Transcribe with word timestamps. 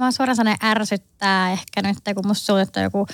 mua 0.00 0.10
suoraan 0.10 0.36
sanoen 0.36 0.56
ärsyttää 0.64 1.52
ehkä 1.52 1.82
nyt, 1.82 1.98
kun 2.14 2.26
musta 2.26 2.46
suunnittaa 2.46 2.82
joku 2.82 3.06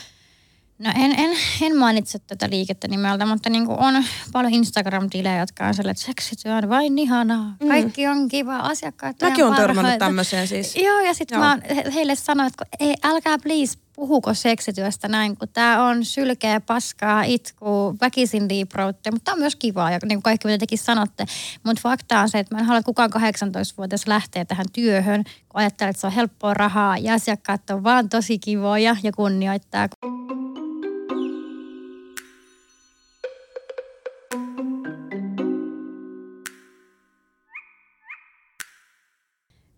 No 0.79 0.91
en, 0.97 1.15
en, 1.19 1.31
en 1.63 1.77
mainitse 1.77 2.19
tätä 2.19 2.51
liikettä 2.51 2.89
nimeltä, 2.89 3.27
mutta 3.27 3.51
niin 3.51 3.67
kuin 3.67 3.79
on 3.79 4.05
paljon 4.33 4.55
Instagram-tilejä, 4.55 5.39
jotka 5.39 5.67
on 5.67 5.75
sellainen, 5.75 5.91
että 5.91 6.05
seksityö 6.05 6.55
on 6.55 6.69
vain 6.69 6.99
ihanaa. 6.99 7.55
Mm. 7.61 7.69
Kaikki 7.69 8.07
on 8.07 8.29
kiva, 8.29 8.57
asiakkaat 8.57 9.17
Mäkin 9.23 9.45
on 9.45 9.57
törmännyt 9.57 9.99
tämmöiseen 9.99 10.49
siis. 10.49 10.77
Joo, 10.77 11.01
ja 11.01 11.15
sitten 11.15 11.39
mä 11.39 11.59
heille 11.95 12.15
sanoin, 12.15 12.47
että 12.47 12.67
ei, 12.81 12.95
älkää 13.05 13.39
please 13.39 13.79
puhuko 13.97 14.35
seksityöstä 14.35 15.09
näin, 15.09 15.37
kun 15.37 15.49
tämä 15.53 15.85
on 15.85 16.05
sylkeä, 16.05 16.61
paskaa, 16.61 17.23
itku, 17.23 17.97
väkisin 18.01 18.49
deeproutte, 18.49 19.11
mutta 19.11 19.25
tämä 19.25 19.35
on 19.35 19.41
myös 19.41 19.57
kivaa, 19.57 19.91
ja 19.91 19.99
niin 20.03 20.17
kuin 20.17 20.23
kaikki 20.23 20.49
mitä 20.49 20.59
tekin 20.59 20.79
sanotte. 20.79 21.27
Mutta 21.65 21.81
fakta 21.83 22.21
on 22.21 22.29
se, 22.29 22.39
että 22.39 22.55
mä 22.55 22.59
en 22.59 22.67
halua, 22.67 22.79
että 22.79 22.87
kukaan 22.87 23.11
18-vuotias 23.13 24.07
lähtee 24.07 24.45
tähän 24.45 24.67
työhön, 24.73 25.25
kun 25.25 25.61
ajattelee, 25.61 25.91
että 25.91 26.01
se 26.01 26.07
on 26.07 26.13
helppoa 26.13 26.55
rahaa, 26.55 26.99
ja 26.99 27.15
asiakkaat 27.15 27.71
on 27.71 27.85
vaan 27.85 28.09
tosi 28.09 28.39
kivoja 28.39 28.97
ja 29.03 29.13
kunnioittaa. 29.13 29.89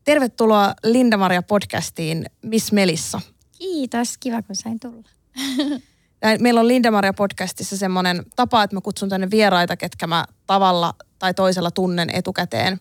Tervetuloa 0.08 0.74
Linda-Maria 0.84 1.42
podcastiin 1.42 2.26
Miss 2.42 2.72
Melissa. 2.72 3.20
Kiitos, 3.58 4.18
kiva 4.18 4.42
kun 4.42 4.56
sain 4.56 4.80
tulla. 4.80 5.08
Meillä 6.40 6.60
on 6.60 6.68
Linda-Maria 6.68 7.12
podcastissa 7.16 7.76
semmoinen 7.76 8.24
tapa, 8.36 8.62
että 8.62 8.76
mä 8.76 8.80
kutsun 8.80 9.08
tänne 9.08 9.30
vieraita, 9.30 9.76
ketkä 9.76 10.06
mä 10.06 10.24
tavalla 10.46 10.94
tai 11.18 11.34
toisella 11.34 11.70
tunnen 11.70 12.10
etukäteen. 12.12 12.80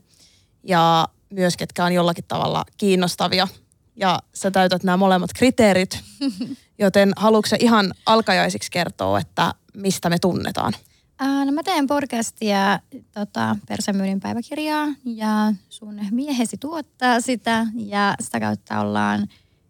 Ja 0.63 1.07
myös 1.29 1.57
ketkä 1.57 1.85
on 1.85 1.93
jollakin 1.93 2.25
tavalla 2.27 2.65
kiinnostavia. 2.77 3.47
Ja 3.95 4.19
sä 4.33 4.51
täytät 4.51 4.83
nämä 4.83 4.97
molemmat 4.97 5.33
kriteerit, 5.35 5.99
joten 6.79 7.13
haluatko 7.15 7.55
ihan 7.59 7.93
alkajaisiksi 8.05 8.71
kertoa, 8.71 9.19
että 9.19 9.53
mistä 9.73 10.09
me 10.09 10.19
tunnetaan? 10.19 10.73
Ää, 11.19 11.45
no 11.45 11.51
mä 11.51 11.63
teen 11.63 11.87
podcastia 11.87 12.79
tota, 13.11 13.55
Persemyynin 13.67 14.19
päiväkirjaa 14.19 14.87
ja 15.05 15.53
sun 15.69 15.99
miehesi 16.11 16.57
tuottaa 16.57 17.21
sitä 17.21 17.67
ja 17.75 18.15
sitä 18.19 18.39
kautta 18.39 18.79
ollaan 18.79 19.27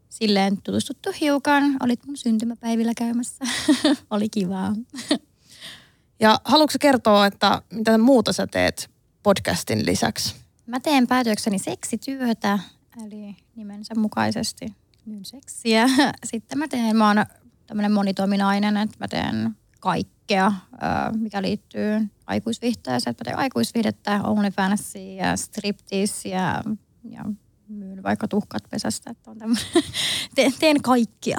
silleen 0.09 0.61
tutustuttu 0.61 1.09
hiukan. 1.21 1.63
Olit 1.83 2.05
mun 2.05 2.17
syntymäpäivillä 2.17 2.93
käymässä. 2.97 3.45
Oli 4.09 4.29
kivaa. 4.29 4.73
ja 6.19 6.39
haluatko 6.45 6.77
kertoa, 6.79 7.25
että 7.25 7.61
mitä 7.71 7.97
muuta 7.97 8.33
sä 8.33 8.47
teet 8.47 8.89
podcastin 9.23 9.85
lisäksi? 9.85 10.35
Mä 10.65 10.79
teen 10.79 11.07
päätökseni 11.07 11.59
seksityötä, 11.59 12.59
eli 13.05 13.35
nimensä 13.55 13.95
mukaisesti 13.95 14.73
myyn 15.05 15.25
seksiä. 15.25 15.87
Sitten 16.31 16.57
mä 16.57 16.67
teen, 16.67 16.97
mä 16.97 17.07
oon 17.07 17.25
tämmöinen 17.67 17.91
monitoiminainen, 17.91 18.77
että 18.77 18.97
mä 18.99 19.07
teen 19.07 19.55
kaikki 19.79 20.16
kaikkea, 20.27 20.51
mikä 21.17 21.41
liittyy 21.41 22.07
aikuisvihteeseen. 22.25 23.15
Mä 23.19 23.23
teen 23.23 23.37
aikuisvihdettä, 23.37 24.21
OnlyFansia 24.23 25.25
ja 25.25 25.37
striptease 25.37 26.29
ja, 26.29 26.63
ja 27.09 27.25
myyn 27.67 28.03
vaikka 28.03 28.27
tuhkat 28.27 28.63
pesästä. 28.69 29.11
Että 29.11 29.31
on 29.31 29.37
teen, 30.35 30.53
teen 30.59 30.81
kaikkia. 30.81 31.37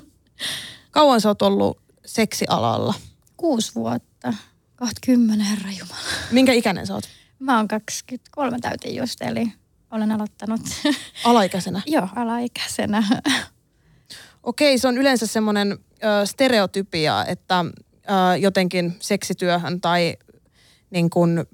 Kauan 0.90 1.20
sä 1.20 1.28
oot 1.28 1.42
ollut 1.42 1.82
seksialalla? 2.06 2.94
Kuusi 3.36 3.74
vuotta. 3.74 4.34
20, 4.76 5.44
herra 5.44 5.70
Jumala. 5.70 6.00
Minkä 6.30 6.52
ikäinen 6.52 6.86
sä 6.86 6.94
oot? 6.94 7.04
Mä 7.38 7.56
oon 7.56 7.68
23 7.68 8.58
täytin 8.58 8.96
just, 8.96 9.22
eli 9.22 9.52
olen 9.90 10.12
aloittanut. 10.12 10.60
Alaikäisenä? 11.24 11.82
Joo, 11.96 12.08
alaikäisenä. 12.16 13.02
Okei, 14.42 14.78
se 14.78 14.88
on 14.88 14.98
yleensä 14.98 15.26
semmoinen 15.26 15.78
stereotypia, 16.24 17.24
että 17.24 17.64
ö, 17.64 18.36
jotenkin 18.36 18.96
seksityöhön 19.00 19.80
tai 19.80 20.16
niin 20.90 21.10
kuin 21.10 21.44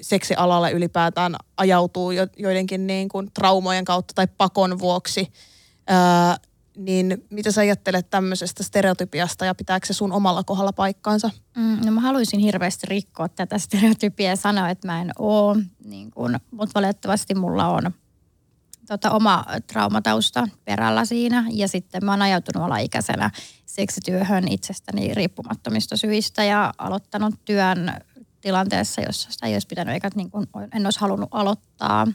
seksialalle 0.00 0.72
ylipäätään 0.72 1.36
ajautuu 1.56 2.10
jo, 2.10 2.26
joidenkin 2.36 2.86
niin 2.86 3.08
kuin 3.08 3.30
traumojen 3.34 3.84
kautta 3.84 4.14
tai 4.14 4.26
pakon 4.38 4.78
vuoksi. 4.78 5.32
Ö, 5.90 6.46
niin 6.76 7.24
mitä 7.30 7.52
sä 7.52 7.60
ajattelet 7.60 8.10
tämmöisestä 8.10 8.62
stereotypiasta 8.62 9.44
ja 9.44 9.54
pitääkö 9.54 9.86
se 9.86 9.92
sun 9.92 10.12
omalla 10.12 10.44
kohdalla 10.44 10.72
paikkaansa? 10.72 11.30
Mm, 11.56 11.78
no 11.84 11.92
mä 11.92 12.00
haluaisin 12.00 12.40
hirveästi 12.40 12.86
rikkoa 12.86 13.28
tätä 13.28 13.58
stereotypia 13.66 14.30
ja 14.30 14.36
sanoa, 14.36 14.70
että 14.70 14.88
mä 14.88 15.00
en 15.00 15.10
oo, 15.18 15.56
niin 15.84 16.10
kun, 16.10 16.38
mutta 16.50 16.80
valitettavasti 16.80 17.34
mulla 17.34 17.68
on 17.68 17.90
tota, 18.86 19.10
oma 19.10 19.44
traumatausta 19.66 20.48
perällä 20.64 21.04
siinä. 21.04 21.44
Ja 21.50 21.68
sitten 21.68 22.04
mä 22.04 22.12
oon 22.12 22.22
ajautunut 22.22 22.66
alaikäisenä 22.66 23.30
seksityöhön 23.66 24.48
itsestäni 24.48 25.14
riippumattomista 25.14 25.96
syistä 25.96 26.44
ja 26.44 26.74
aloittanut 26.78 27.34
työn 27.44 27.92
tilanteessa, 28.40 29.00
jossa 29.00 29.32
sitä 29.32 29.46
ei 29.46 29.54
olisi 29.54 29.66
pitänyt 29.66 29.94
eikä 29.94 30.10
niin 30.14 30.30
kuin, 30.30 30.46
en 30.74 30.86
olisi 30.86 31.00
halunnut 31.00 31.28
aloittaa. 31.32 32.06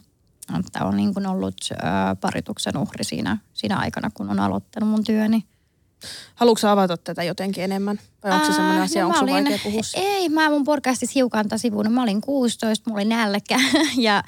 Että 0.59 0.85
on 0.85 0.97
niin 0.97 1.13
kuin 1.13 1.27
ollut 1.27 1.55
ö, 1.71 1.75
parituksen 2.21 2.77
uhri 2.77 3.03
siinä, 3.03 3.37
siinä 3.53 3.77
aikana, 3.77 4.09
kun 4.13 4.29
on 4.29 4.39
aloittanut 4.39 4.89
mun 4.89 5.03
työni. 5.03 5.45
Haluatko 6.35 6.67
avata 6.67 6.97
tätä 6.97 7.23
jotenkin 7.23 7.63
enemmän? 7.63 7.99
Vai 8.23 8.31
onko 8.31 8.45
se 8.45 8.53
sellainen 8.53 8.83
asia, 8.83 9.01
no 9.01 9.07
onko 9.07 9.19
olin, 9.19 9.33
vaikea 9.33 9.59
puhua? 9.63 9.81
Ei, 9.95 10.29
mä 10.29 10.49
mun 10.49 10.63
podcastissa 10.63 11.13
hiukan 11.15 11.45
sivuun. 11.55 11.91
Mä 11.91 12.03
olin 12.03 12.21
16, 12.21 12.89
mulla 12.89 13.01
oli 13.01 13.09
nälkä 13.09 13.59
ja 13.97 14.23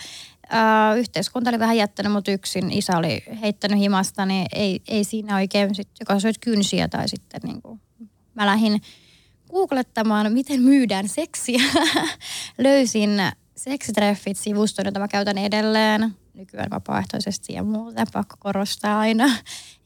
äh, 0.54 0.98
yhteiskunta 0.98 1.50
oli 1.50 1.60
vähän 1.60 1.78
jättänyt 1.78 2.12
mut 2.12 2.28
yksin. 2.28 2.72
Isä 2.72 2.98
oli 2.98 3.24
heittänyt 3.42 3.80
himasta, 3.80 4.26
niin 4.26 4.46
ei, 4.54 4.82
ei 4.88 5.04
siinä 5.04 5.36
oikein, 5.36 5.76
sit, 5.76 5.90
joko 6.00 6.20
syöt 6.20 6.38
kynsiä 6.38 6.88
tai 6.88 7.10
sitten 7.10 7.42
niin 7.44 7.62
kuin, 7.62 7.82
mä 8.36 8.46
lähdin 8.46 8.82
googlettamaan, 9.52 10.34
miten 10.34 10.62
myydään 10.62 11.10
seksiä. 11.10 11.62
Löysin 12.58 13.10
seksitreffit-sivuston, 13.56 14.86
jota 14.86 15.00
mä 15.00 15.08
käytän 15.08 15.38
edelleen 15.38 16.16
nykyään 16.34 16.70
vapaaehtoisesti 16.70 17.54
ja 17.54 17.64
muuta, 17.64 18.04
pakko 18.14 18.36
korostaa 18.40 19.00
aina. 19.00 19.30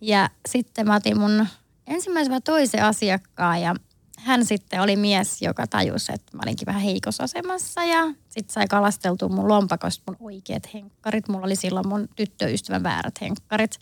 Ja 0.02 0.30
sitten 0.50 0.88
mä 0.88 0.96
otin 0.96 1.20
mun 1.20 1.48
ensimmäisen 1.88 2.32
vai 2.32 2.42
toisen 2.42 2.84
asiakkaan 2.84 3.62
ja 3.62 3.76
hän 4.18 4.46
sitten 4.46 4.82
oli 4.82 4.96
mies, 4.96 5.42
joka 5.42 5.68
tajusi, 5.68 6.12
että 6.14 6.38
mä 6.38 6.42
olinkin 6.46 6.66
vähän 6.66 6.82
heikossa 6.82 7.24
asemassa 7.24 7.84
ja 7.84 8.04
sitten 8.30 8.54
sai 8.54 8.68
kalasteltua 8.68 9.30
mun 9.30 9.48
lompakosta 9.48 10.04
mun 10.08 10.18
oikeat 10.20 10.74
henkkarit. 10.74 11.28
Mulla 11.28 11.46
oli 11.46 11.56
silloin 11.56 11.88
mun 11.88 12.10
tyttöystävän 12.16 12.84
väärät 12.84 13.22
henkkarit. 13.22 13.80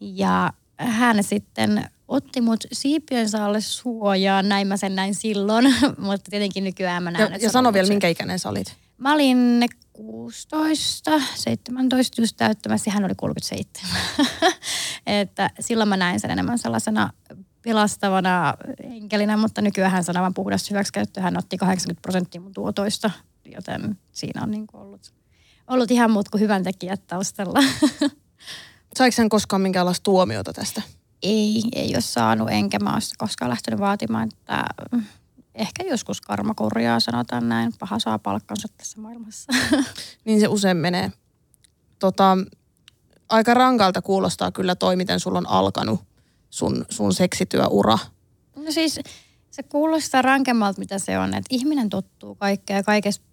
Ja 0.00 0.52
hän 0.76 1.24
sitten 1.24 1.90
otti 2.08 2.40
mut 2.40 2.64
siipiensä 2.72 3.44
alle 3.44 3.60
suojaan, 3.60 4.48
näin 4.48 4.66
mä 4.66 4.76
sen 4.76 4.96
näin 4.96 5.14
silloin, 5.14 5.74
mutta 5.98 6.30
tietenkin 6.30 6.64
nykyään 6.64 7.02
mä 7.02 7.10
näen, 7.10 7.32
Ja, 7.32 7.38
ja 7.38 7.50
sano 7.50 7.72
vielä, 7.72 7.88
minkä 7.88 8.08
ikäinen 8.08 8.38
sä 8.38 8.48
olit? 8.48 8.76
Mä 8.98 9.12
olin 9.12 9.64
16, 9.92 11.10
17 11.34 12.22
just 12.22 12.36
täyttämässä, 12.36 12.90
hän 12.90 13.04
oli 13.04 13.14
37. 13.16 14.00
että 15.06 15.50
silloin 15.60 15.88
mä 15.88 15.96
näin 15.96 16.20
sen 16.20 16.30
enemmän 16.30 16.58
sellaisena 16.58 17.10
pelastavana 17.66 18.54
enkelinä, 18.82 19.36
mutta 19.36 19.62
nykyään 19.62 20.04
sanoo 20.04 20.30
puhdas 20.34 20.70
hyväksikäyttö. 20.70 21.20
Hän 21.20 21.38
otti 21.38 21.56
80 21.56 22.02
prosenttia 22.02 22.40
mun 22.40 22.54
tuotoista, 22.54 23.10
joten 23.44 23.98
siinä 24.12 24.42
on 24.42 24.50
niin 24.50 24.66
ollut, 24.72 25.12
ollut 25.68 25.90
ihan 25.90 26.10
muut 26.10 26.28
kuin 26.28 26.40
hyvän 26.40 26.62
tekijät 26.62 27.06
taustalla. 27.06 27.58
Saiko 28.96 29.14
hän 29.18 29.28
koskaan 29.28 29.62
minkäänlaista 29.62 30.02
tuomiota 30.02 30.52
tästä? 30.52 30.82
Ei, 31.22 31.62
ei 31.74 31.90
ole 31.94 32.00
saanut, 32.00 32.48
enkä 32.50 32.78
mä 32.78 32.92
ole 32.92 33.00
koskaan 33.18 33.50
lähtenyt 33.50 33.80
vaatimaan, 33.80 34.28
että 34.32 34.64
ehkä 35.54 35.84
joskus 35.84 36.20
karma 36.20 36.54
korjaa, 36.54 37.00
sanotaan 37.00 37.48
näin. 37.48 37.72
Paha 37.78 37.98
saa 37.98 38.18
palkkansa 38.18 38.68
tässä 38.76 39.00
maailmassa. 39.00 39.52
niin 40.24 40.40
se 40.40 40.48
usein 40.48 40.76
menee. 40.76 41.12
Tota, 41.98 42.38
aika 43.28 43.54
rankalta 43.54 44.02
kuulostaa 44.02 44.52
kyllä 44.52 44.74
toi, 44.74 44.96
miten 44.96 45.20
sulla 45.20 45.38
on 45.38 45.48
alkanut 45.48 46.00
sun, 46.56 46.84
sun 46.90 47.14
seksityöura? 47.14 47.98
No 48.56 48.70
siis 48.72 49.00
se 49.50 49.62
kuulostaa 49.62 50.22
rankemmalta, 50.22 50.78
mitä 50.78 50.98
se 50.98 51.18
on. 51.18 51.34
Että 51.34 51.48
ihminen 51.50 51.90
tottuu 51.90 52.34
kaikkea 52.34 52.76
ja 52.76 52.82
kaikesta, 52.82 53.24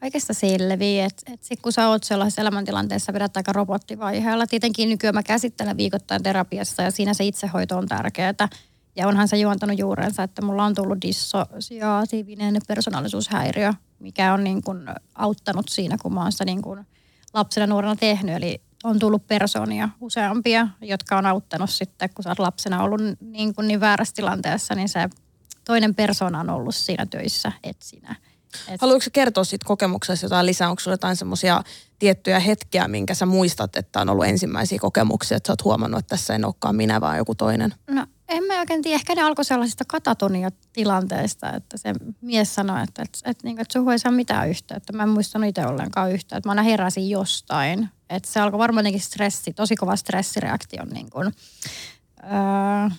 kaikesta 0.00 0.34
selviää. 0.34 1.06
Että 1.06 1.32
et 1.32 1.42
sit 1.42 1.60
kun 1.60 1.72
sä 1.72 1.88
oot 1.88 2.04
sellaisessa 2.04 2.42
elämäntilanteessa, 2.42 3.12
vedät 3.12 3.36
aika 3.36 3.52
robottivaiheella. 3.52 4.46
Tietenkin 4.46 4.88
nykyään 4.88 5.14
mä 5.14 5.22
käsittelen 5.22 5.76
viikoittain 5.76 6.22
terapiassa 6.22 6.82
ja 6.82 6.90
siinä 6.90 7.14
se 7.14 7.24
itsehoito 7.24 7.76
on 7.76 7.88
tärkeää. 7.88 8.48
Ja 8.96 9.08
onhan 9.08 9.28
se 9.28 9.36
juontanut 9.36 9.78
juurensa, 9.78 10.22
että 10.22 10.42
mulla 10.42 10.64
on 10.64 10.74
tullut 10.74 11.02
dissosiaatiivinen 11.02 12.56
persoonallisuushäiriö, 12.68 13.74
mikä 13.98 14.34
on 14.34 14.44
niin 14.44 14.62
kuin 14.62 14.78
auttanut 15.14 15.68
siinä, 15.68 15.96
kun 16.02 16.14
mä 16.14 16.22
oon 16.22 16.32
sitä 16.32 16.44
niin 16.44 16.62
kuin 16.62 16.86
lapsena 17.34 17.66
nuorena 17.66 17.96
tehnyt. 17.96 18.36
Eli 18.36 18.60
on 18.84 18.98
tullut 18.98 19.26
persoonia 19.26 19.88
useampia, 20.00 20.68
jotka 20.80 21.18
on 21.18 21.26
auttanut 21.26 21.70
sitten, 21.70 22.10
kun 22.14 22.22
sä 22.22 22.28
oot 22.28 22.38
lapsena 22.38 22.82
ollut 22.82 23.00
niin, 23.20 23.54
kuin 23.54 23.68
niin 23.68 23.80
väärässä 23.80 24.14
tilanteessa, 24.14 24.74
niin 24.74 24.88
se 24.88 25.08
toinen 25.64 25.94
persoona 25.94 26.40
on 26.40 26.50
ollut 26.50 26.74
siinä 26.74 27.06
töissä, 27.06 27.52
et 27.64 27.76
sinä. 27.82 28.16
Et, 28.68 28.80
Haluatko 28.80 29.10
kertoa 29.12 29.44
siitä 29.44 29.66
kokemuksesta 29.66 30.26
jotain 30.26 30.46
lisää? 30.46 30.70
Onko 30.70 30.80
sulla 30.80 30.94
jotain 30.94 31.16
semmoisia 31.16 31.62
tiettyjä 31.98 32.40
hetkiä, 32.40 32.88
minkä 32.88 33.14
sä 33.14 33.26
muistat, 33.26 33.76
että 33.76 34.00
on 34.00 34.08
ollut 34.08 34.26
ensimmäisiä 34.26 34.78
kokemuksia, 34.78 35.36
että 35.36 35.46
sä 35.46 35.52
oot 35.52 35.64
huomannut, 35.64 35.98
että 35.98 36.16
tässä 36.16 36.34
en 36.34 36.44
olekaan 36.44 36.76
minä, 36.76 37.00
vaan 37.00 37.16
joku 37.16 37.34
toinen? 37.34 37.74
no 37.90 38.06
en 38.30 38.44
mä 38.44 38.58
oikein 38.58 38.82
tiedä, 38.82 38.94
ehkä 38.94 39.14
ne 39.14 39.22
alkoi 39.22 39.44
sellaisista 39.44 39.84
katatonia-tilanteista, 39.84 41.52
että 41.52 41.76
se 41.76 41.94
mies 42.20 42.54
sanoi, 42.54 42.82
että, 42.82 43.02
että, 43.02 43.18
että, 43.24 43.48
että, 43.48 43.62
että 43.62 43.72
suhu 43.72 43.90
ei 43.90 43.98
saa 43.98 44.12
mitään 44.12 44.48
yhteyttä. 44.48 44.92
Mä 44.92 45.02
en 45.02 45.08
muistanut 45.08 45.48
itse 45.48 45.66
ollenkaan 45.66 46.12
yhtä, 46.12 46.36
että 46.36 46.48
mä 46.48 46.50
aina 46.50 46.62
heräsin 46.62 47.10
jostain. 47.10 47.88
Että 48.10 48.32
se 48.32 48.40
alkoi 48.40 48.58
varmaan 48.58 48.82
jotenkin 48.82 49.00
stressi, 49.00 49.52
tosi 49.52 49.76
kova 49.76 49.96
stressireaktio 49.96 50.84
niin 50.84 51.10
kuin, 51.10 51.32
öö, 52.24 52.90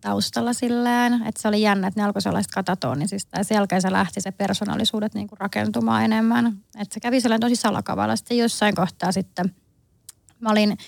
taustalla 0.00 0.52
silleen, 0.52 1.12
että 1.12 1.42
se 1.42 1.48
oli 1.48 1.62
jännä, 1.62 1.86
että 1.86 2.00
ne 2.00 2.04
alkoi 2.04 2.22
sellaista 2.22 2.54
katatonisista 2.54 3.38
ja 3.38 3.44
sen 3.44 3.54
jälkeen 3.54 3.82
se 3.82 3.92
lähti 3.92 4.20
se 4.20 4.32
persoonallisuudet 4.32 5.14
niin 5.14 5.28
kuin 5.28 5.38
rakentumaan 5.40 6.04
enemmän. 6.04 6.46
Että 6.78 6.94
se 6.94 7.00
kävi 7.00 7.20
sellainen 7.20 7.50
tosi 7.50 7.56
salakavalla. 7.56 8.16
Sitten 8.16 8.38
jossain 8.38 8.74
kohtaa 8.74 9.12
sitten 9.12 9.54
mä 10.40 10.50
olin 10.50 10.78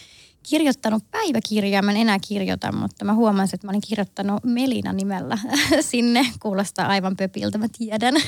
kirjoittanut 0.49 1.11
päiväkirjaa, 1.11 1.83
mä 1.83 1.91
en 1.91 1.97
enää 1.97 2.19
kirjoita, 2.29 2.73
mutta 2.73 3.05
mä 3.05 3.15
huomasin, 3.15 3.55
että 3.55 3.67
mä 3.67 3.71
olin 3.71 3.81
kirjoittanut 3.89 4.45
Melina 4.45 4.93
nimellä 4.93 5.39
sinne. 5.91 6.27
Kuulostaa 6.41 6.87
aivan 6.87 7.17
pöpiltä, 7.17 7.59
mä 7.59 7.67
tiedän. 7.79 8.15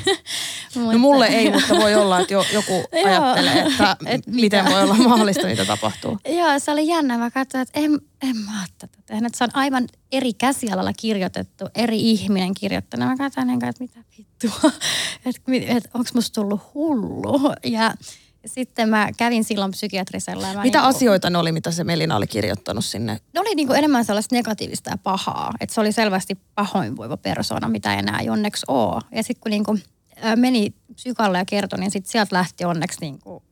No 0.75 0.99
mulle 0.99 1.27
ei, 1.27 1.51
mutta 1.53 1.77
voi 1.77 1.95
olla, 1.95 2.21
että 2.21 2.35
jo, 2.35 2.45
joku 2.53 2.73
ajattelee, 3.07 3.63
että 3.63 3.97
Et 4.07 4.27
miten 4.27 4.65
mitä? 4.65 4.75
voi 4.75 4.83
olla 4.83 4.95
mahdollista, 4.95 5.47
mitä 5.47 5.65
tapahtuu. 5.65 6.19
Joo, 6.29 6.59
se 6.59 6.71
oli 6.71 6.87
jännä. 6.87 7.19
Mä 7.19 7.31
katsoin, 7.31 7.63
että 7.63 7.81
en, 7.81 8.01
en 8.23 8.37
mä 8.37 8.65
tätä 8.79 8.99
tehnyt. 9.07 9.27
Että 9.27 9.39
Se 9.39 9.45
on 9.45 9.51
aivan 9.53 9.89
eri 10.13 10.33
käsialalla 10.33 10.93
kirjoitettu, 10.93 11.65
eri 11.75 12.01
ihminen 12.11 12.55
kirjoittanut. 12.55 13.09
Mä 13.09 13.17
katsoin, 13.17 13.51
enkä, 13.51 13.69
että 13.69 13.85
mitä 13.85 14.01
vittua, 14.19 14.71
että, 15.27 15.41
että 15.77 15.89
onko 15.95 16.11
musta 16.15 16.41
tullut 16.41 16.61
hullu. 16.75 17.55
Ja 17.65 17.95
sitten 18.47 18.89
mä 18.89 19.09
kävin 19.17 19.45
silloin 19.45 19.71
psykiatrisella. 19.71 20.49
ja 20.49 20.55
Mä 20.55 20.63
Mitä 20.63 20.79
niinku- 20.79 20.97
asioita 20.97 21.31
ne 21.31 21.39
oli, 21.39 21.53
mitä 21.53 21.71
se 21.71 21.85
Melina 21.85 22.17
oli 22.17 22.27
kirjoittanut 22.27 22.85
sinne? 22.85 23.21
ne 23.35 23.41
oli 23.41 23.55
niinku 23.55 23.73
enemmän 23.73 24.05
sellaista 24.05 24.35
negatiivista 24.35 24.91
ja 24.91 24.99
pahaa. 24.99 25.53
Että 25.61 25.75
se 25.75 25.81
oli 25.81 25.93
selvästi 25.93 26.39
pahoinvoiva 26.55 27.17
persona, 27.17 27.69
mitä 27.69 27.93
ei 27.93 27.99
enää 27.99 28.21
onneksi 28.31 28.65
ole. 28.69 29.03
Ja 29.13 29.23
sitten 29.23 29.41
kun 29.41 29.51
niinku, 29.51 29.79
ää, 30.17 30.37
meni 30.37 30.75
psykalle 30.95 31.39
ja 31.39 31.45
kertoi, 31.45 31.79
niin 31.79 31.91
sitten 31.91 32.13
sieltä 32.13 32.37
lähti 32.37 32.65
onneksi 32.65 32.99
niinku 33.01 33.43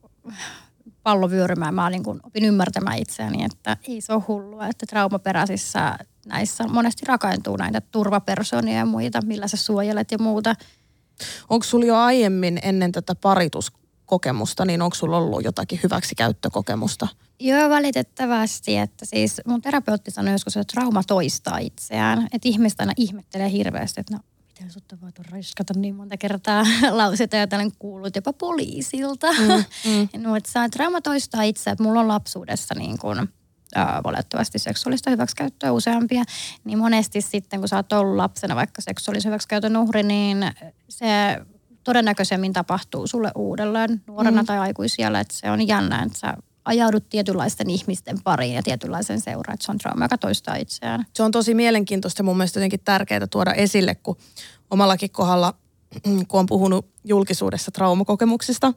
pallo 1.03 1.31
vyörymään. 1.31 1.75
Mä 1.75 1.91
niinku 1.91 2.19
opin 2.23 2.45
ymmärtämään 2.45 2.99
itseäni, 2.99 3.45
että 3.45 3.77
ei 3.89 4.01
se 4.01 4.13
ole 4.13 4.23
hullua, 4.29 4.67
että 4.67 4.87
traumaperäisissä 4.87 5.99
näissä 6.27 6.65
monesti 6.69 7.07
rakentuu 7.07 7.57
näitä 7.57 7.81
turvapersonia 7.81 8.79
ja 8.79 8.87
muita, 8.87 9.23
millä 9.23 9.49
sä 9.49 9.57
suojelet 9.57 10.11
ja 10.13 10.19
muuta. 10.19 10.55
Onko 11.51 11.65
sulla 11.65 11.87
jo 11.87 11.97
aiemmin 11.97 12.59
ennen 12.63 12.93
tätä 12.93 13.15
parituskokemusta, 14.07 14.65
niin 14.65 14.83
onko 14.83 14.95
sulla 14.95 15.17
ollut 15.17 15.45
jotakin 15.45 15.81
hyväksikäyttökokemusta? 15.83 17.09
Joo, 17.41 17.71
valitettavasti, 17.71 18.77
että 18.77 19.05
siis 19.05 19.41
mun 19.47 19.63
terapeutti 19.63 20.11
sanoi 20.11 20.33
joskus, 20.33 20.57
että 20.57 20.73
trauma 20.73 21.03
toistaa 21.07 21.59
itseään. 21.59 22.29
Että 22.33 22.49
ihmistä 22.49 22.83
aina 22.83 22.93
ihmettelee 22.97 23.51
hirveästi, 23.51 24.01
että 24.01 24.15
no 24.15 24.21
miten 24.49 24.71
sut 24.71 24.93
on 24.93 25.01
voitu 25.01 25.23
raiskata 25.31 25.75
niin 25.77 25.95
monta 25.95 26.17
kertaa 26.17 26.65
lauseita, 26.91 27.37
joita 27.37 27.57
olen 27.57 27.73
kuullut 27.79 28.17
jopa 28.17 28.33
poliisilta. 28.33 29.33
Mm, 29.33 29.65
mm. 29.91 30.09
no, 30.23 30.37
että 30.37 30.53
saa 30.53 30.69
trauma 30.69 31.01
toistaa 31.01 31.43
itseään, 31.43 31.73
että 31.73 31.85
mulla 31.85 32.01
on 32.01 32.09
lapsuudessa 32.09 32.75
niin 32.75 32.99
kuin, 32.99 33.19
äh, 33.77 33.87
valitettavasti 34.05 34.59
seksuaalista 34.59 35.11
hyväksikäyttöä 35.11 35.73
useampia, 35.73 36.25
niin 36.65 36.79
monesti 36.79 37.21
sitten 37.21 37.61
kun 37.61 37.69
sä 37.69 37.77
oot 37.77 37.93
ollut 37.93 38.17
lapsena 38.17 38.57
vaikka 38.57 38.83
seksuaalisen 38.83 39.31
hyväksikäytön 39.31 39.77
uhri, 39.77 40.03
niin 40.03 40.39
se 40.89 41.07
todennäköisemmin 41.87 42.53
tapahtuu 42.53 43.07
sulle 43.07 43.31
uudelleen 43.35 44.03
nuorena 44.07 44.43
mm. 44.43 44.47
tai 44.47 44.59
aikuisijalla, 44.59 45.21
että 45.21 45.35
se 45.35 45.51
on 45.51 45.69
jännä, 45.69 46.03
että 46.03 46.19
sä 46.19 46.37
ajaudut 46.65 47.09
tietynlaisten 47.09 47.71
ihmisten 47.71 48.23
pariin 48.25 48.55
ja 48.55 48.63
tietynlaisen 48.63 49.21
seuraan, 49.21 49.55
että 49.55 49.67
se 49.67 49.73
on 49.73 49.79
trauma, 49.79 50.05
joka 50.05 50.19
toistaa 50.19 50.57
itseään. 50.57 51.07
Se 51.15 51.23
on 51.23 51.33
tosi 51.33 51.55
mielenkiintoista 51.55 52.21
ja 52.21 52.25
mun 52.25 52.37
mielestä 52.37 52.59
jotenkin 52.59 52.81
tärkeää 52.85 53.27
tuoda 53.27 53.53
esille, 53.53 53.95
kun 53.95 54.17
omallakin 54.71 55.11
kohdalla, 55.11 55.55
kun 56.29 56.41
on 56.41 56.47
puhunut 56.47 56.87
julkisuudessa 57.05 57.71
traumakokemuksista, 57.71 58.73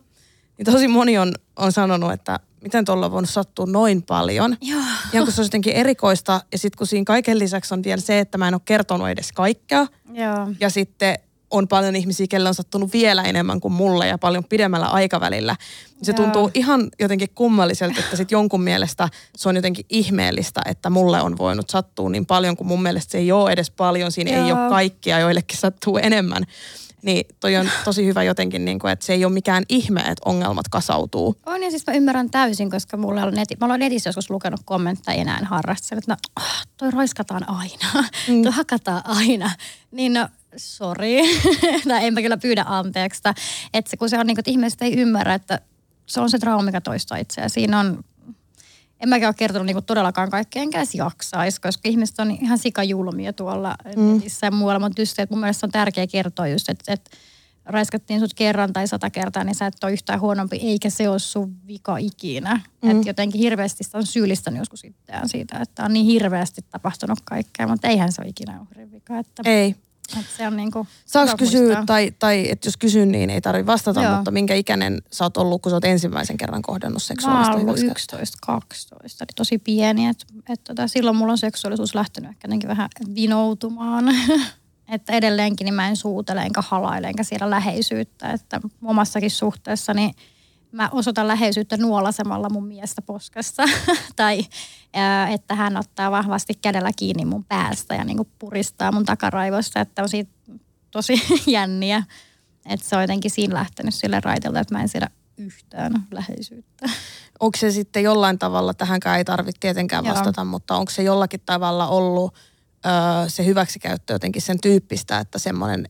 niin 0.57 0.65
tosi 0.65 0.87
moni 0.87 1.17
on, 1.17 1.33
on 1.55 1.71
sanonut, 1.71 2.11
että 2.11 2.39
miten 2.63 2.85
tuolla 2.85 3.05
on 3.05 3.11
voinut 3.11 3.29
sattua 3.29 3.65
noin 3.65 4.03
paljon. 4.03 4.57
Joo. 4.61 4.81
Ja 5.13 5.23
kun 5.23 5.31
se 5.31 5.41
on 5.41 5.45
jotenkin 5.45 5.73
erikoista 5.73 6.41
ja 6.51 6.57
sitten 6.57 6.77
kun 6.77 6.87
siinä 6.87 7.05
kaiken 7.05 7.39
lisäksi 7.39 7.73
on 7.73 7.83
vielä 7.83 8.01
se, 8.01 8.19
että 8.19 8.37
mä 8.37 8.47
en 8.47 8.53
ole 8.53 8.61
kertonut 8.65 9.09
edes 9.09 9.31
kaikkea. 9.31 9.87
Joo. 10.13 10.47
Ja 10.59 10.69
sitten 10.69 11.15
on 11.51 11.67
paljon 11.67 11.95
ihmisiä, 11.95 12.25
kelle 12.29 12.49
on 12.49 12.55
sattunut 12.55 12.93
vielä 12.93 13.23
enemmän 13.23 13.59
kuin 13.59 13.73
mulle 13.73 14.07
ja 14.07 14.17
paljon 14.17 14.43
pidemmällä 14.43 14.87
aikavälillä. 14.87 15.55
Se 16.01 16.11
Joo. 16.11 16.15
tuntuu 16.15 16.51
ihan 16.53 16.89
jotenkin 16.99 17.29
kummalliselta, 17.35 17.99
että 17.99 18.15
sitten 18.15 18.35
jonkun 18.35 18.61
mielestä 18.61 19.09
se 19.37 19.49
on 19.49 19.55
jotenkin 19.55 19.85
ihmeellistä, 19.89 20.61
että 20.65 20.89
mulle 20.89 21.21
on 21.21 21.37
voinut 21.37 21.69
sattua 21.69 22.09
niin 22.09 22.25
paljon, 22.25 22.57
kun 22.57 22.67
mun 22.67 22.83
mielestä 22.83 23.11
se 23.11 23.17
ei 23.17 23.31
ole 23.31 23.51
edes 23.51 23.71
paljon. 23.71 24.11
Siinä 24.11 24.31
ei 24.31 24.49
Joo. 24.49 24.61
ole 24.61 24.69
kaikkia, 24.69 25.19
joillekin 25.19 25.57
sattuu 25.57 25.97
enemmän. 25.97 26.43
Niin 27.01 27.25
toi 27.39 27.57
on 27.57 27.69
tosi 27.85 28.05
hyvä 28.05 28.23
jotenkin, 28.23 28.65
niin 28.65 28.79
kuin, 28.79 28.91
että 28.91 29.05
se 29.05 29.13
ei 29.13 29.25
ole 29.25 29.33
mikään 29.33 29.63
ihme, 29.69 29.99
että 29.99 30.21
ongelmat 30.25 30.67
kasautuu. 30.67 31.35
On 31.45 31.63
ja 31.63 31.69
siis 31.69 31.87
mä 31.87 31.93
ymmärrän 31.93 32.29
täysin, 32.29 32.71
koska 32.71 32.97
mulla 32.97 33.23
on 33.23 33.33
neti, 33.33 33.55
mä 33.59 33.65
olen 33.65 33.79
netissä 33.79 34.07
joskus 34.07 34.29
lukenut 34.29 34.61
kommentteja 34.65 35.21
enää 35.21 35.37
en 35.37 35.45
harrasta 35.45 35.95
että 35.95 36.11
no, 36.11 36.17
ah, 36.35 36.67
toi 36.77 36.91
roiskataan 36.91 37.49
aina, 37.49 38.09
mm. 38.27 38.43
toi 38.43 38.51
hakataan 38.51 39.01
aina. 39.05 39.51
Niin 39.91 40.13
no, 40.13 40.27
sorry. 40.55 41.07
tai 41.87 42.05
en 42.05 42.13
mä 42.13 42.21
kyllä 42.21 42.37
pyydä 42.37 42.63
anteeksi. 42.67 43.21
Että 43.73 43.91
se, 43.91 43.97
kun 43.97 44.09
se 44.09 44.19
on 44.19 44.27
niin 44.27 44.35
kuin, 44.35 44.41
että 44.41 44.51
ihmiset 44.51 44.81
ei 44.81 44.93
ymmärrä, 44.93 45.33
että 45.33 45.59
se 46.05 46.19
on 46.21 46.29
se 46.29 46.39
trauma, 46.39 46.63
mikä 46.63 46.81
toistaa 46.81 47.17
itseään. 47.17 47.49
Siinä 47.49 47.79
on, 47.79 48.03
en 48.99 49.09
mäkään 49.09 49.29
ole 49.29 49.35
kertonut 49.37 49.65
niin 49.65 49.83
todellakaan 49.85 50.29
kaikkea, 50.29 50.61
enkä 50.61 50.77
edes 50.77 50.95
jaksaisi, 50.95 51.61
koska 51.61 51.89
ihmiset 51.89 52.19
on 52.19 52.31
ihan 52.31 52.57
sikajulmia 52.57 53.33
tuolla 53.33 53.75
mm. 53.95 54.13
netissä 54.13 54.47
ja 54.47 54.51
muualla. 54.51 54.79
Mutta 54.79 55.01
just 55.01 55.15
se, 55.15 55.21
että 55.21 55.35
mun 55.35 55.39
mielestä 55.39 55.67
on 55.67 55.71
tärkeää 55.71 56.07
kertoa 56.07 56.47
just, 56.47 56.69
että, 56.69 56.93
että 56.93 57.17
raiskattiin 57.65 58.19
sut 58.19 58.33
kerran 58.33 58.73
tai 58.73 58.87
sata 58.87 59.09
kertaa, 59.09 59.43
niin 59.43 59.55
sä 59.55 59.65
et 59.65 59.83
ole 59.83 59.91
yhtään 59.91 60.19
huonompi, 60.19 60.59
eikä 60.63 60.89
se 60.89 61.09
ole 61.09 61.19
sun 61.19 61.55
vika 61.67 61.97
ikinä. 61.97 62.61
Mm. 62.81 62.91
Että 62.91 63.09
jotenkin 63.09 63.41
hirveästi 63.41 63.83
sitä 63.83 63.97
on 63.97 64.05
syyllistänyt 64.05 64.59
joskus 64.59 64.83
itseään 64.83 65.29
siitä, 65.29 65.59
että 65.59 65.85
on 65.85 65.93
niin 65.93 66.05
hirveästi 66.05 66.61
tapahtunut 66.69 67.19
kaikkea, 67.23 67.67
mutta 67.67 67.87
eihän 67.87 68.11
se 68.11 68.21
ole 68.21 68.29
ikinä 68.29 68.61
uhrin 68.61 68.91
vika. 68.91 69.19
Että, 69.19 69.41
Ei. 69.45 69.75
Se 70.37 70.47
on 70.47 70.57
niin 70.57 70.71
kuin, 70.71 70.87
Saanko 71.05 71.37
kysyä, 71.37 71.83
tai, 71.85 72.11
tai 72.19 72.51
että 72.51 72.67
jos 72.67 72.77
kysyn, 72.77 73.11
niin 73.11 73.29
ei 73.29 73.41
tarvitse 73.41 73.65
vastata, 73.65 74.03
Joo. 74.03 74.15
mutta 74.15 74.31
minkä 74.31 74.55
ikäinen 74.55 75.01
sä 75.11 75.23
oot 75.23 75.37
ollut, 75.37 75.61
kun 75.61 75.69
sä 75.69 75.75
oot 75.75 75.85
ensimmäisen 75.85 76.37
kerran 76.37 76.61
kohdannut 76.61 77.01
Mä 77.03 77.07
seksuaalista 77.07 77.53
oon 77.53 77.61
ollut 77.61 77.79
hyväksikäyttöä? 77.79 78.21
11, 78.21 78.37
12, 78.45 79.23
eli 79.23 79.33
tosi 79.35 79.57
pieni. 79.57 80.07
Et, 80.07 80.25
et 80.49 80.63
tota, 80.63 80.87
silloin 80.87 81.17
mulla 81.17 81.31
on 81.31 81.37
seksuaalisuus 81.37 81.95
lähtenyt 81.95 82.31
ehkä 82.31 82.67
vähän 82.67 82.89
vinoutumaan. 83.15 84.05
että 84.91 85.13
edelleenkin 85.13 85.65
niin 85.65 85.73
mä 85.73 85.87
en 85.87 85.95
suutele 85.95 86.41
enkä 86.41 86.61
halaile 86.61 87.07
enkä 87.07 87.23
siellä 87.23 87.49
läheisyyttä. 87.49 88.31
Että 88.31 88.61
omassakin 88.83 89.31
suhteessani 89.31 90.11
mä 90.71 90.89
osoitan 90.91 91.27
läheisyyttä 91.27 91.77
nuolasemalla 91.77 92.49
mun 92.49 92.67
miestä 92.67 93.01
poskassa. 93.01 93.63
tai 94.15 94.45
ää, 94.93 95.29
että 95.29 95.55
hän 95.55 95.77
ottaa 95.77 96.11
vahvasti 96.11 96.53
kädellä 96.61 96.91
kiinni 96.95 97.25
mun 97.25 97.45
päästä 97.45 97.95
ja 97.95 98.03
niinku 98.03 98.27
puristaa 98.39 98.91
mun 98.91 99.05
takaraivosta. 99.05 99.79
Että 99.79 100.01
on 100.01 100.09
siitä 100.09 100.31
tosi 100.91 101.13
jänniä. 101.47 102.03
Että 102.65 102.89
se 102.89 102.95
on 102.95 103.01
jotenkin 103.01 103.31
siinä 103.31 103.53
lähtenyt 103.53 103.93
sille 103.93 104.19
raitelta, 104.23 104.59
että 104.59 104.75
mä 104.75 104.81
en 104.81 104.89
siellä 104.89 105.09
yhtään 105.37 105.91
läheisyyttä. 106.11 106.89
Onko 107.39 107.57
se 107.57 107.71
sitten 107.71 108.03
jollain 108.03 108.39
tavalla, 108.39 108.73
tähänkään 108.73 109.17
ei 109.17 109.25
tarvitse 109.25 109.59
tietenkään 109.59 110.05
Joo. 110.05 110.15
vastata, 110.15 110.43
mutta 110.43 110.75
onko 110.75 110.91
se 110.91 111.03
jollakin 111.03 111.41
tavalla 111.45 111.87
ollut 111.87 112.35
öö, 112.85 113.29
se 113.29 113.45
hyväksikäyttö 113.45 114.13
jotenkin 114.13 114.41
sen 114.41 114.61
tyyppistä, 114.61 115.19
että 115.19 115.39
semmoinen 115.39 115.89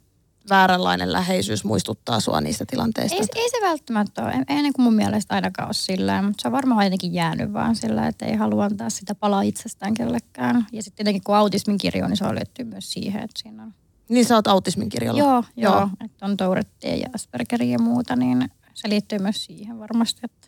vääränlainen 0.50 1.14
läheisyys 1.14 1.64
muistuttaa 1.64 2.20
sua 2.20 2.42
niistä 2.42 2.66
tilanteista? 2.66 3.18
Ei, 3.18 3.42
ei 3.44 3.50
se 3.50 3.58
välttämättä 3.62 4.24
ole. 4.24 4.32
Ei, 4.32 4.56
ei 4.56 4.62
niin 4.62 4.74
kuin 4.74 4.84
mun 4.84 4.94
mielestä 4.94 5.36
ainakaan 5.36 5.68
ole 5.68 5.74
sillä 5.74 6.22
mutta 6.22 6.42
se 6.42 6.48
on 6.48 6.52
varmaan 6.52 6.86
jotenkin 6.86 7.14
jäänyt 7.14 7.54
vaan 7.54 7.76
sillä, 7.76 8.08
että 8.08 8.26
ei 8.26 8.36
halua 8.36 8.66
antaa 8.66 8.90
sitä 8.90 9.16
palaa 9.16 9.42
itsestään 9.42 9.94
kellekään. 9.94 10.68
Ja 10.72 10.84
sitten 10.84 11.04
jotenkin 11.04 11.24
kun 11.24 11.36
autismin 11.36 11.78
kirjo, 11.78 12.08
niin 12.08 12.18
se 12.18 12.26
on 12.26 12.36
liittyy 12.36 12.66
myös 12.66 12.92
siihen, 12.92 13.24
että 13.24 13.42
siinä 13.42 13.64
on... 13.64 13.74
Niin 14.10 14.26
sä 14.26 14.36
oot 14.36 14.48
autismin 14.48 14.90
kirjalla. 14.90 15.20
Joo, 15.20 15.44
joo, 15.58 15.74
joo. 15.74 15.90
että 16.06 16.26
on 16.26 16.38
Tourettia 16.38 16.96
ja 16.96 17.10
Aspergeria 17.14 17.72
ja 17.72 17.80
muuta, 17.80 18.16
niin 18.16 18.52
se 18.74 18.90
liittyy 18.90 19.20
myös 19.20 19.46
siihen 19.46 19.80
varmasti, 19.80 20.22
että 20.24 20.48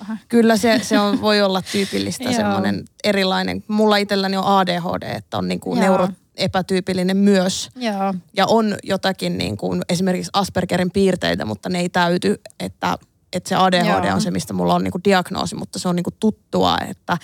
vähän... 0.00 0.18
Kyllä 0.28 0.56
se, 0.56 0.80
se 0.82 0.98
on, 0.98 1.20
voi 1.20 1.42
olla 1.42 1.62
tyypillistä 1.72 2.32
semmoinen 2.42 2.84
erilainen. 3.04 3.64
Mulla 3.68 3.96
itselläni 3.96 4.36
on 4.36 4.44
ADHD, 4.44 5.02
että 5.02 5.38
on 5.38 5.48
niin 5.48 5.60
kuin 5.60 5.80
Joo. 6.40 6.50
neuroepätyypillinen 6.60 7.16
myös. 7.16 7.70
Joo, 7.76 8.14
Ja 8.36 8.46
on 8.46 8.76
jotakin 8.82 9.38
niin 9.38 9.56
kuin 9.56 9.82
esimerkiksi 9.88 10.30
Aspergerin 10.32 10.90
piirteitä, 10.90 11.44
mutta 11.44 11.68
ne 11.68 11.80
ei 11.80 11.88
täyty, 11.88 12.40
että, 12.60 12.98
että 13.32 13.48
se 13.48 13.54
ADHD 13.54 14.04
Joo. 14.04 14.14
on 14.14 14.20
se, 14.20 14.30
mistä 14.30 14.52
mulla 14.52 14.74
on 14.74 14.84
niin 14.84 14.92
kuin 14.92 15.04
diagnoosi, 15.04 15.54
mutta 15.54 15.78
se 15.78 15.88
on 15.88 15.96
niin 15.96 16.04
kuin 16.04 16.16
tuttua, 16.20 16.76
että 16.88 17.18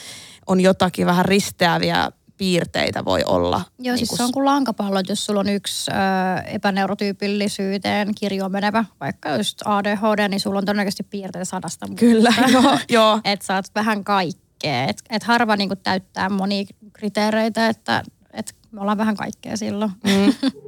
on 0.46 0.60
jotakin 0.60 1.06
vähän 1.06 1.24
risteäviä 1.24 2.10
piirteitä 2.36 3.04
voi 3.04 3.22
olla? 3.26 3.56
Joo, 3.78 3.92
niin 3.92 3.98
siis 3.98 4.08
kuin 4.08 4.16
se 4.16 4.24
on 4.24 4.32
kuin 4.32 4.44
lankapallot, 4.44 5.08
jos 5.08 5.26
sulla 5.26 5.40
on 5.40 5.48
yksi 5.48 5.90
ö, 5.90 5.94
epäneurotyypillisyyteen 6.40 8.14
kirjo 8.14 8.48
menevä, 8.48 8.84
vaikka 9.00 9.36
just 9.36 9.62
ADHD, 9.64 10.28
niin 10.28 10.40
sulla 10.40 10.58
on 10.58 10.64
todennäköisesti 10.64 11.02
piirteitä 11.02 11.44
sadasta. 11.44 11.86
Kyllä, 11.96 12.34
joo, 12.52 12.78
joo. 12.88 13.20
Että 13.24 13.46
saat 13.46 13.64
vähän 13.74 14.04
kaikkea. 14.04 14.84
Että 14.84 15.02
et 15.10 15.22
harva 15.22 15.56
niinku 15.56 15.76
täyttää 15.76 16.28
monia 16.28 16.64
kriteereitä, 16.92 17.68
että 17.68 17.98
et 17.98 18.15
me 18.76 18.80
ollaan 18.80 18.98
vähän 18.98 19.16
kaikkea 19.16 19.56
silloin. 19.56 19.90
Mm. 20.04 20.34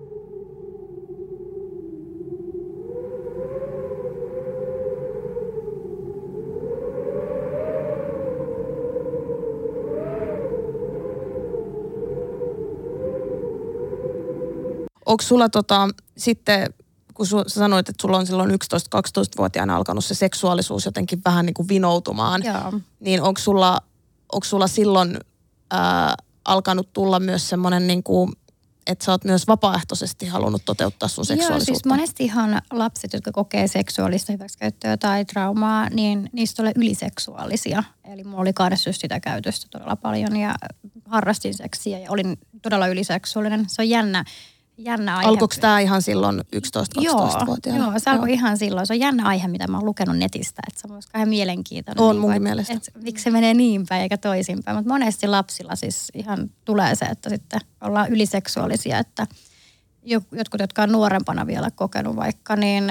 Onko 15.06 15.22
sulla 15.22 15.48
tota, 15.48 15.88
sitten, 16.16 16.74
kun 17.14 17.26
su, 17.26 17.44
sä 17.46 17.60
sanoit, 17.60 17.88
että 17.88 18.02
sulla 18.02 18.18
on 18.18 18.26
silloin 18.26 18.50
11-12-vuotiaana 18.50 19.76
alkanut 19.76 20.04
se 20.04 20.14
seksuaalisuus 20.14 20.84
jotenkin 20.84 21.20
vähän 21.24 21.46
niin 21.46 21.54
kuin 21.54 21.68
vinoutumaan, 21.68 22.42
Joo. 22.44 22.80
niin 23.00 23.22
onko 23.22 23.40
sulla, 23.40 23.80
onko 24.32 24.44
sulla 24.44 24.66
silloin 24.66 25.18
ää, 25.70 26.14
alkanut 26.48 26.92
tulla 26.92 27.20
myös 27.20 27.48
semmoinen 27.48 27.86
niin 27.86 28.02
kuin, 28.02 28.32
että 28.86 29.04
sä 29.04 29.12
oot 29.12 29.24
myös 29.24 29.46
vapaaehtoisesti 29.46 30.26
halunnut 30.26 30.62
toteuttaa 30.64 31.08
sun 31.08 31.22
Joo, 31.22 31.26
seksuaalisuutta? 31.26 31.74
siis 31.74 31.84
monestihan 31.84 32.62
lapset, 32.70 33.12
jotka 33.12 33.32
kokee 33.32 33.68
seksuaalista 33.68 34.32
hyväksikäyttöä 34.32 34.96
tai 34.96 35.24
traumaa, 35.24 35.88
niin 35.90 36.30
niistä 36.32 36.56
tulee 36.56 36.72
yliseksuaalisia. 36.76 37.82
Eli 38.04 38.24
mulla 38.24 38.40
oli 38.40 38.52
just 38.86 39.00
sitä 39.00 39.20
käytöstä 39.20 39.66
todella 39.70 39.96
paljon 39.96 40.36
ja 40.36 40.54
harrastin 41.04 41.54
seksiä 41.54 41.98
ja 41.98 42.10
olin 42.10 42.38
todella 42.62 42.86
yliseksuaalinen. 42.86 43.64
Se 43.68 43.82
on 43.82 43.88
jännä, 43.88 44.24
jännä 44.78 45.16
aihe. 45.16 45.28
Alkoiko 45.28 45.54
tämä 45.60 45.80
ihan 45.80 46.02
silloin 46.02 46.40
11-12-vuotiaana? 46.40 47.84
Joo, 47.84 47.92
se 47.98 48.10
alkoi 48.10 48.32
ihan 48.32 48.58
silloin. 48.58 48.86
Se 48.86 48.92
on 48.92 49.00
jännä 49.00 49.26
aihe, 49.26 49.48
mitä 49.48 49.66
mä 49.68 49.76
oon 49.76 49.86
lukenut 49.86 50.16
netistä. 50.16 50.62
Että 50.68 50.80
se 50.80 50.86
on 50.86 50.92
myös 50.92 51.08
ihan 51.14 51.28
mielenkiintoinen. 51.28 52.04
On 52.04 52.16
niin 52.16 52.22
kuin, 52.22 52.42
mielestä. 52.42 52.72
että, 52.72 52.90
että 52.94 53.00
miksi 53.04 53.24
se 53.24 53.30
menee 53.30 53.54
niin 53.54 53.86
päin 53.88 54.02
eikä 54.02 54.18
toisinpäin. 54.18 54.76
Mutta 54.76 54.92
monesti 54.92 55.26
lapsilla 55.26 55.76
siis 55.76 56.08
ihan 56.14 56.50
tulee 56.64 56.94
se, 56.94 57.04
että 57.04 57.30
sitten 57.30 57.60
ollaan 57.80 58.12
yliseksuaalisia. 58.12 58.98
Että 58.98 59.26
jo- 60.02 60.20
jotkut, 60.32 60.60
jotka 60.60 60.82
on 60.82 60.92
nuorempana 60.92 61.46
vielä 61.46 61.70
kokenut 61.70 62.16
vaikka, 62.16 62.56
niin 62.56 62.84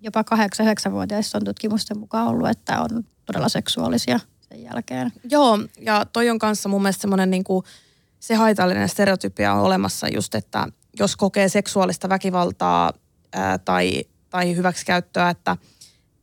jopa 0.00 0.22
8-9-vuotiaissa 0.22 1.38
on 1.38 1.44
tutkimusten 1.44 1.98
mukaan 1.98 2.28
ollut, 2.28 2.48
että 2.48 2.80
on 2.80 3.04
todella 3.26 3.48
seksuaalisia 3.48 4.20
sen 4.48 4.62
jälkeen. 4.62 5.12
Joo, 5.30 5.58
ja 5.80 6.06
toi 6.12 6.30
on 6.30 6.38
kanssa 6.38 6.68
mun 6.68 6.82
mielestä 6.82 7.00
semmoinen 7.00 7.30
niinku, 7.30 7.64
se 8.20 8.34
haitallinen 8.34 8.88
stereotypia 8.88 9.52
on 9.52 9.60
olemassa 9.60 10.08
just, 10.08 10.34
että 10.34 10.68
jos 10.98 11.16
kokee 11.16 11.48
seksuaalista 11.48 12.08
väkivaltaa 12.08 12.92
ää, 13.32 13.58
tai, 13.58 14.04
tai 14.30 14.56
hyväksikäyttöä, 14.56 15.30
että 15.30 15.56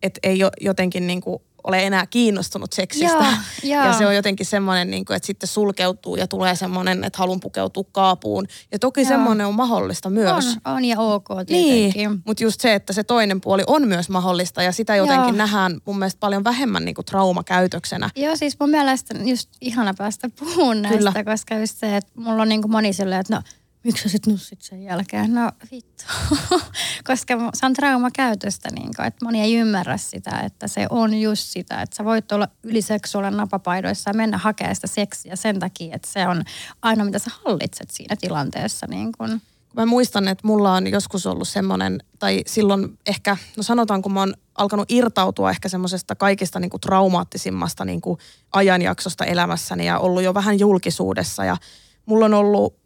et 0.04 0.20
ei 0.24 0.40
jo, 0.40 0.50
jotenkin 0.62 1.08
niinku 1.08 1.42
ole 1.63 1.86
enää 1.86 2.06
kiinnostunut 2.06 2.74
seksistä. 2.74 3.13
Joo, 3.13 3.25
joo. 3.63 3.86
Ja 3.86 3.94
se 3.94 4.08
on 4.08 4.16
jotenkin 4.16 4.46
semmoinen, 4.46 4.92
niinku, 4.92 5.13
että 5.13 5.28
sitten 5.28 5.48
sulkeutuu 5.48 6.16
ja 6.16 6.28
tulee 6.28 6.56
semmoinen, 6.56 7.04
että 7.04 7.20
haluan 7.20 7.40
pukeutua 7.40 7.84
kaapuun. 7.92 8.48
Ja 8.72 8.80
toki 8.80 9.01
Joo. 9.01 9.08
semmoinen 9.08 9.48
on 9.48 9.56
mahdollista 9.56 10.10
myös. 10.10 10.58
On, 10.66 10.75
on 10.75 10.86
ja 10.86 11.00
ok 11.00 11.28
tietenkin. 11.46 11.92
Niin, 11.96 12.22
mutta 12.25 12.44
just 12.44 12.62
se, 12.62 12.74
että 12.74 12.94
se 12.94 13.04
toinen 13.04 13.42
puoli 13.42 13.63
on 13.68 13.88
myös 13.88 14.10
mahdollista 14.10 14.63
ja 14.63 14.72
sitä 14.72 14.96
jotenkin 14.96 15.28
Joo. 15.28 15.38
nähdään 15.38 15.82
mun 15.86 16.00
mielestä 16.00 16.20
paljon 16.20 16.44
vähemmän 16.44 16.86
niinku 16.86 17.04
traumakäytöksenä. 17.04 18.10
Joo, 18.16 18.36
siis 18.36 18.60
mun 18.60 18.70
mielestä 18.70 19.13
just 19.25 19.50
ihana 19.62 19.94
päästä 19.98 20.30
puhumaan 20.40 20.82
näistä. 20.82 20.98
Kyllä. 20.98 21.24
koska 21.24 21.56
just 21.56 21.78
se, 21.78 21.98
että 21.98 22.12
mulla 22.16 22.42
on 22.42 22.50
niin 22.50 22.62
kuin 22.62 22.72
moni 22.72 22.94
silleen, 22.94 23.22
että 23.22 23.36
no 23.36 23.42
miksi 23.84 24.04
sä 24.04 24.10
sit 24.10 24.28
nussit 24.28 24.62
sen 24.62 24.84
jälkeen? 24.84 25.34
No 25.34 25.52
vittu. 25.72 26.04
koska 27.08 27.34
se 27.54 27.66
on 27.66 27.74
traumakäytöstä, 27.74 28.70
niin 28.72 28.90
kuin, 28.96 29.08
että 29.08 29.26
moni 29.26 29.42
ei 29.42 29.56
ymmärrä 29.56 29.98
sitä, 29.98 30.40
että 30.40 30.68
se 30.68 30.88
on 30.90 31.22
just 31.22 31.44
sitä, 31.44 31.82
että 31.82 31.96
sä 31.96 32.06
voit 32.06 32.32
olla 32.32 32.48
yliseksuaalinen 32.64 33.38
napapaidoissa 33.38 34.10
ja 34.10 34.14
mennä 34.14 34.38
hakemaan 34.38 34.76
sitä 34.76 34.88
seksiä 34.88 35.36
sen 35.36 35.60
takia, 35.60 35.96
että 35.96 36.08
se 36.12 36.28
on 36.28 36.44
ainoa, 36.82 37.06
mitä 37.06 37.20
sä 37.20 37.32
hallitset 37.46 37.92
siinä 37.92 38.16
tilanteessa. 38.16 38.88
Niin 38.90 39.12
kuin. 39.18 39.42
Mä 39.76 39.86
muistan, 39.86 40.28
että 40.28 40.48
mulla 40.48 40.74
on 40.74 40.88
joskus 40.88 41.26
ollut 41.26 41.48
semmoinen, 41.48 42.00
tai 42.20 42.42
silloin 42.48 42.98
ehkä, 43.08 43.38
no 43.58 43.64
sanotaan, 43.64 44.02
kun 44.02 44.14
mä 44.14 44.20
oon 44.20 44.34
alkanut 44.56 44.92
irtautua 44.92 45.50
ehkä 45.50 45.70
semmoisesta 45.70 46.16
kaikista 46.16 46.60
niin 46.60 46.70
kuin 46.70 46.82
traumaattisimmasta 46.82 47.86
niin 47.86 48.02
kuin 48.02 48.20
ajanjaksosta 48.52 49.26
elämässäni 49.26 49.86
ja 49.86 50.00
ollut 50.00 50.24
jo 50.24 50.34
vähän 50.34 50.60
julkisuudessa 50.60 51.46
ja 51.46 51.58
mulla 52.06 52.26
on 52.26 52.34
ollut 52.34 52.81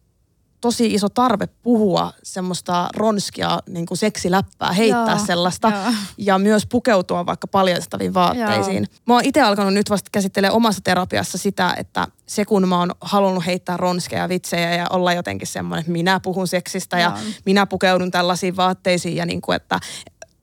tosi 0.66 0.94
iso 0.94 1.10
tarve 1.10 1.48
puhua 1.48 2.14
semmoista 2.24 2.90
ronskia 2.96 3.60
niin 3.70 3.86
kuin 3.86 3.98
seksiläppää, 3.98 4.72
heittää 4.72 5.16
Joo, 5.16 5.26
sellaista 5.26 5.70
joo. 5.70 5.94
ja 6.18 6.38
myös 6.38 6.66
pukeutua 6.66 7.26
vaikka 7.26 7.48
paljastaviin 7.48 8.14
vaatteisiin. 8.14 8.88
Mä 9.06 9.14
oon 9.14 9.26
itse 9.26 9.42
alkanut 9.42 9.74
nyt 9.74 9.90
vasta 9.90 10.10
käsittelee 10.12 10.52
omassa 10.52 10.82
terapiassa 10.84 11.38
sitä, 11.38 11.74
että 11.78 12.08
se 12.26 12.46
kun 12.46 12.68
mä 12.68 12.80
oon 12.80 12.92
halunnut 13.02 13.46
heittää 13.46 13.78
ronskeja 13.78 14.22
ja 14.22 14.30
vitsejä 14.30 14.76
ja 14.76 14.88
olla 14.90 15.14
jotenkin 15.14 15.48
semmoinen, 15.48 15.80
että 15.80 15.92
minä 15.92 16.20
puhun 16.20 16.48
seksistä 16.48 17.00
ja 17.00 17.14
Joo. 17.16 17.34
minä 17.46 17.66
pukeudun 17.66 18.12
tällaisiin 18.12 18.56
vaatteisiin 18.56 19.16
ja 19.16 19.26
niin 19.26 19.42
kuin, 19.42 19.56
että, 19.56 19.80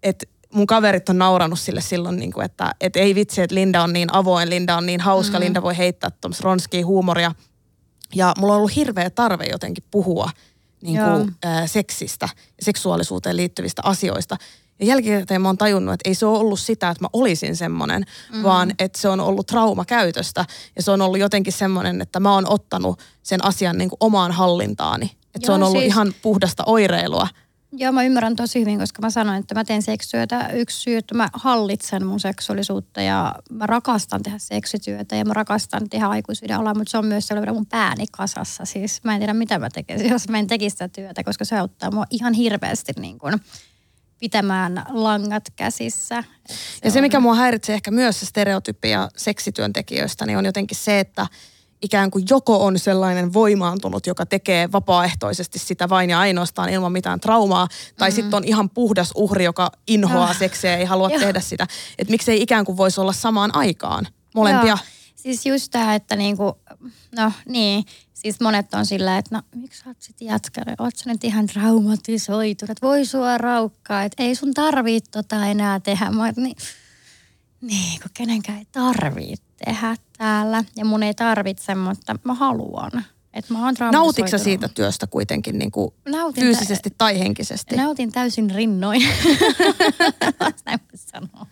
että 0.02 0.26
mun 0.54 0.66
kaverit 0.66 1.08
on 1.08 1.18
nauranut 1.18 1.58
sille 1.58 1.80
silloin, 1.80 2.16
niin 2.16 2.32
kuin, 2.32 2.44
että, 2.44 2.74
että 2.80 3.00
ei 3.00 3.14
vitsi, 3.14 3.42
että 3.42 3.54
Linda 3.54 3.82
on 3.82 3.92
niin 3.92 4.14
avoin, 4.14 4.50
Linda 4.50 4.76
on 4.76 4.86
niin 4.86 5.00
hauska, 5.00 5.38
mm. 5.38 5.44
Linda 5.44 5.62
voi 5.62 5.76
heittää 5.76 6.10
tuommoista 6.10 6.44
ronskia 6.44 6.86
huumoria. 6.86 7.32
Ja 8.14 8.34
mulla 8.38 8.52
on 8.52 8.56
ollut 8.58 8.76
hirveä 8.76 9.10
tarve 9.10 9.44
jotenkin 9.44 9.84
puhua 9.90 10.30
niin 10.82 10.98
kuin, 11.04 11.36
ää, 11.42 11.66
seksistä 11.66 12.28
ja 12.34 12.64
seksuaalisuuteen 12.64 13.36
liittyvistä 13.36 13.82
asioista. 13.84 14.36
Ja 14.80 14.86
jälkikäteen 14.86 15.42
mä 15.42 15.48
oon 15.48 15.58
tajunnut, 15.58 15.94
että 15.94 16.08
ei 16.08 16.14
se 16.14 16.26
ole 16.26 16.38
ollut 16.38 16.60
sitä, 16.60 16.90
että 16.90 17.04
mä 17.04 17.08
olisin 17.12 17.56
semmoinen, 17.56 18.04
mm. 18.32 18.42
vaan 18.42 18.72
että 18.78 19.00
se 19.00 19.08
on 19.08 19.20
ollut 19.20 19.46
traumakäytöstä. 19.46 20.44
Ja 20.76 20.82
se 20.82 20.90
on 20.90 21.02
ollut 21.02 21.18
jotenkin 21.18 21.52
semmoinen, 21.52 22.00
että 22.00 22.20
mä 22.20 22.34
oon 22.34 22.48
ottanut 22.48 23.00
sen 23.22 23.44
asian 23.44 23.78
niin 23.78 23.88
kuin 23.88 23.96
omaan 24.00 24.32
hallintaani. 24.32 25.06
Että 25.34 25.46
se 25.46 25.52
Joo, 25.52 25.54
on 25.54 25.62
ollut 25.62 25.80
siis- 25.80 25.92
ihan 25.92 26.14
puhdasta 26.22 26.62
oireilua. 26.66 27.28
Joo, 27.72 27.92
mä 27.92 28.02
ymmärrän 28.02 28.36
tosi 28.36 28.60
hyvin, 28.60 28.78
koska 28.78 29.02
mä 29.02 29.10
sanoin, 29.10 29.40
että 29.40 29.54
mä 29.54 29.64
teen 29.64 29.82
seksityötä. 29.82 30.48
Yksi 30.48 30.80
syy, 30.80 30.96
että 30.96 31.14
mä 31.14 31.28
hallitsen 31.32 32.06
mun 32.06 32.20
seksuaalisuutta 32.20 33.02
ja 33.02 33.34
mä 33.50 33.66
rakastan 33.66 34.22
tehdä 34.22 34.38
seksityötä 34.38 35.16
ja 35.16 35.24
mä 35.24 35.34
rakastan 35.34 35.88
tehdä 35.88 36.06
aikuisuuden 36.06 36.56
alaa, 36.56 36.74
mutta 36.74 36.90
se 36.90 36.98
on 36.98 37.06
myös 37.06 37.26
sellainen 37.26 37.54
mun 37.54 37.66
pääni 37.66 38.04
kasassa. 38.12 38.64
Siis 38.64 39.04
mä 39.04 39.14
en 39.14 39.20
tiedä, 39.20 39.34
mitä 39.34 39.58
mä 39.58 39.70
tekisin, 39.70 40.10
jos 40.10 40.28
mä 40.28 40.38
en 40.38 40.46
tekisi 40.46 40.74
sitä 40.74 40.88
työtä, 40.88 41.24
koska 41.24 41.44
se 41.44 41.58
auttaa 41.58 41.90
mua 41.90 42.04
ihan 42.10 42.32
hirveästi 42.32 42.92
niin 43.00 43.18
kuin 43.18 43.34
pitämään 44.18 44.84
langat 44.90 45.44
käsissä. 45.56 46.18
Et 46.18 46.24
Ja 46.84 46.90
se, 46.90 46.98
on- 46.98 47.02
mikä 47.02 47.20
mua 47.20 47.34
häiritsee 47.34 47.74
ehkä 47.74 47.90
myös 47.90 48.20
se 48.20 48.26
stereotypia 48.26 49.08
seksityöntekijöistä, 49.16 50.26
niin 50.26 50.38
on 50.38 50.44
jotenkin 50.44 50.76
se, 50.78 51.00
että 51.00 51.26
ikään 51.82 52.10
kuin 52.10 52.24
joko 52.30 52.64
on 52.64 52.78
sellainen 52.78 53.32
voimaantunut, 53.32 54.06
joka 54.06 54.26
tekee 54.26 54.72
vapaaehtoisesti 54.72 55.58
sitä 55.58 55.88
vain 55.88 56.10
ja 56.10 56.20
ainoastaan 56.20 56.68
ilman 56.68 56.92
mitään 56.92 57.20
traumaa, 57.20 57.68
tai 57.98 58.08
mm-hmm. 58.08 58.14
sitten 58.14 58.36
on 58.36 58.44
ihan 58.44 58.70
puhdas 58.70 59.12
uhri, 59.14 59.44
joka 59.44 59.70
inhoaa 59.86 60.30
Ah. 60.30 60.38
seksiä 60.38 60.70
ja 60.70 60.76
ei 60.76 60.84
halua 60.84 61.08
Joo. 61.10 61.20
tehdä 61.20 61.40
sitä. 61.40 61.66
Että 61.98 62.10
miksei 62.10 62.42
ikään 62.42 62.64
kuin 62.64 62.76
voisi 62.76 63.00
olla 63.00 63.12
samaan 63.12 63.54
aikaan 63.54 64.06
molempia. 64.34 64.68
Joo. 64.68 64.78
Siis 65.14 65.46
just 65.46 65.68
tämä, 65.70 65.94
että 65.94 66.16
niinku, 66.16 66.58
no 67.16 67.32
niin, 67.48 67.84
siis 68.14 68.40
monet 68.40 68.74
on 68.74 68.86
sillä, 68.86 69.18
että 69.18 69.36
no 69.36 69.42
miksi 69.54 69.82
sä 69.82 69.90
oot 69.90 69.96
sit 70.00 70.16
jatkanut, 70.20 70.80
oot 70.80 70.96
sä 70.96 71.10
nyt 71.10 71.24
ihan 71.24 71.46
traumatisoitunut, 71.46 72.70
että 72.70 72.86
voi 72.86 73.04
sua 73.04 73.38
raukkaa, 73.38 74.02
että 74.02 74.22
ei 74.22 74.34
sun 74.34 74.54
tarvii 74.54 75.00
tota 75.00 75.46
enää 75.46 75.80
tehdä. 75.80 76.10
Mä, 76.10 76.32
niin, 76.36 76.56
niin, 77.60 78.00
kun 78.00 78.10
kenenkään 78.14 78.58
ei 78.58 78.66
tarvii 78.72 79.34
tehdä 79.66 79.96
täällä 80.18 80.64
ja 80.76 80.84
mun 80.84 81.02
ei 81.02 81.14
tarvitse, 81.14 81.74
mutta 81.74 82.16
mä 82.24 82.34
haluan. 82.34 83.04
Että 83.34 83.54
mä 83.54 83.64
oon 83.64 83.74
Nautitko 83.92 84.38
siitä 84.38 84.68
työstä 84.68 85.06
kuitenkin 85.06 85.58
niin 85.58 85.70
kuin 85.70 85.94
Nautin 86.08 86.44
fyysisesti 86.44 86.90
tai 86.98 87.18
henkisesti? 87.18 87.76
Nautin 87.76 88.12
täysin 88.12 88.50
rinnoin. 88.50 89.02
Näin 90.66 90.80
sanoa. 90.94 91.46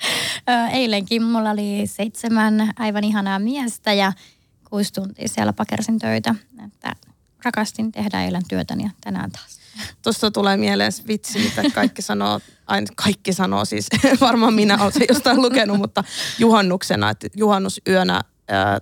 Eilenkin 0.73 1.23
mulla 1.23 1.51
oli 1.51 1.83
seitsemän 1.85 2.73
aivan 2.79 3.05
ihanaa 3.05 3.39
miestä 3.39 3.93
ja 3.93 4.13
kuusi 4.71 4.93
tuntia 4.93 5.29
siellä 5.29 5.53
pakersin 5.53 5.99
töitä. 5.99 6.35
Että 6.65 6.97
rakastin 7.45 7.93
tehdä 7.93 8.25
eilen 8.25 8.49
työtäni 8.49 8.83
ja 8.83 8.91
tänään 9.01 9.31
taas. 9.31 9.60
Tuosta 10.03 10.31
tulee 10.31 10.57
mieleen 10.57 10.93
vitsi, 11.09 11.39
mitä 11.39 11.63
kaikki 11.75 12.03
sanoo, 12.03 12.41
aina 12.67 12.87
kaikki 12.97 13.33
sanoo 13.33 13.65
siis, 13.65 13.87
varmaan 14.21 14.55
minä 14.55 14.79
olen 14.81 14.93
se 14.93 15.05
jostain 15.09 15.43
lukenut, 15.43 15.79
mutta 15.79 16.05
juhannuksena, 16.39 17.11
että 17.11 17.29
juhannusyönä 17.37 18.21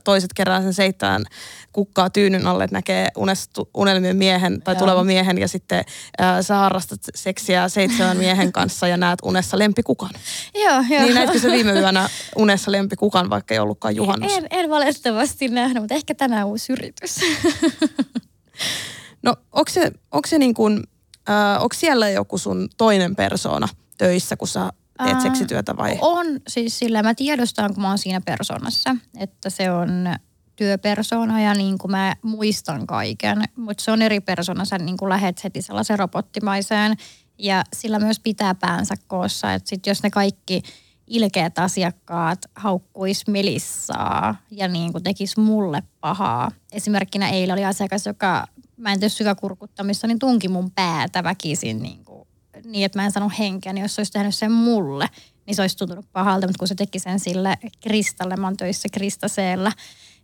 toiset 0.04 0.30
kerää 0.34 0.62
sen 0.62 0.74
seitsemän 0.74 1.24
kukkaa 1.72 2.10
tyynyn 2.10 2.46
alle, 2.46 2.64
että 2.64 2.76
näkee 2.76 3.08
unestu, 3.16 3.70
unelmien 3.74 4.16
miehen 4.16 4.62
tai 4.62 4.74
Joo. 4.74 4.78
tulevan 4.78 5.06
miehen 5.06 5.38
ja 5.38 5.48
sitten 5.48 5.84
ää, 6.18 6.42
sä 6.42 6.54
harrastat 6.54 7.00
seksiä 7.14 7.68
seitsemän 7.68 8.16
miehen 8.16 8.52
kanssa 8.52 8.88
ja 8.88 8.96
näet 8.96 9.18
unessa 9.22 9.58
lempikukan. 9.58 10.10
Joo, 10.64 10.84
joo. 10.90 11.02
Niin 11.02 11.14
näitkö 11.14 11.38
se 11.38 11.50
viime 11.50 11.72
yönä 11.72 12.08
unessa 12.36 12.72
lempikukan, 12.72 13.30
vaikka 13.30 13.54
ei 13.54 13.60
ollutkaan 13.60 13.96
juhannus? 13.96 14.32
En, 14.32 14.46
en 14.50 14.70
valitettavasti 14.70 15.48
nähnyt, 15.48 15.82
mutta 15.82 15.94
ehkä 15.94 16.14
tänään 16.14 16.46
uusi 16.46 16.72
yritys. 16.72 17.20
no 19.22 19.36
onko 19.52 19.70
se, 19.70 19.92
onko 20.12 20.28
se 20.28 20.38
niin 20.38 20.54
kuin, 20.54 20.82
äh, 21.28 21.62
onko 21.62 21.74
siellä 21.74 22.08
joku 22.08 22.38
sun 22.38 22.68
toinen 22.76 23.16
persoona 23.16 23.68
töissä, 23.98 24.36
kun 24.36 24.48
sä 24.48 24.72
teet 25.04 25.20
seksityötä 25.20 25.76
vai? 25.76 25.98
On 26.00 26.26
siis 26.48 26.78
sillä, 26.78 27.02
mä 27.02 27.14
tiedostan, 27.14 27.74
kun 27.74 27.82
mä 27.82 27.88
oon 27.88 27.98
siinä 27.98 28.20
persoonassa, 28.20 28.96
että 29.18 29.50
se 29.50 29.70
on 29.70 30.14
työpersona 30.56 31.40
ja 31.40 31.54
niin 31.54 31.78
kuin 31.78 31.90
mä 31.90 32.16
muistan 32.22 32.86
kaiken, 32.86 33.44
mutta 33.56 33.84
se 33.84 33.90
on 33.90 34.02
eri 34.02 34.20
persona, 34.20 34.64
sä 34.64 34.78
niin 34.78 34.96
kuin 34.96 35.08
lähet 35.08 35.44
heti 35.44 35.62
sellaiseen 35.62 35.98
robottimaiseen 35.98 36.96
ja 37.38 37.64
sillä 37.76 37.98
myös 37.98 38.20
pitää 38.20 38.54
päänsä 38.54 38.94
koossa, 39.06 39.54
että 39.54 39.68
sit 39.68 39.86
jos 39.86 40.02
ne 40.02 40.10
kaikki 40.10 40.62
ilkeät 41.06 41.58
asiakkaat 41.58 42.38
haukkuis 42.56 43.26
Melissaa 43.26 44.34
ja 44.50 44.68
niin 44.68 44.92
kuin 44.92 45.04
tekis 45.04 45.36
mulle 45.36 45.82
pahaa. 46.00 46.50
Esimerkkinä 46.72 47.28
eilen 47.28 47.54
oli 47.54 47.64
asiakas, 47.64 48.06
joka 48.06 48.46
mä 48.78 48.92
en 48.92 49.00
tee 49.00 49.08
syväkurkuttamista, 49.08 50.06
niin 50.06 50.18
tunki 50.18 50.48
mun 50.48 50.70
päätä 50.70 51.24
väkisin 51.24 51.82
niin, 51.82 52.04
kuin, 52.04 52.28
niin 52.64 52.84
että 52.84 52.98
mä 52.98 53.04
en 53.04 53.12
sano 53.12 53.30
henkeä, 53.38 53.72
niin 53.72 53.82
jos 53.82 53.94
se 53.94 54.00
olisi 54.00 54.12
tehnyt 54.12 54.34
sen 54.34 54.52
mulle, 54.52 55.08
niin 55.46 55.54
se 55.54 55.62
olisi 55.62 55.76
tuntunut 55.76 56.06
pahalta, 56.12 56.46
mutta 56.46 56.58
kun 56.58 56.68
se 56.68 56.74
teki 56.74 56.98
sen 56.98 57.20
sille 57.20 57.58
Kristalle, 57.80 58.36
mä 58.36 58.46
oon 58.46 58.56
töissä 58.56 58.88
Kristaseellä, 58.92 59.72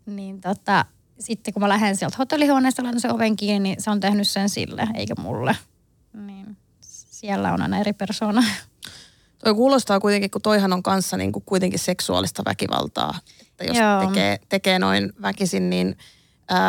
niin 0.07 0.41
tota, 0.41 0.85
sitten 1.21 1.55
kun 1.55 1.63
mä 1.63 1.69
lähden 1.69 1.97
sieltä 1.97 2.17
hotellihuoneesta, 2.19 2.83
laitan 2.83 3.01
sen 3.01 3.15
oven 3.15 3.37
kiinni, 3.37 3.69
niin 3.69 3.83
se 3.83 3.91
on 3.91 4.01
tehnyt 4.01 4.29
sen 4.29 4.49
sille, 4.49 4.89
eikä 4.95 5.15
mulle. 5.19 5.57
Niin 6.13 6.57
siellä 6.81 7.53
on 7.53 7.63
aina 7.63 7.79
eri 7.79 7.93
persoona. 7.93 8.45
Toi 9.39 9.55
kuulostaa 9.55 10.01
kuitenkin, 10.01 10.31
kun 10.31 10.43
toihan 10.43 10.73
on 10.73 10.83
kanssa 10.83 11.17
niin 11.17 11.33
kuin 11.33 11.43
kuitenkin 11.47 11.79
seksuaalista 11.79 12.43
väkivaltaa. 12.45 13.19
Että 13.41 13.65
jos 13.65 14.07
tekee, 14.09 14.39
tekee 14.49 14.79
noin 14.79 15.13
väkisin, 15.23 15.71
niin 15.71 15.97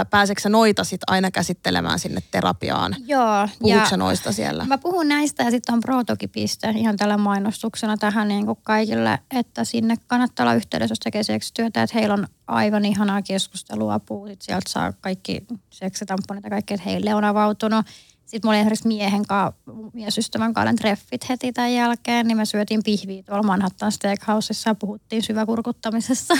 pääseekö 0.09 0.49
noita 0.49 0.83
sit 0.83 1.01
aina 1.07 1.31
käsittelemään 1.31 1.99
sinne 1.99 2.21
terapiaan? 2.31 2.95
Joo. 3.05 3.47
Puhutko 3.59 3.87
ja 3.91 3.97
noista 3.97 4.31
siellä? 4.31 4.65
Mä 4.65 4.77
puhun 4.77 5.07
näistä 5.07 5.43
ja 5.43 5.51
sitten 5.51 5.73
on 5.73 5.81
protokipiste 5.81 6.69
ihan 6.69 6.97
tällä 6.97 7.17
mainostuksena 7.17 7.97
tähän 7.97 8.27
niin 8.27 8.45
kuin 8.45 8.59
kaikille, 8.63 9.19
että 9.31 9.63
sinne 9.63 9.95
kannattaa 10.07 10.43
olla 10.43 10.53
yhteydessä, 10.53 10.91
jos 10.91 10.99
tekee 10.99 11.23
seksityötä, 11.23 11.83
että 11.83 11.97
heillä 11.99 12.13
on 12.13 12.27
aivan 12.47 12.85
ihanaa 12.85 13.21
keskustelua. 13.21 13.99
Puhut, 13.99 14.41
sieltä 14.41 14.69
saa 14.69 14.93
kaikki 15.01 15.45
seksitamponit 15.69 16.43
ja 16.43 16.49
kaikki, 16.49 16.73
että 16.73 16.89
heille 16.89 17.15
on 17.15 17.23
avautunut 17.23 17.85
sitten 18.25 18.47
mulla 18.47 18.57
oli 18.57 18.59
esimerkiksi 18.59 18.87
miehen 18.87 19.25
kanssa, 19.25 19.61
miesystävän 19.93 20.53
kanssa 20.53 20.75
treffit 20.75 21.29
heti 21.29 21.53
tämän 21.53 21.73
jälkeen, 21.73 22.27
niin 22.27 22.37
me 22.37 22.45
syötiin 22.45 22.81
pihviä 22.83 23.23
tuolla 23.23 23.43
Manhattan 23.43 23.91
Steakhouseissa 23.91 24.69
ja 24.69 24.75
puhuttiin 24.75 25.23
syväkurkuttamisessa 25.23 26.33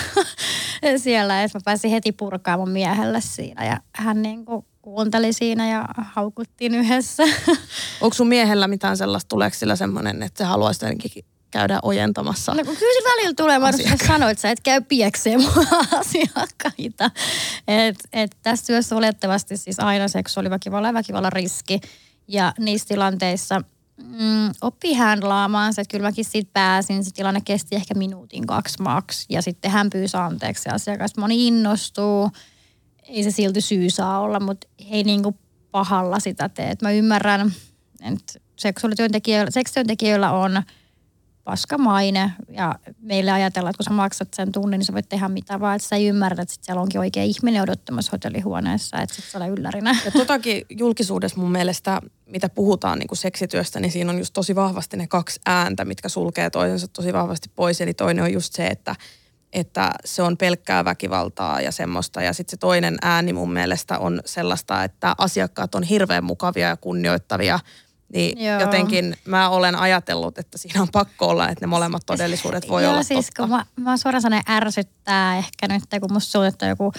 siellä. 0.98 1.44
Että 1.44 1.58
mä 1.58 1.62
pääsin 1.65 1.92
heti 1.92 2.12
purkaa 2.12 2.58
mun 2.58 2.70
miehelle 2.70 3.22
siinä 3.22 3.65
ja 3.65 3.80
hän 3.96 4.22
niin 4.22 4.46
kuin 4.46 4.65
kuunteli 4.82 5.34
siinä 5.34 5.70
ja 5.70 5.86
haukuttiin 5.98 6.75
yhdessä. 6.75 7.24
Onko 8.01 8.13
sun 8.13 8.27
miehellä 8.27 8.68
mitään 8.68 8.98
sellaista, 8.98 9.30
tuleeko 9.30 9.58
sillä 9.58 9.75
semmoinen, 9.75 10.24
että 10.24 10.38
se 10.38 10.44
haluaisi 10.44 10.86
jotenkin 10.86 11.25
käydä 11.55 11.79
ojentamassa. 11.83 12.53
No 12.53 12.63
kun 12.63 12.75
kyllä 12.75 13.09
välillä 13.12 13.33
tulee, 13.33 13.59
mä 13.59 13.71
sanoin, 14.07 14.31
että 14.31 14.41
sä 14.41 14.51
et 14.51 14.59
käy 14.59 14.81
piekseen 14.81 15.41
mun 15.41 15.67
asiakkaita. 16.00 17.12
Et, 17.67 17.95
et 18.13 18.35
tässä 18.43 18.65
työssä 18.65 18.95
olettavasti 18.95 19.57
siis 19.57 19.79
aina 19.79 20.07
seksuaaliväkivallan 20.07 20.89
ja 20.89 20.93
väkivallan 20.93 21.31
riski. 21.31 21.79
Ja 22.27 22.53
niissä 22.59 22.88
tilanteissa 22.88 23.62
mm, 23.97 24.51
oppi 24.62 24.93
handlaamaan 24.93 25.74
se, 25.74 25.81
että 25.81 25.91
kyllä 25.91 26.07
mäkin 26.07 26.25
siitä 26.25 26.50
pääsin. 26.53 27.03
Se 27.03 27.12
tilanne 27.13 27.41
kesti 27.45 27.75
ehkä 27.75 27.93
minuutin 27.93 28.47
kaksi 28.47 28.81
maks. 28.81 29.25
Ja 29.29 29.41
sitten 29.41 29.71
hän 29.71 29.89
pyysi 29.89 30.17
anteeksi 30.17 30.69
asiakas. 30.69 31.17
Moni 31.17 31.47
innostuu. 31.47 32.29
Ei 33.03 33.24
se 33.24 33.31
silti 33.31 33.62
syy 33.62 33.89
saa 33.89 34.19
olla, 34.19 34.39
mutta 34.39 34.67
ei 34.91 35.03
niinku 35.03 35.35
pahalla 35.71 36.19
sitä 36.19 36.50
tee. 36.50 36.74
mä 36.81 36.91
ymmärrän, 36.91 37.53
että 38.01 38.39
seksuaalityöntekijöillä, 38.55 39.51
seksityöntekijöillä 39.51 40.31
on– 40.31 40.62
paska 41.46 41.78
maine 41.78 42.32
ja 42.50 42.75
meille 43.00 43.32
ajatellaan, 43.32 43.70
että 43.70 43.78
kun 43.78 43.84
sä 43.84 43.94
maksat 43.94 44.34
sen 44.34 44.52
tunnin, 44.52 44.78
niin 44.78 44.86
sä 44.86 44.94
voit 44.94 45.10
tehdä 45.10 45.30
mitä 45.30 45.60
vaan, 45.60 45.75
että 45.75 45.88
sä 45.88 45.96
ei 45.96 46.08
ymmärrä, 46.08 46.42
että 46.42 46.54
sit 46.54 46.64
siellä 46.64 46.82
onkin 46.82 47.00
oikea 47.00 47.24
ihminen 47.24 47.62
odottamassa 47.62 48.10
hotellihuoneessa, 48.12 49.02
että 49.02 49.16
sit 49.16 49.25
sä 49.25 49.38
ole 49.38 49.48
yllärinä. 49.48 49.96
Ja 50.06 50.12
totakin 50.12 50.66
julkisuudessa 50.70 51.40
mun 51.40 51.52
mielestä, 51.52 52.02
mitä 52.25 52.50
puhutaan 52.50 53.00
niin 53.00 53.08
kuin 53.08 53.18
seksityöstä, 53.18 53.79
niin 53.79 53.92
siinä 53.92 54.12
on 54.12 54.18
just 54.18 54.34
tosi 54.34 54.55
vahvasti 54.55 54.98
ne 54.98 55.08
kaksi 55.08 55.40
ääntä, 55.46 55.86
mitkä 55.86 56.10
sulkee 56.10 56.50
toisensa 56.50 56.88
tosi 56.88 57.14
vahvasti 57.14 57.51
pois. 57.55 57.81
Eli 57.81 57.94
toinen 57.94 58.24
on 58.24 58.34
just 58.34 58.53
se, 58.53 58.68
että, 58.68 58.96
että 59.53 59.92
se 60.05 60.22
on 60.22 60.38
pelkkää 60.38 60.86
väkivaltaa 60.86 61.62
ja 61.62 61.72
semmoista. 61.72 62.22
Ja 62.22 62.34
sitten 62.34 62.51
se 62.51 62.58
toinen 62.58 62.98
ääni 63.01 63.34
mun 63.34 63.53
mielestä 63.53 64.00
on 64.00 64.22
sellaista, 64.25 64.84
että 64.84 65.16
asiakkaat 65.18 65.75
on 65.75 65.84
hirveän 65.84 66.24
mukavia 66.24 66.68
ja 66.68 66.77
kunnioittavia– 66.77 67.60
niin 68.13 68.46
Joo. 68.46 68.59
jotenkin 68.59 69.18
mä 69.25 69.50
olen 69.50 69.75
ajatellut, 69.75 70.37
että 70.37 70.57
siinä 70.57 70.81
on 70.81 70.87
pakko 70.91 71.27
olla, 71.27 71.50
että 71.50 71.65
ne 71.65 71.68
molemmat 71.68 72.03
todellisuudet 72.05 72.70
voi 72.70 72.83
Joo, 72.83 72.91
olla 72.91 73.03
siis 73.03 73.25
totta. 73.25 73.41
kun 73.41 73.50
mä, 73.50 73.65
mä 73.75 73.98
suoraan 73.98 74.22
sanoen 74.22 74.44
ärsyttää 74.50 75.37
ehkä 75.37 75.68
nyt, 75.68 75.83
kun 76.00 76.13
musta 76.13 76.31
suunnittaa 76.31 76.70
joku 76.70 76.91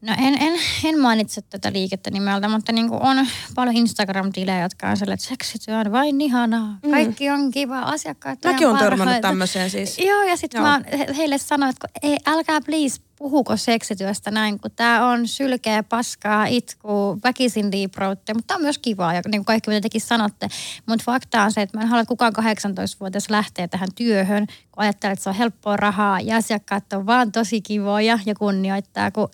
No 0.00 0.14
en, 0.18 0.42
en, 0.42 0.60
en 0.84 1.00
mainitse 1.00 1.42
tätä 1.42 1.72
liikettä 1.72 2.10
nimeltä, 2.10 2.48
mutta 2.48 2.72
niin 2.72 2.88
kuin 2.88 3.02
on 3.02 3.26
paljon 3.54 3.76
Instagram-tilejä, 3.76 4.62
jotka 4.62 4.88
on 4.88 4.96
sellainen, 4.96 5.14
että 5.14 5.26
seksityö 5.26 5.78
on 5.78 5.92
vain 5.92 6.20
ihanaa. 6.20 6.78
Mm. 6.82 6.90
Kaikki 6.90 7.30
on 7.30 7.50
kiva, 7.50 7.78
asiakkaat 7.78 8.38
Mäkin 8.44 8.68
on 8.68 8.78
törmännyt 8.78 9.20
tämmöiseen 9.20 9.70
siis. 9.70 9.98
Joo, 9.98 10.22
ja 10.22 10.36
sitten 10.36 10.62
mä 10.62 10.80
heille 11.16 11.38
sanoin, 11.38 11.70
että 11.70 11.88
ei, 12.02 12.16
älkää 12.26 12.60
please 12.60 13.00
puhuko 13.18 13.56
seksityöstä 13.56 14.30
näin, 14.30 14.60
kun 14.60 14.70
tämä 14.76 15.10
on 15.10 15.28
sylkeä, 15.28 15.82
paskaa, 15.82 16.46
itku, 16.46 17.18
väkisin 17.24 17.72
deep 17.72 17.94
mutta 18.34 18.44
tämä 18.46 18.56
on 18.56 18.62
myös 18.62 18.78
kivaa 18.78 19.14
ja 19.14 19.22
niin 19.26 19.40
kuin 19.40 19.44
kaikki 19.44 19.70
mitä 19.70 19.80
tekin 19.80 20.00
sanotte. 20.00 20.48
Mutta 20.86 21.04
fakta 21.04 21.42
on 21.42 21.52
se, 21.52 21.62
että 21.62 21.78
mä 21.78 21.82
en 21.82 21.88
halua, 21.88 22.00
että 22.00 22.08
kukaan 22.08 22.32
18-vuotias 22.36 23.30
lähtee 23.30 23.68
tähän 23.68 23.88
työhön, 23.94 24.46
kun 24.46 24.82
ajattelee, 24.82 25.12
että 25.12 25.22
se 25.22 25.28
on 25.28 25.34
helppoa 25.34 25.76
rahaa 25.76 26.20
ja 26.20 26.36
asiakkaat 26.36 26.92
on 26.92 27.06
vaan 27.06 27.32
tosi 27.32 27.60
kivoja 27.60 28.18
ja 28.26 28.34
kunnioittaa, 28.34 29.10
kun 29.10 29.28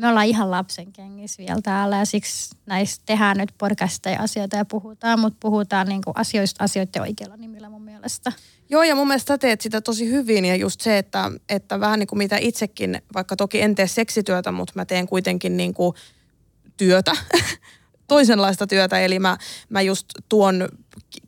me 0.00 0.08
ollaan 0.08 0.26
ihan 0.26 0.50
lapsen 0.50 0.92
kengissä 0.92 1.38
vielä 1.38 1.60
täällä 1.62 1.96
ja 1.96 2.04
siksi 2.04 2.56
näistä 2.66 3.02
tehdään 3.06 3.36
nyt 3.36 3.54
podcasteja 3.58 4.20
asioita 4.20 4.56
ja 4.56 4.64
puhutaan, 4.64 5.20
mutta 5.20 5.36
puhutaan 5.40 5.88
niin 5.88 6.02
kuin 6.04 6.16
asioista 6.16 6.64
asioiden 6.64 7.02
oikealla 7.02 7.36
nimillä 7.36 7.68
mun 7.68 7.82
mielestä. 7.82 8.32
Joo, 8.70 8.82
ja 8.82 8.94
mun 8.94 9.06
mielestä 9.06 9.38
teet 9.38 9.60
sitä 9.60 9.80
tosi 9.80 10.10
hyvin 10.10 10.44
ja 10.44 10.56
just 10.56 10.80
se, 10.80 10.98
että, 10.98 11.30
että 11.48 11.80
vähän 11.80 11.98
niin 11.98 12.06
kuin 12.06 12.18
mitä 12.18 12.36
itsekin, 12.36 13.02
vaikka 13.14 13.36
toki 13.36 13.60
en 13.60 13.74
tee 13.74 13.86
seksityötä, 13.86 14.52
mutta 14.52 14.72
mä 14.76 14.84
teen 14.84 15.08
kuitenkin 15.08 15.56
niin 15.56 15.74
kuin 15.74 15.94
työtä, 16.76 17.12
toisenlaista 18.08 18.66
työtä. 18.66 19.00
Eli 19.00 19.18
mä, 19.18 19.38
mä 19.68 19.80
just 19.80 20.06
tuon 20.28 20.68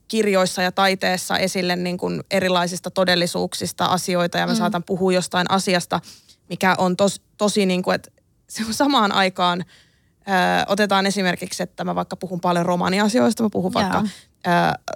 kirjoissa 0.08 0.62
ja 0.62 0.72
taiteessa 0.72 1.38
esille 1.38 1.76
niin 1.76 1.98
kuin 1.98 2.20
erilaisista 2.30 2.90
todellisuuksista 2.90 3.84
asioita 3.84 4.38
ja 4.38 4.46
mä 4.46 4.52
mm. 4.52 4.58
saatan 4.58 4.82
puhua 4.82 5.12
jostain 5.12 5.50
asiasta, 5.50 6.00
mikä 6.48 6.74
on 6.78 6.96
tos, 6.96 7.20
tosi 7.38 7.66
niin 7.66 7.82
kuin, 7.82 7.94
että 7.94 8.21
se 8.52 8.64
on 8.66 8.74
samaan 8.74 9.12
aikaan, 9.12 9.64
ö, 10.28 10.32
otetaan 10.66 11.06
esimerkiksi, 11.06 11.62
että 11.62 11.84
mä 11.84 11.94
vaikka 11.94 12.16
puhun 12.16 12.40
paljon 12.40 12.66
romaniasioista, 12.66 13.42
mä 13.42 13.48
puhun 13.52 13.74
vaikka 13.74 14.04
ö, 14.46 14.50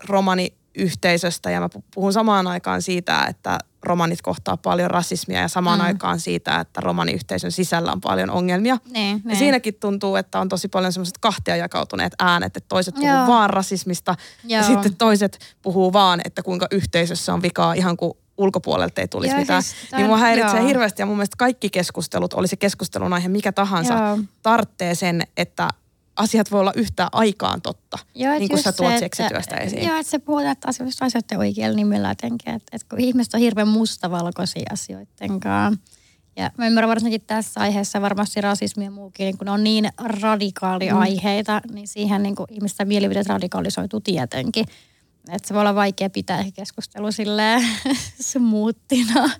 romani 0.08 0.54
yhteisöstä 0.74 1.50
ja 1.50 1.60
mä 1.60 1.68
puhun 1.94 2.12
samaan 2.12 2.46
aikaan 2.46 2.82
siitä, 2.82 3.24
että 3.24 3.58
romanit 3.82 4.22
kohtaa 4.22 4.56
paljon 4.56 4.90
rasismia 4.90 5.40
ja 5.40 5.48
samaan 5.48 5.78
mm. 5.78 5.84
aikaan 5.84 6.20
siitä, 6.20 6.60
että 6.60 6.80
romaniyhteisön 6.80 7.52
sisällä 7.52 7.92
on 7.92 8.00
paljon 8.00 8.30
ongelmia. 8.30 8.78
Ne. 8.90 9.20
Ja 9.24 9.36
siinäkin 9.36 9.74
tuntuu, 9.74 10.16
että 10.16 10.40
on 10.40 10.48
tosi 10.48 10.68
paljon 10.68 10.92
semmoiset 10.92 11.18
kahtia 11.18 11.56
jakautuneet 11.56 12.12
äänet, 12.18 12.56
että 12.56 12.68
toiset 12.68 12.94
puhuu 12.94 13.08
Joo. 13.08 13.26
vaan 13.26 13.50
rasismista 13.50 14.14
Joo. 14.44 14.60
ja 14.60 14.66
sitten 14.66 14.96
toiset 14.96 15.38
puhuu 15.62 15.92
vaan, 15.92 16.20
että 16.24 16.42
kuinka 16.42 16.66
yhteisössä 16.70 17.34
on 17.34 17.42
vikaa 17.42 17.72
ihan 17.72 17.96
kuin 17.96 18.12
ulkopuolelta 18.38 19.00
ei 19.00 19.08
tulisi 19.08 19.32
joo, 19.34 19.40
mitään. 19.40 19.62
Siis 19.62 19.76
tämän, 19.90 20.02
niin 20.02 20.08
mua 20.08 20.18
häiritsee 20.18 20.60
joo. 20.60 20.68
hirveästi 20.68 21.02
ja 21.02 21.06
mun 21.06 21.16
mielestä 21.16 21.36
kaikki 21.38 21.70
keskustelut, 21.70 22.32
olisi 22.32 22.56
keskustelun 22.56 23.12
aihe 23.12 23.28
mikä 23.28 23.52
tahansa, 23.52 23.94
joo. 23.94 24.18
tarttee 24.42 24.94
sen, 24.94 25.22
että 25.36 25.68
asiat 26.16 26.50
voi 26.50 26.60
olla 26.60 26.72
yhtä 26.76 27.08
aikaan 27.12 27.62
totta, 27.62 27.98
joo, 28.14 28.38
niin 28.38 28.48
kuin 28.48 28.62
sä 28.62 28.72
tuot 28.72 28.92
se, 28.92 28.98
seksityöstä 28.98 29.56
esiin. 29.56 29.86
Joo, 29.86 29.96
että 29.96 30.10
se 30.10 30.18
puhutaan 30.18 30.52
että 30.52 30.68
asioista 30.68 31.04
asioiden 31.04 31.38
oikealla 31.38 31.76
nimellä 31.76 32.08
jotenkin, 32.08 32.54
että, 32.54 32.68
että 32.72 32.86
kun 32.88 33.00
ihmiset 33.00 33.34
on 33.34 33.40
hirveän 33.40 33.68
mustavalkoisia 33.68 34.66
asioiden 34.72 35.40
kanssa. 35.40 35.80
Ja 36.36 36.50
mä 36.58 36.66
ymmärrän 36.66 36.88
varsinkin 36.88 37.20
tässä 37.26 37.60
aiheessa 37.60 38.00
varmasti 38.00 38.40
rasismi 38.40 38.84
ja 38.84 38.90
muukin, 38.90 39.24
niin 39.24 39.38
kun 39.38 39.44
ne 39.44 39.50
on 39.50 39.64
niin 39.64 39.88
radikaali 39.98 40.90
mm. 40.90 40.98
aiheita, 40.98 41.60
niin 41.72 41.88
siihen 41.88 42.22
niin 42.22 42.34
ihmisten 42.50 42.88
mielipiteet 42.88 43.26
radikalisoituu 43.26 44.00
tietenkin. 44.00 44.66
Että 45.32 45.48
se 45.48 45.54
voi 45.54 45.60
olla 45.60 45.74
vaikea 45.74 46.10
pitää 46.10 46.44
keskustelu 46.54 47.12
silleen 47.12 47.62
smoothina. 48.20 49.30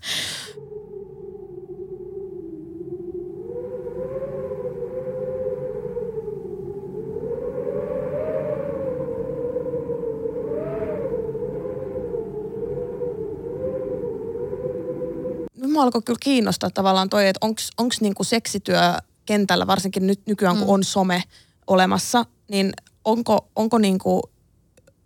Mua 15.72 15.82
alkoi 15.82 16.02
kyllä 16.02 16.18
kiinnostaa 16.22 16.70
tavallaan 16.70 17.08
toi, 17.08 17.28
että 17.28 17.46
onko 17.78 17.94
niinku 18.00 18.24
seksityö 18.24 18.80
kentällä, 19.26 19.66
varsinkin 19.66 20.06
nyt 20.06 20.20
nykyään 20.26 20.56
kun 20.56 20.66
mm. 20.66 20.72
on 20.72 20.84
some, 20.84 21.22
olemassa, 21.66 22.26
niin 22.48 22.72
onko, 23.04 23.48
onko 23.56 23.78
niin 23.78 23.98
kuin 23.98 24.22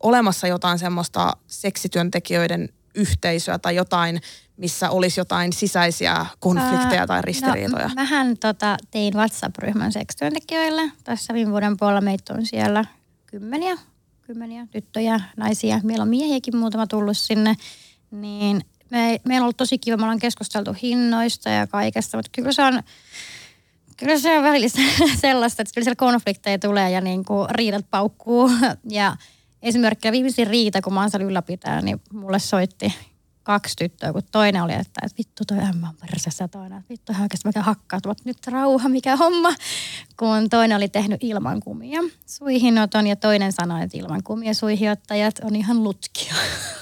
olemassa 0.01 0.47
jotain 0.47 0.79
semmoista 0.79 1.37
seksityöntekijöiden 1.47 2.69
yhteisöä 2.95 3.59
tai 3.59 3.77
jotain, 3.77 4.21
missä 4.57 4.91
olisi 4.91 5.21
jotain 5.21 5.53
sisäisiä 5.53 6.27
konflikteja 6.39 7.07
tai 7.07 7.23
ristiriitoja? 7.23 7.89
No, 7.89 7.95
mähän 7.95 8.39
tota, 8.39 8.77
tein 8.91 9.15
WhatsApp-ryhmän 9.15 9.93
seksityöntekijöille. 9.93 10.83
Tässä 11.05 11.35
viime 11.35 11.51
vuoden 11.51 11.77
puolella 11.77 12.01
meitä 12.01 12.35
on 12.35 12.47
siellä 12.47 12.85
kymmeniä, 13.27 13.79
kymmeniä 14.23 14.67
tyttöjä, 14.71 15.21
naisia. 15.37 15.81
Meillä 15.83 16.03
on 16.03 16.09
miehiäkin 16.09 16.57
muutama 16.57 16.87
tullut 16.87 17.19
sinne. 17.19 17.55
Niin 18.11 18.65
me, 18.91 19.21
meillä 19.25 19.43
on 19.43 19.45
ollut 19.45 19.57
tosi 19.57 19.79
kiva, 19.79 19.97
me 19.97 20.03
ollaan 20.03 20.19
keskusteltu 20.19 20.77
hinnoista 20.83 21.51
ja 21.51 21.67
kaikesta, 21.67 22.19
mutta 22.19 22.31
kyllä 22.33 22.53
se 22.53 22.63
on, 22.63 22.83
kyllä 23.97 24.19
se 24.19 24.39
on 24.39 24.45
välillä 24.45 24.69
sellaista, 25.21 25.63
että 25.63 25.75
kyllä 25.75 25.85
siellä 25.85 25.97
konflikteja 25.97 26.59
tulee 26.59 26.91
ja 26.91 27.01
niin 27.01 27.25
kuin 27.25 27.51
riidat 27.51 27.87
paukkuu. 27.91 28.51
Ja 28.91 29.17
esimerkkinä 29.63 30.13
viimeisin 30.13 30.47
riita, 30.47 30.83
kun 30.83 30.99
oon 30.99 31.23
ylläpitää, 31.23 31.81
niin 31.81 32.01
mulle 32.13 32.39
soitti 32.39 32.95
kaksi 33.43 33.77
tyttöä, 33.77 34.13
kun 34.13 34.23
toinen 34.33 34.63
oli, 34.63 34.73
että, 34.73 35.01
että 35.03 35.19
vittu 35.19 35.45
toi 35.47 35.59
ämmä 35.59 35.89
on 35.89 35.97
persessä, 36.01 36.49
toinen, 36.49 36.79
että 36.79 36.91
vittu 36.91 37.13
hän 37.13 37.23
oikeasti 37.23 37.49
mikä 37.49 37.63
hakkaa, 37.63 38.01
mutta 38.07 38.23
nyt 38.27 38.47
rauha, 38.47 38.89
mikä 38.89 39.17
homma. 39.17 39.55
Kun 40.17 40.49
toinen 40.51 40.77
oli 40.77 40.89
tehnyt 40.89 41.25
ilman 41.25 41.61
kumia 41.61 42.01
suihinoton 42.27 43.07
ja 43.07 43.17
toinen 43.17 43.53
sanoi, 43.53 43.83
että 43.83 43.99
ilman 43.99 44.23
kumia 44.23 44.55
suihiottajat 44.55 45.35
on 45.45 45.57
ihan 45.57 45.85
lutkia. 45.85 46.35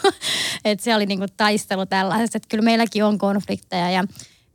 että 0.65 0.85
se 0.85 0.95
oli 0.95 1.07
niinku 1.07 1.27
taistelu 1.37 1.87
tällaisesta, 1.87 2.37
että 2.37 2.49
kyllä 2.49 2.65
meilläkin 2.65 3.05
on 3.05 3.19
konflikteja 3.19 3.91
ja 3.91 4.05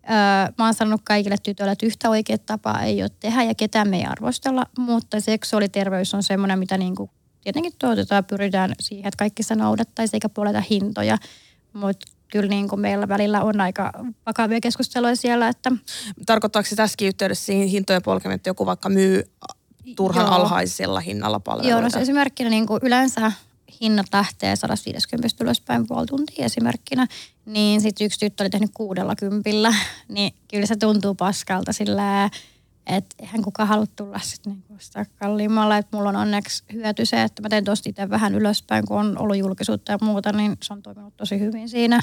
Öö, 0.09 0.53
mä 0.57 0.65
oon 0.65 0.73
sanonut 0.73 1.01
kaikille 1.03 1.36
tytöille, 1.43 1.71
että 1.71 1.86
yhtä 1.86 2.09
oikea 2.09 2.38
tapa 2.38 2.79
ei 2.79 3.01
ole 3.01 3.09
tehdä 3.19 3.43
ja 3.43 3.55
ketään 3.55 3.89
me 3.89 3.97
ei 3.97 4.05
arvostella, 4.05 4.65
mutta 4.77 5.19
seksuaaliterveys 5.19 6.13
on 6.13 6.23
semmoinen, 6.23 6.59
mitä 6.59 6.77
niinku 6.77 7.09
tietenkin 7.43 7.73
tuotetaan 7.79 8.17
ja 8.17 8.23
pyritään 8.23 8.75
siihen, 8.79 9.08
että 9.08 9.17
kaikki 9.17 9.43
se 9.43 9.56
noudattaisi 9.56 10.15
eikä 10.15 10.29
puoleta 10.29 10.63
hintoja. 10.69 11.17
Mutta 11.73 12.08
kyllä 12.32 12.49
niin 12.49 12.67
kuin 12.67 12.82
meillä 12.82 13.08
välillä 13.08 13.43
on 13.43 13.62
aika 13.62 13.91
vakavia 14.25 14.60
keskusteluja 14.62 15.15
siellä. 15.15 15.47
Että... 15.47 15.71
Tarkoittaako 16.25 16.69
se 16.69 16.75
tässäkin 16.75 17.08
yhteydessä 17.08 17.45
siihen 17.45 17.67
hintojen 17.67 18.01
polkeminen, 18.01 18.36
että 18.36 18.49
joku 18.49 18.65
vaikka 18.65 18.89
myy 18.89 19.23
turhan 19.95 20.25
Joo. 20.25 20.36
alhaisella 20.36 20.99
hinnalla 20.99 21.39
palveluita? 21.39 21.69
Joo, 21.69 21.82
no 21.82 21.89
se 21.89 21.99
esimerkkinä 21.99 22.49
niin 22.49 22.67
kuin 22.67 22.79
yleensä 22.84 23.32
hinnat 23.82 24.06
lähtee 24.13 24.56
150 24.56 25.43
ylöspäin 25.43 25.88
puoli 25.88 26.06
tuntia 26.06 26.45
esimerkkinä, 26.45 27.08
niin 27.45 27.82
sitten 27.82 28.06
yksi 28.06 28.19
tyttö 28.19 28.43
oli 28.43 28.49
tehnyt 28.49 28.71
kuudella 28.73 29.15
kympillä, 29.15 29.73
niin 30.08 30.34
kyllä 30.47 30.65
se 30.65 30.75
tuntuu 30.75 31.15
paskalta 31.15 31.73
sillä 31.73 32.29
että 32.88 33.15
eihän 33.19 33.41
kukaan 33.41 33.69
halua 33.69 33.86
tulla 33.96 34.19
sitten 34.19 34.54
niinku 34.54 34.74
sitä 34.80 35.06
kalliimmalla. 35.19 35.78
Että 35.78 35.98
mulla 35.98 36.10
on 36.10 36.15
onneksi 36.15 36.63
hyöty 36.74 37.06
se, 37.06 37.24
että 37.24 37.41
mä 37.41 37.50
teen 37.50 37.63
tosta 37.63 37.89
itse 37.89 38.10
vähän 38.10 38.36
ylöspäin, 38.36 38.86
kun 38.88 38.98
on 38.98 39.17
ollut 39.17 39.38
julkisuutta 39.38 39.91
ja 39.91 39.98
muuta, 40.02 40.32
niin 40.32 40.58
se 40.63 40.74
on 40.74 40.82
toiminut 40.82 41.17
tosi 41.17 41.39
hyvin 41.39 41.69
siinä. 41.69 42.02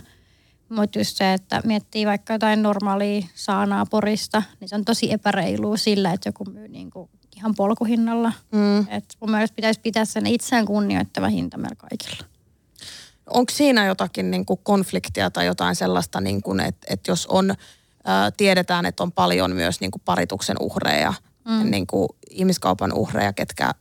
Mutta 0.69 0.99
just 0.99 1.17
se, 1.17 1.33
että 1.33 1.63
miettii 1.65 2.07
vaikka 2.07 2.33
jotain 2.33 2.63
normaalia 2.63 3.27
saanaa 3.35 3.87
porista, 3.87 4.43
niin 4.61 4.69
se 4.69 4.75
on 4.75 4.85
tosi 4.85 5.13
epäreilua 5.13 5.77
sillä, 5.77 6.13
että 6.13 6.29
joku 6.29 6.45
myy 6.45 6.69
niinku 6.69 7.11
ihan 7.37 7.55
polkuhinnalla. 7.55 8.33
Mm. 8.53 8.79
Et 8.81 9.05
mun 9.21 9.31
mielestä 9.31 9.57
pitäisi 9.57 9.81
pitää 9.81 10.05
sen 10.05 10.27
itseään 10.27 10.67
kunnioittava 10.67 11.29
hinta 11.29 11.59
meillä 11.59 11.77
kaikilla. 11.77 12.25
Onko 13.27 13.53
siinä 13.53 13.87
jotakin 13.87 14.31
niin 14.31 14.47
kuin 14.47 14.61
konfliktia 14.63 15.31
tai 15.31 15.47
jotain 15.47 15.77
sellaista, 15.77 16.21
niin 16.21 16.43
kuin, 16.43 16.61
että, 16.61 16.87
että 16.91 17.11
jos 17.11 17.27
on 17.27 17.55
tiedetään, 18.37 18.87
että 18.87 19.03
on 19.03 19.13
paljon 19.13 19.55
myös 19.55 19.81
niin 19.81 19.91
kuin 19.91 20.03
parituksen 20.05 20.57
uhreja, 20.61 21.15
mm. 21.49 21.71
niin 21.71 21.87
kuin 21.87 22.09
ihmiskaupan 22.31 22.93
uhreja, 22.93 23.33
ketkä 23.33 23.73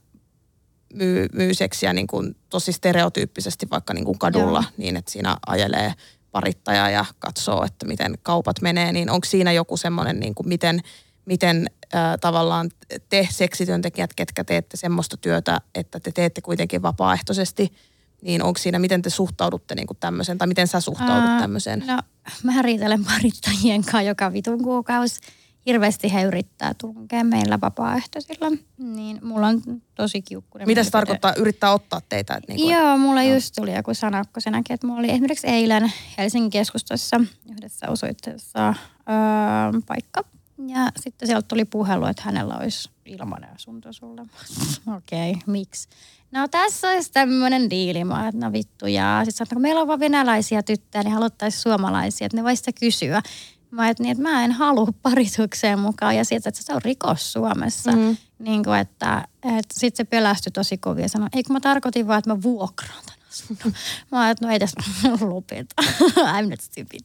myy, 0.94 1.26
myy 1.32 1.54
seksiä 1.54 1.92
niin 1.92 2.06
kuin 2.06 2.36
tosi 2.50 2.72
stereotyyppisesti 2.72 3.70
vaikka 3.70 3.94
niin 3.94 4.04
kuin 4.04 4.18
kadulla, 4.18 4.60
Joo. 4.62 4.72
niin 4.76 4.96
että 4.96 5.12
siinä 5.12 5.36
ajelee 5.46 5.94
parittaja 6.30 6.90
ja 6.90 7.04
katsoo, 7.18 7.64
että 7.64 7.86
miten 7.86 8.18
kaupat 8.22 8.60
menee, 8.60 8.92
niin 8.92 9.10
onko 9.10 9.24
siinä 9.24 9.52
joku 9.52 9.76
semmoinen, 9.76 10.20
niin 10.20 10.34
kuin 10.34 10.48
miten, 10.48 10.80
miten 11.24 11.70
äh, 11.94 12.00
tavallaan 12.20 12.70
te 13.08 13.28
seksityöntekijät, 13.30 14.14
ketkä 14.14 14.44
teette 14.44 14.76
semmoista 14.76 15.16
työtä, 15.16 15.60
että 15.74 16.00
te 16.00 16.12
teette 16.12 16.40
kuitenkin 16.40 16.82
vapaaehtoisesti– 16.82 17.72
niin 18.22 18.42
onko 18.42 18.58
siinä, 18.58 18.78
miten 18.78 19.02
te 19.02 19.10
suhtaudutte 19.10 19.74
niin 19.74 19.86
tämmöiseen, 20.00 20.38
tai 20.38 20.48
miten 20.48 20.66
sä 20.66 20.80
suhtaudut 20.80 21.38
tämmöiseen? 21.40 21.84
No, 21.86 21.98
mä 22.42 22.62
riitelen 22.62 23.04
parittajien 23.04 23.82
kanssa 23.82 24.02
joka 24.02 24.32
vitun 24.32 24.62
kuukausi. 24.62 25.20
Hirveästi 25.66 26.12
he 26.12 26.22
yrittää 26.22 26.74
tunkea 26.74 27.24
meillä 27.24 27.60
vapaaehtoisilla, 27.60 28.46
niin 28.78 29.18
mulla 29.22 29.46
on 29.46 29.62
tosi 29.94 30.22
kiukkuinen. 30.22 30.68
Mitä 30.68 30.84
se 30.84 30.90
tarkoittaa, 30.90 31.34
yrittää 31.36 31.72
ottaa 31.72 32.00
teitä? 32.08 32.34
Että 32.34 32.52
niin 32.52 32.60
kuin, 32.60 32.74
Joo, 32.74 32.98
mulla 32.98 33.22
no. 33.22 33.34
just 33.34 33.54
tuli 33.56 33.74
joku 33.74 33.94
sana, 33.94 34.24
kun 34.32 34.42
se 34.42 34.50
näki, 34.50 34.72
että 34.72 34.86
mulla 34.86 34.98
oli 34.98 35.10
esimerkiksi 35.10 35.46
eilen 35.46 35.92
Helsingin 36.18 36.50
keskustassa 36.50 37.20
yhdessä 37.50 37.88
osoitteessa 37.88 38.68
öö, 38.68 39.80
paikka. 39.86 40.24
Ja 40.68 40.88
sitten 41.00 41.28
sieltä 41.28 41.48
tuli 41.48 41.64
puhelu, 41.64 42.06
että 42.06 42.22
hänellä 42.22 42.56
olisi 42.56 42.90
ilmanen 43.04 43.50
asunto 43.54 43.92
sulle. 43.92 44.22
Okei, 44.96 45.30
okay, 45.30 45.42
miksi? 45.46 45.88
No 46.32 46.48
tässä 46.48 46.88
olisi 46.88 47.12
tämmöinen 47.12 47.70
diili. 47.70 48.04
Mä 48.04 48.28
että 48.28 48.46
no 48.46 48.52
vittu 48.52 48.86
jaa. 48.86 49.24
Sitten 49.24 49.36
sanoin, 49.36 49.54
kun 49.54 49.62
meillä 49.62 49.80
on 49.80 49.88
vaan 49.88 50.00
venäläisiä 50.00 50.62
tyttöjä, 50.62 51.02
niin 51.02 51.14
haluttaisiin 51.14 51.62
suomalaisia, 51.62 52.26
että 52.26 52.36
ne 52.36 52.44
voisi 52.44 52.72
kysyä. 52.80 53.22
Mä 53.70 53.88
että, 53.88 54.02
niin, 54.02 54.12
että 54.12 54.22
mä 54.22 54.44
en 54.44 54.52
halua 54.52 54.88
paritukseen 55.02 55.78
mukaan 55.78 56.16
ja 56.16 56.24
sieltä, 56.24 56.48
että 56.48 56.62
se 56.62 56.74
on 56.74 56.82
rikos 56.82 57.32
Suomessa. 57.32 57.92
Mm. 57.92 58.16
Niin 58.38 58.64
kuin, 58.64 58.78
että, 58.78 59.28
että 59.42 59.80
sitten 59.80 60.06
se 60.06 60.10
pelästyi 60.10 60.50
tosi 60.50 60.78
kovin 60.78 61.02
ja 61.02 61.08
sanoi, 61.08 61.28
eikö 61.32 61.52
mä 61.52 61.60
tarkoitin 61.60 62.06
vaan, 62.06 62.18
että 62.18 62.30
mä 62.30 62.42
vuokraan 62.42 63.02
tämän 63.06 63.20
asunnon. 63.28 63.74
Mä 64.12 64.30
että 64.30 64.46
no 64.46 64.52
ei 64.52 64.58
tässä 64.58 64.82
lopeta. 65.20 65.74
I'm 66.16 66.50
not 66.50 66.60
stupid. 66.60 67.00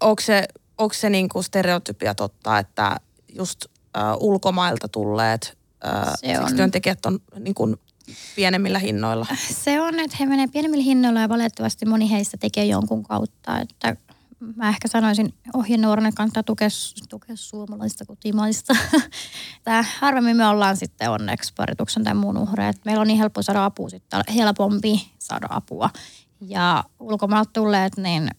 onko 0.00 0.22
se, 0.22 0.48
onko 0.78 0.94
se 0.94 1.10
niin 1.10 1.28
kuin 1.28 1.44
stereotypia 1.44 2.14
totta, 2.14 2.58
että 2.58 2.96
just 3.34 3.64
äh, 3.96 4.02
ulkomailta 4.20 4.88
tulleet 4.88 5.58
se 6.20 6.40
on. 6.40 6.56
työntekijät 6.56 7.06
on 7.06 7.18
niin 7.38 7.54
kuin 7.54 7.76
pienemmillä 8.36 8.78
hinnoilla? 8.78 9.26
Se 9.64 9.80
on, 9.80 10.00
että 10.00 10.16
he 10.20 10.26
menee 10.26 10.46
pienemmillä 10.46 10.84
hinnoilla 10.84 11.20
ja 11.20 11.28
valitettavasti 11.28 11.86
moni 11.86 12.10
heistä 12.10 12.36
tekee 12.36 12.64
jonkun 12.64 13.02
kautta. 13.02 13.58
Että 13.60 13.96
mä 14.56 14.68
ehkä 14.68 14.88
sanoisin 14.88 15.34
ohjenuorana 15.54 16.12
kannattaa 16.12 16.42
tukea, 16.42 16.68
tukea 17.08 17.36
suomalaista 17.36 18.06
kotimaista. 18.06 18.76
Tää, 19.64 19.84
harvemmin 19.98 20.36
me 20.36 20.46
ollaan 20.46 20.76
sitten 20.76 21.10
onneksi 21.10 21.52
parituksen 21.56 22.04
tai 22.04 22.14
muun 22.14 22.38
uhreja. 22.38 22.72
Meillä 22.84 23.00
on 23.00 23.06
niin 23.06 23.18
helppo 23.18 23.42
saada 23.42 23.64
apua 23.64 23.88
sitten, 23.88 24.22
helpompi 24.34 25.12
saada 25.18 25.46
apua. 25.50 25.90
Ja 26.40 26.84
ulkomailta 27.00 27.50
tulleet, 27.52 27.96
niin 27.96 28.30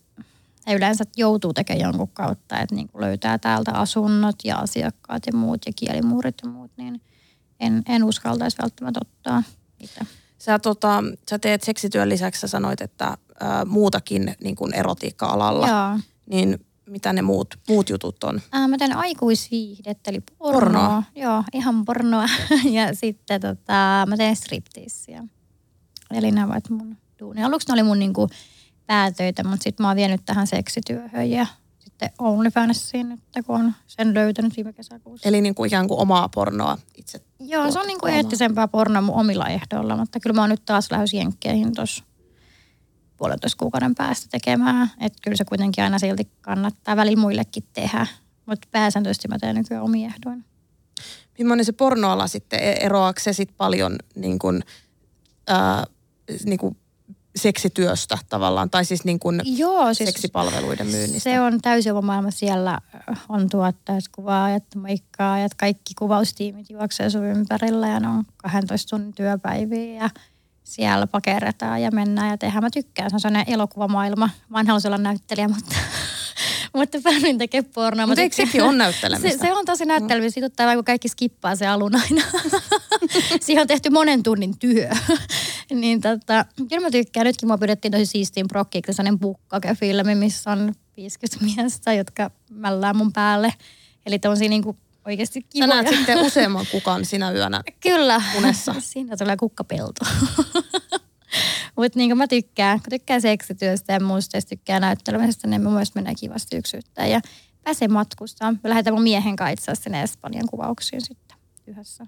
he 0.69 0.75
yleensä 0.75 1.03
joutuu 1.17 1.53
tekemään 1.53 1.83
jonkun 1.83 2.09
kautta, 2.13 2.59
että 2.59 2.75
niin 2.75 2.89
löytää 2.97 3.37
täältä 3.37 3.71
asunnot 3.71 4.35
ja 4.43 4.57
asiakkaat 4.57 5.23
ja 5.25 5.33
muut 5.37 5.61
ja 5.65 5.71
kielimuurit 5.75 6.35
ja 6.43 6.49
muut, 6.49 6.71
niin 6.77 7.01
en, 7.59 7.83
en 7.85 8.03
uskaltaisi 8.03 8.57
välttämättä 8.61 8.99
ottaa 9.03 9.43
itse. 9.79 10.01
Sä, 10.37 10.59
tota, 10.59 11.03
sä 11.29 11.39
teet 11.39 11.63
seksityön 11.63 12.09
lisäksi, 12.09 12.41
sä 12.41 12.47
sanoit, 12.47 12.81
että 12.81 13.05
ä, 13.05 13.17
muutakin 13.65 14.35
niin 14.43 14.55
kuin 14.55 14.73
erotiikka-alalla. 14.73 15.67
Joo. 15.67 15.99
Niin 16.25 16.65
mitä 16.85 17.13
ne 17.13 17.21
muut, 17.21 17.59
muut 17.67 17.89
jutut 17.89 18.23
on? 18.23 18.41
Ää, 18.51 18.67
mä 18.67 18.77
teen 18.77 18.97
aikuisviihdettä, 18.97 20.11
eli 20.11 20.19
pornoa. 20.19 20.61
pornoa. 20.61 21.03
Joo, 21.15 21.43
ihan 21.53 21.85
pornoa. 21.85 22.25
ja 22.77 22.95
sitten 22.95 23.41
tota, 23.41 24.05
mä 24.07 24.17
teen 24.17 24.35
striptiisiä. 24.35 25.23
Eli 26.11 26.31
nämä 26.31 26.47
ovat 26.47 26.69
mun 26.69 26.97
duuni. 27.19 27.43
Aluksi 27.43 27.67
ne 27.67 27.73
oli 27.73 27.83
mun 27.83 27.99
niinku 27.99 28.29
päätöitä, 28.89 29.43
mutta 29.43 29.63
sitten 29.63 29.83
mä 29.83 29.87
oon 29.87 29.95
vienyt 29.95 30.21
tähän 30.25 30.47
seksityöhön 30.47 31.29
ja 31.29 31.45
sitten 31.79 32.09
OnlyFansiin 32.19 33.09
nyt, 33.09 33.19
kun 33.45 33.55
on 33.55 33.73
sen 33.87 34.13
löytänyt 34.13 34.55
viime 34.55 34.73
kesäkuussa. 34.73 35.29
Eli 35.29 35.41
niin 35.41 35.55
kuin 35.55 35.67
ikään 35.67 35.87
kuin 35.87 35.99
omaa 35.99 36.29
pornoa 36.29 36.77
itse? 36.97 37.21
Joo, 37.39 37.71
se 37.71 37.79
on 37.79 37.87
niin 37.87 37.99
kuin 37.99 38.13
eettisempää 38.13 38.67
pornoa 38.67 39.01
mun 39.01 39.15
omilla 39.15 39.47
ehdoilla, 39.47 39.97
mutta 39.97 40.19
kyllä 40.19 40.33
mä 40.33 40.41
oon 40.41 40.49
nyt 40.49 40.65
taas 40.65 40.91
lähes 40.91 41.13
jenkkeihin 41.13 41.75
tuossa 41.75 42.03
puolentoista 43.17 43.59
kuukauden 43.59 43.95
päästä 43.95 44.27
tekemään. 44.31 44.91
Että 44.99 45.19
kyllä 45.23 45.37
se 45.37 45.45
kuitenkin 45.45 45.83
aina 45.83 45.99
silti 45.99 46.31
kannattaa 46.41 46.95
välillä 46.95 47.21
muillekin 47.21 47.63
tehdä, 47.73 48.07
mutta 48.45 48.67
pääsääntöisesti 48.71 49.27
mä 49.27 49.39
teen 49.39 49.55
nykyään 49.55 49.83
omia 49.83 50.07
ehdoin. 50.07 50.45
Millainen 51.39 51.65
se 51.65 51.71
pornoala 51.71 52.27
sitten, 52.27 52.59
e- 52.59 52.77
eroaako 52.81 53.19
se 53.19 53.33
sitten 53.33 53.57
paljon 53.57 53.95
niin 54.15 54.39
kuin, 54.39 54.63
ää, 55.47 55.85
niin 56.45 56.59
kuin 56.59 56.77
seksityöstä 57.39 58.17
tavallaan, 58.29 58.69
tai 58.69 58.85
siis 58.85 59.05
niin 59.05 59.19
kuin 59.19 59.41
Joo, 59.45 59.93
siis 59.93 60.09
seksipalveluiden 60.09 60.87
myynnistä. 60.87 61.29
Se 61.29 61.41
on 61.41 61.61
täysin 61.61 61.91
oma 61.91 62.01
maailma. 62.01 62.31
Siellä 62.31 62.79
on 63.29 63.49
tuottajat, 63.49 64.03
kuvaajat, 64.11 64.63
moikkaajat, 64.75 65.53
kaikki 65.53 65.93
kuvaustiimit 65.99 66.69
juoksee 66.69 67.09
sun 67.09 67.25
ympärillä 67.25 67.87
ja 67.87 67.99
ne 67.99 68.07
on 68.07 68.23
12 68.37 68.89
tunnin 68.89 69.13
työpäiviä 69.13 70.03
ja 70.03 70.09
siellä 70.63 71.07
pakeretaan 71.07 71.81
ja 71.81 71.91
mennään 71.91 72.29
ja 72.29 72.37
tehdään. 72.37 72.63
Mä 72.63 72.69
tykkään, 72.69 73.09
se 73.09 73.15
on 73.15 73.19
sellainen 73.19 73.53
elokuvamaailma. 73.53 74.29
Mä 74.49 74.59
en 74.59 74.67
halua 74.67 74.81
olla 74.85 74.97
näyttelijä, 74.97 75.47
mutta, 75.47 75.75
mutta 76.75 76.97
päädyin 77.03 77.37
tekemään 77.37 77.71
pornoa. 77.73 78.07
Mutta 78.07 78.21
eikö 78.21 78.35
sekin 78.35 78.63
ole 78.63 78.77
näyttelemistä? 78.83 79.37
Se, 79.37 79.37
se 79.37 79.53
on 79.53 79.65
tosi 79.65 79.85
näyttelemistä. 79.85 80.33
Siitä 80.33 80.45
ottaa 80.45 80.75
kun 80.75 80.85
kaikki 80.85 81.07
skippaa 81.07 81.55
se 81.55 81.67
alun 81.67 81.95
aina. 81.95 82.21
Siihen 83.41 83.61
on 83.61 83.67
tehty 83.67 83.89
monen 83.89 84.23
tunnin 84.23 84.59
työ. 84.59 84.89
Niin 85.75 86.01
tota, 86.01 86.45
kyllä 86.69 86.81
mä 86.81 86.91
tykkään. 86.91 87.25
Nytkin 87.25 87.49
mua 87.49 87.57
pyydettiin 87.57 87.91
tosi 87.91 88.05
siistiin 88.05 88.47
prokkiksi 88.47 88.93
sellainen 88.93 89.19
bukkake-filmi, 89.19 90.15
missä 90.15 90.51
on 90.51 90.73
50 90.97 91.45
miestä, 91.45 91.93
jotka 91.93 92.31
mällää 92.49 92.93
mun 92.93 93.13
päälle. 93.13 93.53
Eli 94.05 94.19
on 94.29 94.37
niin 94.49 94.63
kuin 94.63 94.77
oikeasti 95.05 95.41
kivoja. 95.41 95.67
Sä 95.71 95.81
näet 95.81 95.95
sitten 95.95 96.17
useamman 96.17 96.65
kukan 96.71 97.05
sinä 97.05 97.31
yönä 97.31 97.63
Kyllä. 97.79 98.21
unessa. 98.37 98.75
Siinä 98.93 99.17
tulee 99.17 99.37
kukkapelto. 99.37 100.05
Mutta 101.75 101.99
niin 101.99 102.17
mä 102.17 102.27
tykkään, 102.27 102.79
kun 102.79 102.89
tykkään 102.89 103.21
seksityöstä 103.21 103.93
ja 103.93 103.99
muusta 103.99 104.37
ja 104.37 104.41
tykkään 104.41 104.81
näyttelemisestä, 104.81 105.47
niin 105.47 105.61
mä 105.61 105.69
myös 105.69 105.95
mennään 105.95 106.15
kivasti 106.19 106.57
yksyttää. 106.57 107.07
Ja 107.07 107.21
pääsee 107.63 107.87
matkustaan. 107.87 108.59
Mä 108.63 108.69
lähetän 108.69 108.93
mun 108.93 109.03
miehen 109.03 109.35
kanssa 109.35 109.75
sinne 109.75 110.03
Espanjan 110.03 110.47
kuvauksiin 110.49 111.01
sitten 111.01 111.37
yhdessä. 111.67 112.07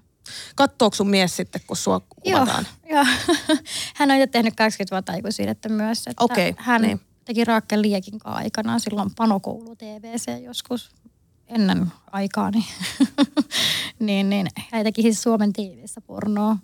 Kattooko 0.54 0.96
sun 0.96 1.10
mies 1.10 1.36
sitten, 1.36 1.60
kun 1.66 1.76
sua 1.76 2.00
kuvataan? 2.00 2.66
Joo, 2.90 3.02
joo. 3.02 3.56
hän 3.96 4.10
on 4.10 4.18
jo 4.18 4.26
tehnyt 4.26 4.56
20 4.56 4.96
vuotta 4.96 5.12
aikuisuudetta 5.12 5.68
myös. 5.68 6.06
Että 6.06 6.24
okay, 6.24 6.52
hän 6.56 6.82
niin. 6.82 7.00
teki 7.24 7.44
Raakel 7.44 7.82
Liekin 7.82 8.20
aikanaan 8.24 8.80
silloin 8.80 9.10
panokoulu 9.16 9.76
TVC 9.76 10.42
joskus 10.44 10.90
ennen 11.46 11.86
aikaani. 12.12 12.66
niin, 13.98 14.30
niin 14.30 14.46
hän 14.72 14.84
teki 14.84 15.02
siis 15.02 15.22
Suomen 15.22 15.52
TVssä 15.52 16.00
pornoa. 16.00 16.56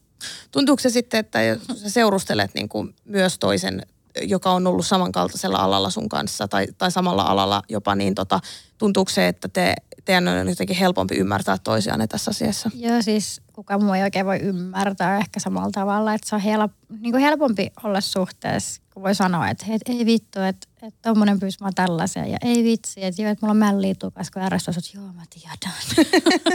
Tuntuuko 0.51 0.81
se 0.81 0.91
sitten, 0.91 1.21
että 1.21 1.43
jos 1.43 1.61
sä 1.75 1.91
seurustelet 1.91 2.55
niin 2.55 2.69
kuin 2.69 2.95
myös 3.05 3.39
toisen, 3.39 3.83
joka 4.23 4.51
on 4.51 4.67
ollut 4.67 4.87
samankaltaisella 4.87 5.59
alalla 5.59 5.91
sun 5.91 6.09
kanssa 6.09 6.49
tai, 6.49 6.67
tai 6.79 6.91
samalla 6.91 7.23
alalla 7.23 7.63
jopa, 7.69 7.95
niin 7.95 8.15
tota, 8.15 8.41
tuntuuko 8.79 9.11
se, 9.11 9.29
että 9.29 9.49
te, 9.49 9.75
teidän 10.05 10.29
on 10.29 10.49
jotenkin 10.49 10.77
helpompi 10.77 11.15
ymmärtää 11.15 11.59
toisianne 11.59 12.07
tässä 12.07 12.31
asiassa? 12.31 12.71
Joo, 12.75 13.03
siis 13.03 13.41
kuka 13.59 13.79
muu 13.79 13.93
ei 13.93 14.03
oikein 14.03 14.27
voi 14.27 14.39
ymmärtää 14.39 15.17
ehkä 15.17 15.41
samalla 15.41 15.71
tavalla, 15.73 16.15
että 16.15 16.29
se 16.29 16.35
on 16.35 16.41
help, 16.41 16.73
niin 17.01 17.13
kuin 17.13 17.23
helpompi 17.23 17.71
olla 17.85 18.01
suhteessa 18.01 18.83
kun 18.95 19.03
voi 19.03 19.15
sanoa, 19.15 19.49
että 19.49 19.67
hei, 19.67 19.79
ei 19.87 20.07
vittu, 20.07 20.41
että 20.41 20.69
että 20.83 20.99
tommonen 21.03 21.41
pyys 21.41 21.61
mä 21.61 21.71
tällaisia 21.75 22.27
ja 22.27 22.39
ei 22.43 22.65
vitsi, 22.65 23.05
että 23.05 23.23
joo, 23.23 23.31
että 23.31 23.47
mulla 23.47 23.51
on 23.51 23.57
mälliä 23.57 23.95
tukas, 23.95 24.31
kun 24.31 24.43
RS 24.49 24.69
että 24.69 24.81
joo 24.95 25.13
mä 25.13 25.23
tiedän. 25.31 26.09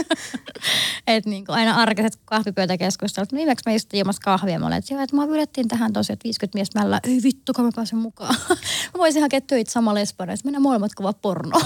että 1.06 1.30
niin 1.30 1.46
kuin 1.46 1.56
aina 1.56 1.74
arkaiset 1.74 2.20
kahvipöytäkeskustelut. 2.24 3.32
Viimeksi 3.32 3.62
me 3.66 3.74
istuttiin 3.74 3.98
ilmassa 3.98 4.22
kahvia, 4.24 4.58
mä 4.58 4.66
olin, 4.66 4.78
että 4.78 4.94
joo, 4.94 5.02
että 5.02 5.16
mä 5.16 5.26
pyydettiin 5.26 5.68
tähän 5.68 5.92
tosi, 5.92 6.12
että 6.12 6.24
50 6.24 6.58
miestä 6.58 6.80
mällä, 6.80 7.00
ei 7.04 7.20
vittu, 7.22 7.52
kun 7.52 7.64
mä 7.64 7.70
pääsen 7.74 7.98
mukaan. 7.98 8.34
mä 8.94 8.98
voisin 8.98 9.22
hakea 9.22 9.40
töitä 9.40 9.70
samalla 9.70 10.00
Espanjassa, 10.00 10.44
mennään 10.44 10.62
molemmat 10.62 10.94
kova 10.94 11.12
porno. 11.12 11.60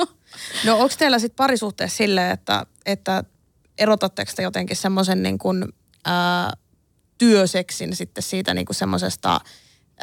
no 0.66 0.78
onko 0.78 0.94
teillä 0.98 1.18
sitten 1.18 1.36
parisuhteessa 1.36 1.96
silleen, 1.96 2.30
että, 2.30 2.66
että 2.86 3.24
erotatteko 3.78 4.32
te 4.36 4.42
jotenkin 4.42 4.76
semmoisen 4.76 5.22
niin 5.22 5.38
kuin, 5.38 5.64
ää, 6.04 6.52
työseksin 7.18 7.96
sitten 7.96 8.22
siitä 8.22 8.54
niin 8.54 8.66
kuin 8.66 8.76
semmoisesta– 8.76 9.40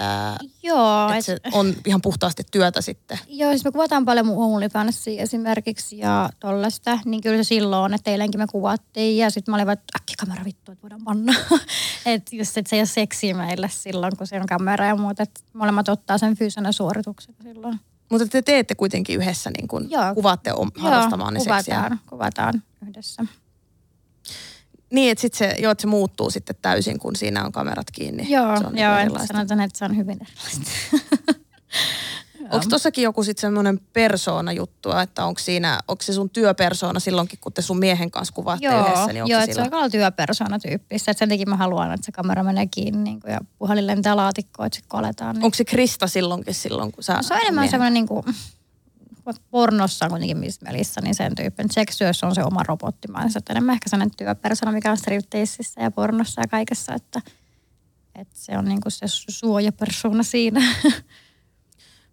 Ää, 0.02 0.38
joo. 0.64 1.10
Että 1.10 1.18
et, 1.18 1.26
se 1.26 1.38
on 1.52 1.74
ihan 1.86 2.02
puhtaasti 2.02 2.44
työtä 2.52 2.82
sitten. 2.82 3.20
Joo, 3.28 3.52
siis 3.52 3.64
me 3.64 3.72
kuvataan 3.72 4.06
paljon 4.06 4.26
mun 4.26 4.38
OnlyFansia 4.38 5.22
esimerkiksi 5.22 5.98
ja 5.98 6.30
tollaista. 6.40 7.00
Niin 7.06 7.22
kyllä 7.22 7.38
se 7.38 7.48
silloin, 7.48 7.94
että 7.94 8.12
eilenkin 8.12 8.42
me 8.42 8.48
kuvattiin 8.52 9.18
ja 9.18 9.30
sitten 9.30 9.52
mä 9.52 9.56
olin 9.56 9.66
vaan, 9.66 9.74
että 9.74 10.00
äkki 10.00 10.14
kamera 10.20 10.46
vittu, 10.46 10.72
että 10.72 10.82
voidaan 10.82 11.04
panna. 11.04 11.34
että 12.06 12.36
just, 12.36 12.58
että 12.58 12.70
se 12.70 12.76
ei 12.76 12.80
ole 12.80 12.86
seksiä 12.86 13.36
meille 13.36 13.70
silloin, 13.72 14.18
kun 14.18 14.28
se 14.28 14.40
on 14.40 14.46
kamera 14.46 14.86
ja 14.86 14.96
muuta. 14.96 15.24
Että 15.24 15.42
molemmat 15.54 15.90
ottaa 15.90 16.18
sen 16.18 16.38
fyysenä 16.38 16.72
suorituksen 16.72 17.36
silloin. 17.44 17.80
Mutta 18.12 18.28
te 18.28 18.42
teette 18.42 18.76
kuitenkin 18.76 19.22
yhdessä, 19.22 19.52
niin 19.58 19.68
kun 19.68 19.92
Joo. 19.92 20.16
kuvaatte 20.16 20.52
harrastamaan 20.78 21.34
ne 21.34 21.40
kuvataan, 21.40 21.64
seksiä. 21.64 21.98
kuvataan 22.10 22.64
yhdessä. 22.88 23.26
Niin, 24.92 25.12
että 25.12 25.22
sitten 25.22 25.38
se, 25.38 25.62
joo, 25.62 25.72
että 25.72 25.82
se 25.82 25.88
muuttuu 25.88 26.30
sitten 26.30 26.56
täysin, 26.62 27.00
kun 27.00 27.16
siinä 27.16 27.46
on 27.46 27.52
kamerat 27.52 27.92
kiinni. 27.92 28.32
Joo, 28.32 28.58
se 28.60 28.68
on 28.68 28.78
joo 28.78 28.98
että 28.98 29.28
sanotaan, 29.28 29.62
että 29.62 29.78
se 29.80 29.86
on 29.86 29.98
hyvin 29.98 30.20
erilaista. 30.22 30.72
Onko 32.52 32.66
tossakin 32.70 33.04
joku 33.04 33.24
sitten 33.24 33.42
semmoinen 33.42 33.80
persoona-juttua, 33.94 35.02
että 35.02 35.26
onko 35.26 35.40
siinä, 35.40 35.80
onko 35.88 36.04
se 36.04 36.14
sun 36.14 36.30
työpersoona 36.30 37.00
silloinkin, 37.00 37.40
kun 37.42 37.54
te 37.54 37.62
sun 37.62 37.80
miehen 37.80 38.12
kanssa 38.12 38.34
kuvaatte 38.34 38.66
joo, 38.66 38.86
yhdessä? 38.86 39.14
Niin 39.14 39.28
joo, 39.28 39.42
että 39.42 39.56
se 39.56 39.62
on 39.62 39.74
aika 39.74 39.90
työpersoona-tyyppistä. 39.90 41.14
Sen 41.14 41.30
takia 41.30 41.46
mä 41.46 41.56
haluan, 41.56 41.94
että 41.94 42.06
se 42.06 42.12
kamera 42.12 42.44
menee 42.44 42.68
kiinni 42.68 43.04
niin 43.04 43.20
kuin, 43.20 43.32
ja 43.32 43.40
puhelin 43.58 43.88
lentää 43.88 44.16
laatikkoon, 44.16 44.68
että 44.68 44.76
sitten 44.76 44.90
koletaan. 44.90 45.36
Niin. 45.36 45.46
Onko 45.46 45.56
se 45.56 45.66
Krista 45.66 46.08
silloinkin 46.08 46.54
silloin, 46.54 46.92
kun 46.92 47.04
sä... 47.04 47.14
No, 47.14 47.24
se 47.24 47.34
on 47.34 47.40
enemmän 47.40 47.70
semmoinen 47.70 47.94
niin 47.94 48.08
kuin, 48.08 48.24
pornossa 49.52 50.06
on 50.06 50.12
kuitenkin 50.12 50.38
Miss 50.38 50.62
Melissa, 50.62 51.02
niin 51.02 51.16
sen 51.16 51.36
tyyppinen. 51.36 51.72
Seksyössä 51.72 52.28
on 52.28 52.36
se 52.36 52.44
oma 52.44 52.64
robottimaansa. 52.64 53.40
Että 53.40 53.54
enemmän 53.54 53.74
ehkä 53.74 53.90
sellainen 53.90 54.16
työpersona, 54.18 54.72
mikä 54.72 54.92
on 54.92 54.98
stripteisissä 54.98 55.82
ja 55.82 55.92
pornossa 55.92 56.42
ja 56.42 56.48
kaikessa, 56.48 56.94
että, 56.94 57.22
että 58.16 58.38
se 58.38 58.58
on 58.58 58.66
niin 58.66 58.82
kuin 58.82 58.92
se 58.92 59.06
suojapersona 59.08 60.24
siinä. 60.24 60.62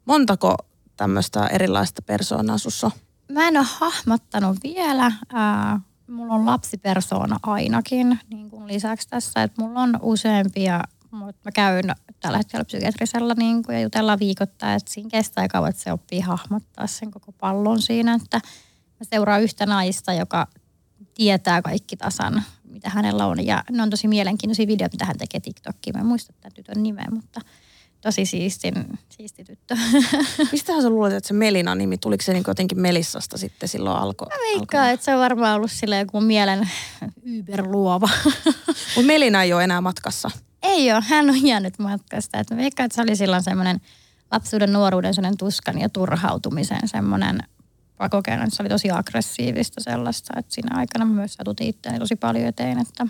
Montako 0.04 0.56
tämmöistä 0.96 1.46
erilaista 1.46 2.02
persoonaa 2.02 2.58
sussa 2.58 2.90
Mä 3.32 3.48
en 3.48 3.56
ole 3.56 3.66
hahmottanut 3.68 4.56
vielä. 4.62 5.06
Äh, 5.06 5.80
mulla 6.06 6.34
on 6.34 6.46
lapsipersona 6.46 7.38
ainakin 7.42 8.20
niin 8.30 8.50
kuin 8.50 8.66
lisäksi 8.66 9.08
tässä, 9.08 9.42
että 9.42 9.62
mulla 9.62 9.80
on 9.80 9.98
useampia 10.02 10.80
mutta 11.10 11.40
mä 11.44 11.52
käyn 11.52 11.84
tällä 12.26 12.38
hetkellä 12.38 12.64
psykiatrisella 12.64 13.34
niin 13.34 13.62
kuin, 13.62 13.76
ja 13.76 13.82
jutellaan 13.82 14.18
viikoittain, 14.18 14.76
että 14.76 14.92
siinä 14.92 15.10
kestää 15.10 15.48
kauan, 15.48 15.70
että 15.70 15.82
se 15.82 15.92
oppii 15.92 16.20
hahmottaa 16.20 16.86
sen 16.86 17.10
koko 17.10 17.32
pallon 17.32 17.82
siinä, 17.82 18.14
että 18.14 18.36
mä 19.00 19.06
seuraan 19.10 19.42
yhtä 19.42 19.66
naista, 19.66 20.12
joka 20.12 20.46
tietää 21.14 21.62
kaikki 21.62 21.96
tasan, 21.96 22.42
mitä 22.64 22.90
hänellä 22.90 23.26
on. 23.26 23.46
Ja 23.46 23.64
ne 23.70 23.82
on 23.82 23.90
tosi 23.90 24.08
mielenkiintoisia 24.08 24.66
videoita, 24.66 24.94
mitä 24.94 25.04
hän 25.04 25.18
tekee 25.18 25.40
TikTokkiin. 25.40 25.96
Mä 25.96 26.00
en 26.00 26.06
muista 26.06 26.32
tämän 26.40 26.52
tytön 26.54 26.82
nimeä, 26.82 27.06
mutta 27.10 27.40
tosi 28.06 28.26
siistin, 28.26 28.74
siisti 29.08 29.44
tyttö. 29.44 29.76
Mistähän 30.52 30.82
sä 30.82 30.90
luulet, 30.90 31.12
että 31.12 31.28
se 31.28 31.34
Melina-nimi, 31.34 31.98
tuliko 31.98 32.22
se 32.22 32.32
niin 32.32 32.44
jotenkin 32.46 32.80
Melissasta 32.80 33.38
sitten 33.38 33.68
silloin 33.68 33.96
alkoi? 33.96 34.28
Mä 34.28 34.36
veikkaan, 34.36 34.90
että 34.90 35.04
se 35.04 35.14
on 35.14 35.20
varmaan 35.20 35.54
ollut 35.54 35.70
silleen 35.70 36.00
joku 36.00 36.20
mielen 36.20 36.70
yberluova. 37.22 38.08
Mutta 38.94 39.06
Melina 39.06 39.42
ei 39.42 39.52
ole 39.52 39.64
enää 39.64 39.80
matkassa. 39.80 40.30
Ei 40.62 40.92
ole, 40.92 41.00
hän 41.08 41.30
on 41.30 41.46
jäänyt 41.46 41.78
matkasta. 41.78 42.38
Et 42.38 42.50
mä 42.50 42.56
veikkaan, 42.56 42.84
että 42.84 42.96
se 42.96 43.02
oli 43.02 43.16
silloin 43.16 43.42
semmoinen 43.42 43.80
lapsuuden, 44.32 44.72
nuoruuden 44.72 45.14
semmoinen 45.14 45.38
tuskan 45.38 45.78
ja 45.78 45.88
turhautumisen 45.88 46.80
semmoinen 46.84 47.38
kokenut. 48.10 48.52
Se 48.52 48.62
oli 48.62 48.68
tosi 48.68 48.90
aggressiivista 48.90 49.80
sellaista, 49.80 50.34
että 50.38 50.54
siinä 50.54 50.78
aikana 50.78 51.04
mä 51.04 51.12
myös 51.12 51.34
satutin 51.34 51.68
itseäni 51.68 51.98
tosi 51.98 52.16
paljon 52.16 52.46
eteen, 52.46 52.78
että 52.78 53.06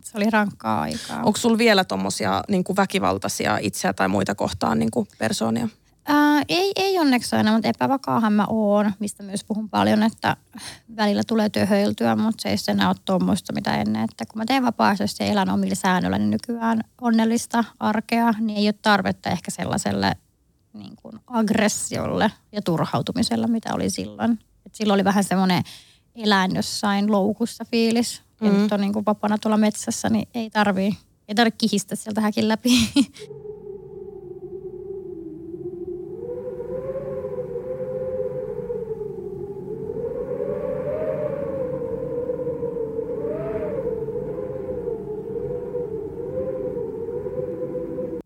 se 0.00 0.16
oli 0.16 0.30
rankkaa 0.30 0.80
aikaa. 0.80 1.22
Onko 1.22 1.38
sulla 1.38 1.58
vielä 1.58 1.84
tuommoisia 1.84 2.44
niin 2.48 2.64
väkivaltaisia 2.76 3.58
itseä 3.60 3.92
tai 3.92 4.08
muita 4.08 4.34
kohtaan 4.34 4.78
niin 4.78 4.90
kuin 4.90 5.08
persoonia? 5.18 5.68
Ää, 6.04 6.42
ei, 6.48 6.72
ei 6.76 6.98
onneksi 6.98 7.36
aina, 7.36 7.52
mutta 7.52 7.68
epävakaahan 7.68 8.32
mä 8.32 8.46
oon, 8.48 8.92
mistä 8.98 9.22
myös 9.22 9.44
puhun 9.44 9.70
paljon, 9.70 10.02
että 10.02 10.36
välillä 10.96 11.22
tulee 11.26 11.48
töhöiltyä, 11.48 12.16
mutta 12.16 12.42
se 12.42 12.48
ei 12.48 12.56
enää 12.68 12.88
ole 12.88 12.96
tuommoista 13.04 13.52
mitä 13.52 13.76
ennen. 13.76 14.04
Että 14.04 14.24
kun 14.26 14.38
mä 14.38 14.44
teen 14.46 14.62
vapaaehtoisesti 14.62 15.24
ja 15.24 15.30
elän 15.30 15.50
omilla 15.50 15.74
säännöillä, 15.74 16.18
niin 16.18 16.30
nykyään 16.30 16.80
onnellista 17.00 17.64
arkea, 17.80 18.34
niin 18.40 18.58
ei 18.58 18.66
ole 18.66 18.74
tarvetta 18.82 19.30
ehkä 19.30 19.50
sellaiselle 19.50 20.16
niin 20.72 20.96
kuin 20.96 21.20
aggressiolle 21.26 22.30
ja 22.52 22.62
turhautumiselle, 22.62 23.46
mitä 23.46 23.74
oli 23.74 23.90
silloin. 23.90 24.38
Et 24.66 24.74
silloin 24.74 24.96
oli 24.96 25.04
vähän 25.04 25.24
semmoinen 25.24 25.62
eläin 26.14 26.54
jossain 26.54 27.12
loukussa 27.12 27.64
fiilis. 27.64 28.22
Mm. 28.42 28.46
Ja 28.46 28.62
nyt 28.62 28.72
on 28.72 28.80
niin 28.80 28.92
kuin 28.92 29.06
vapaana 29.06 29.38
tuolla 29.38 29.56
metsässä, 29.56 30.08
niin 30.08 30.28
ei 30.34 30.50
tarvii, 30.50 30.96
ei 31.28 31.34
tarvitse 31.34 31.58
kihistä 31.58 31.96
sieltä 31.96 32.20
häkin 32.20 32.48
läpi. 32.48 32.70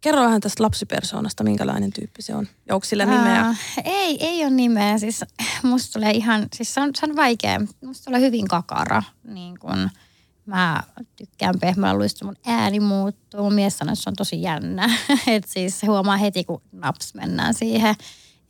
Kerro 0.07 0.23
vähän 0.23 0.41
tästä 0.41 0.63
lapsipersoonasta, 0.63 1.45
minkälainen 1.45 1.93
tyyppi 1.93 2.23
se 2.23 2.35
on. 2.35 2.49
Ja 2.69 2.75
onko 2.75 2.85
sillä 2.85 3.07
nimeä? 3.07 3.41
Ää, 3.41 3.55
ei, 3.85 4.25
ei 4.27 4.43
ole 4.43 4.51
nimeä. 4.51 4.99
Siis 4.99 5.25
musta 5.63 5.93
tulee 5.93 6.11
ihan, 6.11 6.47
siis 6.55 6.75
se 6.75 6.81
on, 6.81 6.91
se 7.01 7.07
on 7.07 7.17
vaikea. 7.17 7.61
Musta 7.85 8.05
tulee 8.05 8.21
hyvin 8.21 8.49
kakara. 8.49 9.03
Niin 9.25 9.59
kun 9.59 9.91
mä 10.47 10.83
tykkään 11.17 11.55
pehmeällä 11.61 11.99
luista, 11.99 12.25
mun 12.25 12.37
ääni 12.47 12.81
muuttuu. 12.81 13.43
Mun 13.43 13.55
mies 13.55 13.79
sanoo, 13.79 13.93
että 13.93 14.03
se 14.03 14.11
on 14.11 14.17
tosi 14.17 14.43
jännä. 14.43 14.91
että 15.27 15.51
siis 15.53 15.83
huomaa 15.83 16.17
heti, 16.17 16.45
kun 16.45 16.63
naps 16.73 17.15
mennään 17.15 17.55
siihen. 17.55 17.95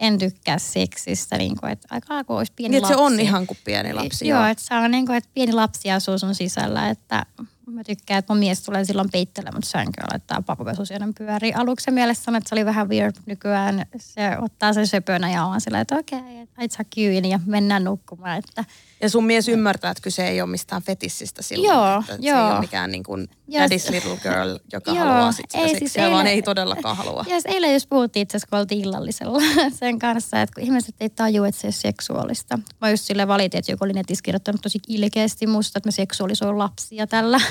En 0.00 0.18
tykkää 0.18 0.58
seksistä, 0.58 1.38
niin 1.38 1.56
kuin, 1.60 1.72
että 1.72 1.88
aika 1.90 2.24
kuin 2.24 2.36
olisi 2.36 2.52
pieni 2.56 2.72
niin, 2.72 2.82
lapsi. 2.82 2.94
se 2.94 3.00
on 3.00 3.20
ihan 3.20 3.46
kuin 3.46 3.58
pieni 3.64 3.92
lapsi. 3.92 4.28
Joo, 4.28 4.40
joo 4.40 4.48
että 4.48 4.78
on 4.78 4.90
niin 4.90 5.06
kuin, 5.06 5.16
että 5.16 5.30
pieni 5.34 5.52
lapsi 5.52 5.90
asuu 5.90 6.18
sun 6.18 6.34
sisällä, 6.34 6.88
että 6.88 7.26
mä 7.66 7.84
tykkään, 7.84 8.18
että 8.18 8.32
mun 8.32 8.40
mies 8.40 8.62
tulee 8.62 8.84
silloin 8.84 9.10
peittelemään 9.10 9.56
mut 9.56 9.64
sänkyä 9.64 10.04
laittaa 10.12 10.42
papapesusienen 10.42 11.14
pyöriin. 11.14 11.56
Aluksi 11.56 11.90
mielessä 11.90 12.32
että 12.36 12.48
se 12.48 12.54
oli 12.54 12.64
vähän 12.64 12.88
weird, 12.88 13.16
nykyään 13.26 13.86
se 13.96 14.38
ottaa 14.38 14.72
sen 14.72 14.86
söpönä 14.86 15.30
ja 15.30 15.44
on 15.44 15.60
sillä, 15.60 15.80
että 15.80 15.96
okei, 15.96 16.18
okay, 16.18 16.46
että 16.58 16.84
kyyni 16.94 17.30
ja 17.30 17.40
mennään 17.46 17.84
nukkumaan. 17.84 18.38
Että 18.38 18.64
ja 19.00 19.10
sun 19.10 19.24
mies 19.24 19.48
ymmärtää, 19.48 19.90
että 19.90 20.02
kyse 20.02 20.28
ei 20.28 20.40
ole 20.40 20.50
mistään 20.50 20.82
fetissistä 20.82 21.42
silloin. 21.42 21.74
Joo, 21.74 22.00
että 22.00 22.16
joo. 22.20 22.38
Se 22.38 22.44
ei 22.44 22.52
ole 22.52 22.60
mikään 22.60 22.90
niin 22.90 23.02
kuin 23.02 23.28
daddy's 23.50 23.90
little 23.90 24.16
girl, 24.16 24.58
joka 24.72 24.92
joo, 24.92 25.04
haluaa 25.04 25.32
sit 25.32 25.50
sitä 25.50 25.62
ei, 25.62 25.68
seksiä, 25.68 25.78
siis 25.78 25.96
eilen, 25.96 26.12
vaan 26.12 26.26
ei 26.26 26.42
todellakaan 26.42 26.96
halua. 26.96 27.24
Ja 27.30 27.36
eilen 27.44 27.72
just 27.72 27.88
puhuttiin 27.88 28.22
itse 28.22 28.36
asiassa, 28.36 28.50
kun 28.50 28.58
oltiin 28.58 28.84
illallisella 28.84 29.40
sen 29.80 29.98
kanssa, 29.98 30.42
että 30.42 30.54
kun 30.54 30.64
ihmiset 30.64 30.94
ei 31.00 31.10
taju, 31.10 31.44
että 31.44 31.60
se 31.60 31.66
ei 31.66 31.68
ole 31.68 31.72
seksuaalista. 31.72 32.58
Mä 32.80 32.90
just 32.90 33.04
sille 33.04 33.28
valitin, 33.28 33.58
että 33.58 33.72
joku 33.72 33.84
oli 33.84 33.92
netissä 33.92 34.22
kirjoittanut 34.22 34.60
tosi 34.60 34.78
ilkeästi 34.88 35.46
musta, 35.46 35.78
että 35.78 35.88
mä 35.88 35.92
seksuaalisoin 35.92 36.58
lapsia 36.58 37.06
tällä. 37.06 37.40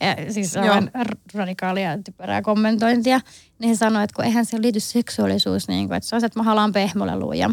Ja 0.00 0.32
siis 0.32 0.56
on 0.56 0.90
radikaalia 1.34 1.98
typerää 2.04 2.42
kommentointia. 2.42 3.20
Niin 3.58 3.76
sanoi, 3.76 4.04
että 4.04 4.16
kun 4.16 4.24
eihän 4.24 4.46
se 4.46 4.62
liity 4.62 4.80
seksuaalisuus, 4.80 5.68
niin 5.68 5.88
kuin, 5.88 5.96
että 5.96 6.08
se 6.08 6.16
on 6.16 6.20
se, 6.20 6.26
että 6.26 6.38
mä 6.38 6.42
halaan 6.42 6.72
pehmoleluun 6.72 7.38
ja 7.38 7.50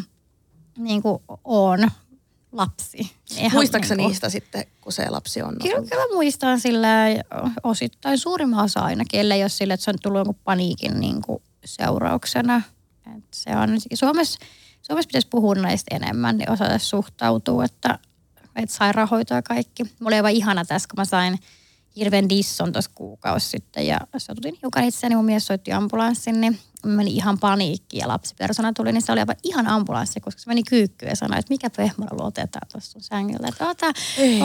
niin 0.78 1.02
kuin 1.02 1.24
on 1.44 1.91
lapsi. 2.52 3.12
Eihän 3.38 3.52
Muistatko 3.54 3.96
niin 3.96 4.08
niistä 4.08 4.30
sitten, 4.30 4.65
kun 4.82 4.91
se 4.91 5.10
lapsi 5.10 5.41
on? 5.41 5.56
Kyllä, 5.62 5.88
kyllä 5.89 6.13
muistan 6.13 6.60
sillä 6.60 6.88
osittain 7.63 8.17
suurimman 8.17 8.65
osa 8.65 8.80
ainakin, 8.80 9.20
ellei 9.20 9.44
ole 9.44 9.50
sille, 9.50 9.74
että 9.74 9.84
se 9.84 9.91
on 9.91 9.98
tullut 10.02 10.20
jonkun 10.20 10.39
paniikin 10.44 11.00
niin 11.00 11.22
kuin 11.22 11.41
seurauksena. 11.65 12.62
Et 13.17 13.24
se 13.34 13.50
on, 13.50 13.70
Suomessa, 13.94 14.39
Suomessa 14.82 15.08
pitäisi 15.08 15.28
puhua 15.28 15.56
näistä 15.56 15.96
enemmän, 15.96 16.38
niin 16.38 16.52
osata 16.52 16.78
suhtautua, 16.78 17.65
että, 17.65 18.00
että 18.56 18.76
sairaanhoito 18.76 19.34
ja 19.34 19.41
kaikki. 19.41 19.84
Mulla 19.84 20.08
oli 20.08 20.15
aivan 20.15 20.32
ihana 20.32 20.65
tässä, 20.65 20.88
kun 20.89 21.02
mä 21.02 21.06
sain 21.06 21.39
hirveän 21.95 22.30
disson 22.30 22.71
tuossa 22.71 22.91
kuukausi 22.95 23.49
sitten 23.49 23.88
ja 23.88 23.99
satutin 24.17 24.58
hiukan 24.62 24.84
itseäni, 24.84 25.15
mun 25.15 25.25
mies 25.25 25.47
soitti 25.47 25.71
ambulanssin, 25.71 26.41
niin 26.41 26.60
meni 26.86 27.12
ihan 27.12 27.39
paniikki 27.39 27.97
ja 27.97 28.08
lapsipersona 28.08 28.73
tuli, 28.73 28.91
niin 28.91 29.01
se 29.01 29.12
oli 29.12 29.19
aivan 29.19 29.36
ihan 29.43 29.67
ambulanssi, 29.67 30.19
koska 30.19 30.41
se 30.41 30.47
meni 30.47 30.63
kyykkyyn 30.63 31.10
ja 31.10 31.15
sanoi, 31.15 31.39
että 31.39 31.54
mikä 31.54 31.69
pehmolla 31.69 32.25
otetaan 32.25 32.67
tuossa 32.71 32.91
sun 32.91 33.01
sängyllä. 33.01 33.47
Että 33.47 33.69
ota, 33.69 33.88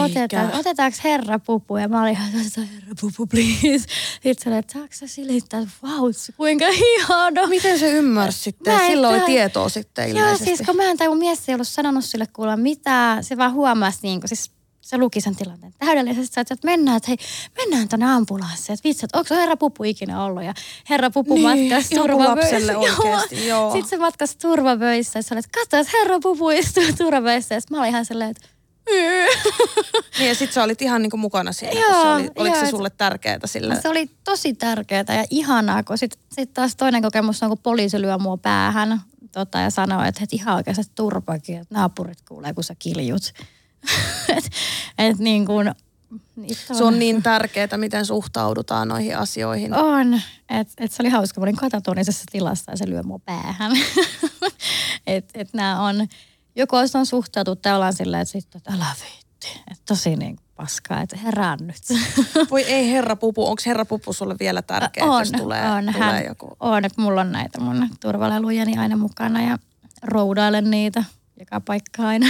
otetaan, 0.04 0.54
otetaanko 0.54 0.98
herra 1.04 1.38
pupu? 1.38 1.76
Ja 1.76 1.88
mä 1.88 2.02
olin 2.02 2.12
ihan, 2.12 2.30
herra 2.56 2.94
pupu, 3.00 3.26
please. 3.26 3.86
Sitten 4.22 4.52
oli, 4.52 4.58
että 4.58 4.72
saako 4.72 4.88
sä 4.90 5.06
silittää, 5.06 5.66
vau, 5.82 6.12
kuinka 6.36 6.64
ihana. 6.68 7.46
Miten 7.46 7.78
se 7.78 7.90
ymmärsi 7.90 8.38
sitten? 8.38 8.80
Silloin 8.86 9.14
oli 9.14 9.26
tietoa 9.26 9.68
sitten 9.68 10.08
ilmeisesti. 10.08 10.50
Joo, 10.50 10.56
siis 10.56 10.66
kun 10.66 10.76
mä 10.76 10.82
en, 10.84 10.96
tai 10.96 11.08
mun 11.08 11.18
mies 11.18 11.48
ei 11.48 11.54
ollut 11.54 11.68
sanonut 11.68 12.04
sille 12.04 12.26
kuulla 12.26 12.56
mitään. 12.56 13.24
Se 13.24 13.36
vaan 13.36 13.52
huomasi, 13.52 13.98
niin 14.02 14.20
kuin, 14.20 14.28
siis 14.28 14.50
se 14.86 14.98
luki 14.98 15.20
sen 15.20 15.36
tilanteen 15.36 15.72
täydellisesti. 15.78 16.40
Että 16.40 16.56
mennään, 16.64 16.96
että 16.96 17.08
hei, 17.08 17.16
mennään 17.56 17.88
tänne 17.88 18.06
ambulanssiin. 18.06 18.74
Että 18.74 18.88
vitsi, 18.88 19.06
että 19.06 19.18
onko 19.18 19.34
herra 19.34 19.56
Pupu 19.56 19.84
ikinä 19.84 20.24
ollut? 20.24 20.42
Ja 20.42 20.54
herra 20.90 21.10
Pupu 21.10 21.34
niin, 21.34 21.70
matkasi 21.70 21.94
turvavöissä. 21.94 22.78
oikeasti, 22.78 23.46
joo. 23.46 23.72
Sitten 23.72 23.88
se 23.90 23.96
matkasi 23.96 24.38
turvavöissä. 24.38 25.18
Ja 25.18 25.22
se 25.22 25.34
oli, 25.34 25.38
että 25.38 25.58
katso, 25.60 25.76
että 25.76 25.98
herra 25.98 26.18
Pupu 26.22 26.50
istuu 26.50 26.82
turvavöissä. 26.98 27.54
Ja 27.54 27.60
mä 27.70 27.78
olin 27.78 27.88
ihan 27.88 28.04
silleen, 28.04 28.30
että 28.30 28.48
niin 30.18 30.28
ja 30.28 30.34
sit 30.34 30.52
sä 30.52 30.62
olit 30.62 30.82
ihan 30.82 31.02
niinku 31.02 31.16
mukana 31.16 31.52
siinä, 31.52 31.80
joo, 31.80 32.02
se 32.02 32.08
oli, 32.08 32.30
oliko 32.36 32.56
joo, 32.56 32.64
se 32.64 32.70
sulle 32.70 32.90
tärkeää 32.90 33.38
sillä? 33.44 33.80
Se 33.80 33.88
oli 33.88 34.10
tosi 34.24 34.54
tärkeää 34.54 35.04
ja 35.08 35.24
ihanaa, 35.30 35.82
kun 35.82 35.98
sit, 35.98 36.18
sit 36.32 36.54
taas 36.54 36.76
toinen 36.76 37.02
kokemus 37.02 37.42
on, 37.42 37.48
kun 37.48 37.58
poliisi 37.58 38.00
lyö 38.00 38.18
mua 38.18 38.36
päähän 38.36 39.00
tota, 39.32 39.58
ja 39.58 39.70
sanoo, 39.70 40.02
että, 40.02 40.20
että 40.24 40.36
ihan 40.36 40.56
oikeasti 40.56 40.92
turpakin, 40.94 41.58
että 41.58 41.74
naapurit 41.74 42.22
kuulee, 42.28 42.54
kun 42.54 42.64
sä 42.64 42.74
kiljut. 42.78 43.32
Et, 44.36 44.50
et 44.98 45.18
niin 45.18 45.46
kuin, 45.46 45.74
se 46.72 46.84
on 46.84 46.98
niin 46.98 47.22
tärkeää, 47.22 47.76
miten 47.76 48.06
suhtaudutaan 48.06 48.88
noihin 48.88 49.18
asioihin. 49.18 49.74
On. 49.74 50.20
Et, 50.48 50.68
et 50.78 50.92
se 50.92 51.02
oli 51.02 51.10
hauska. 51.10 51.40
Mä 51.40 51.44
olin 51.44 51.56
katatonisessa 51.56 52.24
tilassa 52.32 52.72
ja 52.72 52.76
se 52.76 52.88
lyö 52.88 53.02
mua 53.02 53.18
päähän. 53.18 53.72
että 55.06 55.40
et 55.40 55.48
nämä 55.52 55.82
on, 55.82 56.06
joko 56.56 56.76
on 56.76 57.06
suhtautu 57.06 57.56
tai 57.56 57.74
ollaan 57.74 57.94
silleen, 57.94 58.22
että 58.22 58.32
sitten, 58.32 58.58
että 58.58 58.72
älä 58.72 58.86
viitti. 59.00 59.60
Että 59.70 59.82
tosi 59.88 60.16
niin 60.16 60.38
paskaa, 60.56 61.00
että 61.00 61.16
herään 61.16 61.58
nyt. 61.60 61.82
Voi 62.50 62.62
ei 62.62 62.90
herra 62.90 63.16
pupu, 63.16 63.46
onko 63.46 63.62
herra 63.66 63.84
pupu 63.84 64.12
sulle 64.12 64.36
vielä 64.40 64.62
tärkeä, 64.62 65.04
on, 65.04 65.20
jos 65.20 65.32
tulee, 65.32 65.70
on, 65.70 65.84
tulee 65.84 66.12
hän, 66.12 66.24
joku? 66.24 66.56
On, 66.60 66.84
että 66.84 67.02
mulla 67.02 67.20
on 67.20 67.32
näitä 67.32 67.60
mun 67.60 67.88
turvalelujani 68.00 68.78
aina 68.78 68.96
mukana 68.96 69.42
ja 69.42 69.58
roudailen 70.02 70.70
niitä 70.70 71.04
joka 71.40 71.60
paikka 71.60 72.06
aina. 72.06 72.26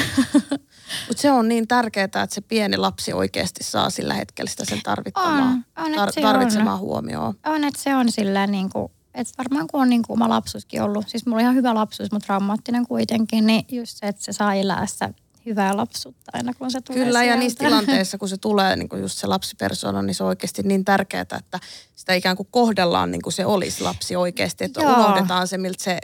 Mutta 1.08 1.22
se 1.22 1.30
on 1.30 1.48
niin 1.48 1.68
tärkeää, 1.68 2.04
että 2.04 2.26
se 2.30 2.40
pieni 2.40 2.76
lapsi 2.76 3.12
oikeasti 3.12 3.64
saa 3.64 3.90
sillä 3.90 4.14
hetkellä 4.14 4.50
sitä 4.50 4.64
sen 4.64 4.80
tarvittamaa, 4.82 5.48
on, 5.48 5.64
on, 5.76 5.92
tar- 5.92 6.22
tarvitsemaa 6.22 6.74
on. 6.74 6.80
huomioon. 6.80 7.34
On, 7.46 7.64
että 7.64 7.82
se 7.82 7.94
on 7.94 8.12
sillä 8.12 8.46
niin 8.46 8.70
kuin, 8.70 8.92
että 9.14 9.32
varmaan 9.38 9.66
kun 9.66 9.80
on 9.82 9.88
niin 9.90 10.02
kuin 10.02 10.18
oma 10.18 10.28
lapsuuskin 10.28 10.82
ollut, 10.82 11.08
siis 11.08 11.26
mulla 11.26 11.36
on 11.36 11.42
ihan 11.42 11.54
hyvä 11.54 11.74
lapsuus, 11.74 12.12
mutta 12.12 12.26
traumaattinen 12.26 12.86
kuitenkin, 12.86 13.46
niin 13.46 13.64
just 13.72 13.96
se, 13.96 14.06
että 14.06 14.24
se 14.24 14.32
saa 14.32 14.54
elää 14.54 14.86
sitä 14.86 15.10
hyvää 15.46 15.76
lapsuutta 15.76 16.30
aina, 16.34 16.52
kun 16.54 16.70
se 16.70 16.80
tulee 16.80 17.04
Kyllä, 17.04 17.18
sieltä. 17.18 17.34
ja 17.34 17.40
niissä 17.40 17.58
tilanteissa, 17.58 18.18
kun 18.18 18.28
se 18.28 18.36
tulee, 18.36 18.76
niin 18.76 18.88
kuin 18.88 19.02
just 19.02 19.18
se 19.18 19.26
lapsipersona, 19.26 20.02
niin 20.02 20.14
se 20.14 20.22
on 20.22 20.28
oikeasti 20.28 20.62
niin 20.62 20.84
tärkeää, 20.84 21.20
että 21.20 21.60
sitä 21.96 22.14
ikään 22.14 22.36
kuin 22.36 22.48
kohdellaan 22.50 23.10
niin 23.10 23.22
kuin 23.22 23.32
se 23.32 23.46
olisi 23.46 23.82
lapsi 23.82 24.16
oikeasti. 24.16 24.64
Että 24.64 24.82
Joo. 24.82 24.92
unohdetaan 24.92 25.48
se, 25.48 25.58
miltä 25.58 25.84
se 25.84 25.98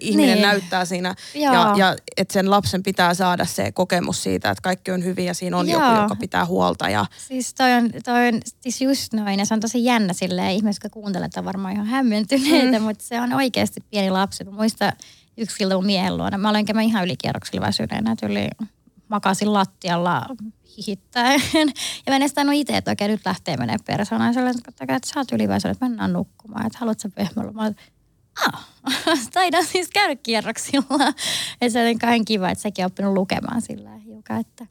ihminen 0.00 0.34
niin. 0.34 0.42
näyttää 0.42 0.84
siinä. 0.84 1.14
Joo. 1.34 1.54
Ja, 1.54 1.74
ja 1.76 1.96
että 2.16 2.32
sen 2.32 2.50
lapsen 2.50 2.82
pitää 2.82 3.14
saada 3.14 3.44
se 3.44 3.72
kokemus 3.72 4.22
siitä, 4.22 4.50
että 4.50 4.62
kaikki 4.62 4.90
on 4.90 5.04
hyvin 5.04 5.24
ja 5.24 5.34
siinä 5.34 5.56
on 5.56 5.68
Joo. 5.68 5.82
joku, 5.82 6.02
joka 6.02 6.16
pitää 6.16 6.46
huolta. 6.46 6.88
Ja... 6.88 7.06
Siis 7.28 7.54
toi 7.54 7.72
on, 7.72 7.90
toi 8.04 8.28
on 8.28 8.40
siis 8.60 8.80
just 8.80 9.12
noin 9.12 9.38
ja 9.38 9.46
se 9.46 9.54
on 9.54 9.60
tosi 9.60 9.84
jännä 9.84 10.12
silleen. 10.12 10.50
Ihmiset, 10.50 10.84
jotka 10.84 11.00
kuuntelevat, 11.00 11.36
on 11.36 11.44
varmaan 11.44 11.74
ihan 11.74 11.86
hämmentyneitä, 11.86 12.78
mm. 12.78 12.84
mutta 12.84 13.04
se 13.04 13.20
on 13.20 13.32
oikeasti 13.32 13.80
pieni 13.90 14.10
lapsi. 14.10 14.44
Mä 14.44 14.50
muistan 14.50 14.92
yksi 15.36 15.64
ilta 15.64 15.74
mun 15.74 15.86
miehen 15.86 16.16
luona. 16.16 16.38
Mä 16.38 16.50
olen 16.50 16.64
käymään 16.64 16.86
ihan 16.86 17.04
ylikierroksilla 17.04 17.66
väsyneenä, 17.66 18.16
yli 18.22 18.48
makasin 19.08 19.52
lattialla 19.52 20.26
hihittäen. 20.76 21.40
Ja 22.06 22.10
mä 22.10 22.16
en 22.16 22.22
edes 22.22 22.34
itse, 22.54 22.76
että 22.76 22.90
okei 22.90 23.08
nyt 23.08 23.20
lähtee 23.24 23.56
menee 23.56 23.76
persoonaan. 23.86 24.34
Sellainen, 24.34 24.62
että, 24.80 24.98
sä 25.06 25.20
oot 25.20 25.32
yliväisynyt, 25.32 25.74
että 25.74 25.88
mennään 25.88 26.12
nukkumaan. 26.12 26.66
Että 26.66 26.78
haluatko 26.78 27.00
sä 27.00 27.08
pehmolla? 27.14 27.52
Mä 27.52 27.72
ah, 28.46 28.68
taidan 29.32 29.64
siis 29.66 29.88
käydä 29.88 30.16
kierroksilla. 30.16 31.08
että 31.60 31.72
se 31.72 31.88
on 31.90 31.98
kahden 31.98 32.24
kiva, 32.24 32.50
että 32.50 32.62
sekin 32.62 32.84
on 32.84 32.86
oppinut 32.86 33.14
lukemaan 33.14 33.62
sillä 33.62 33.90
hiukan. 33.90 34.40
Että. 34.40 34.66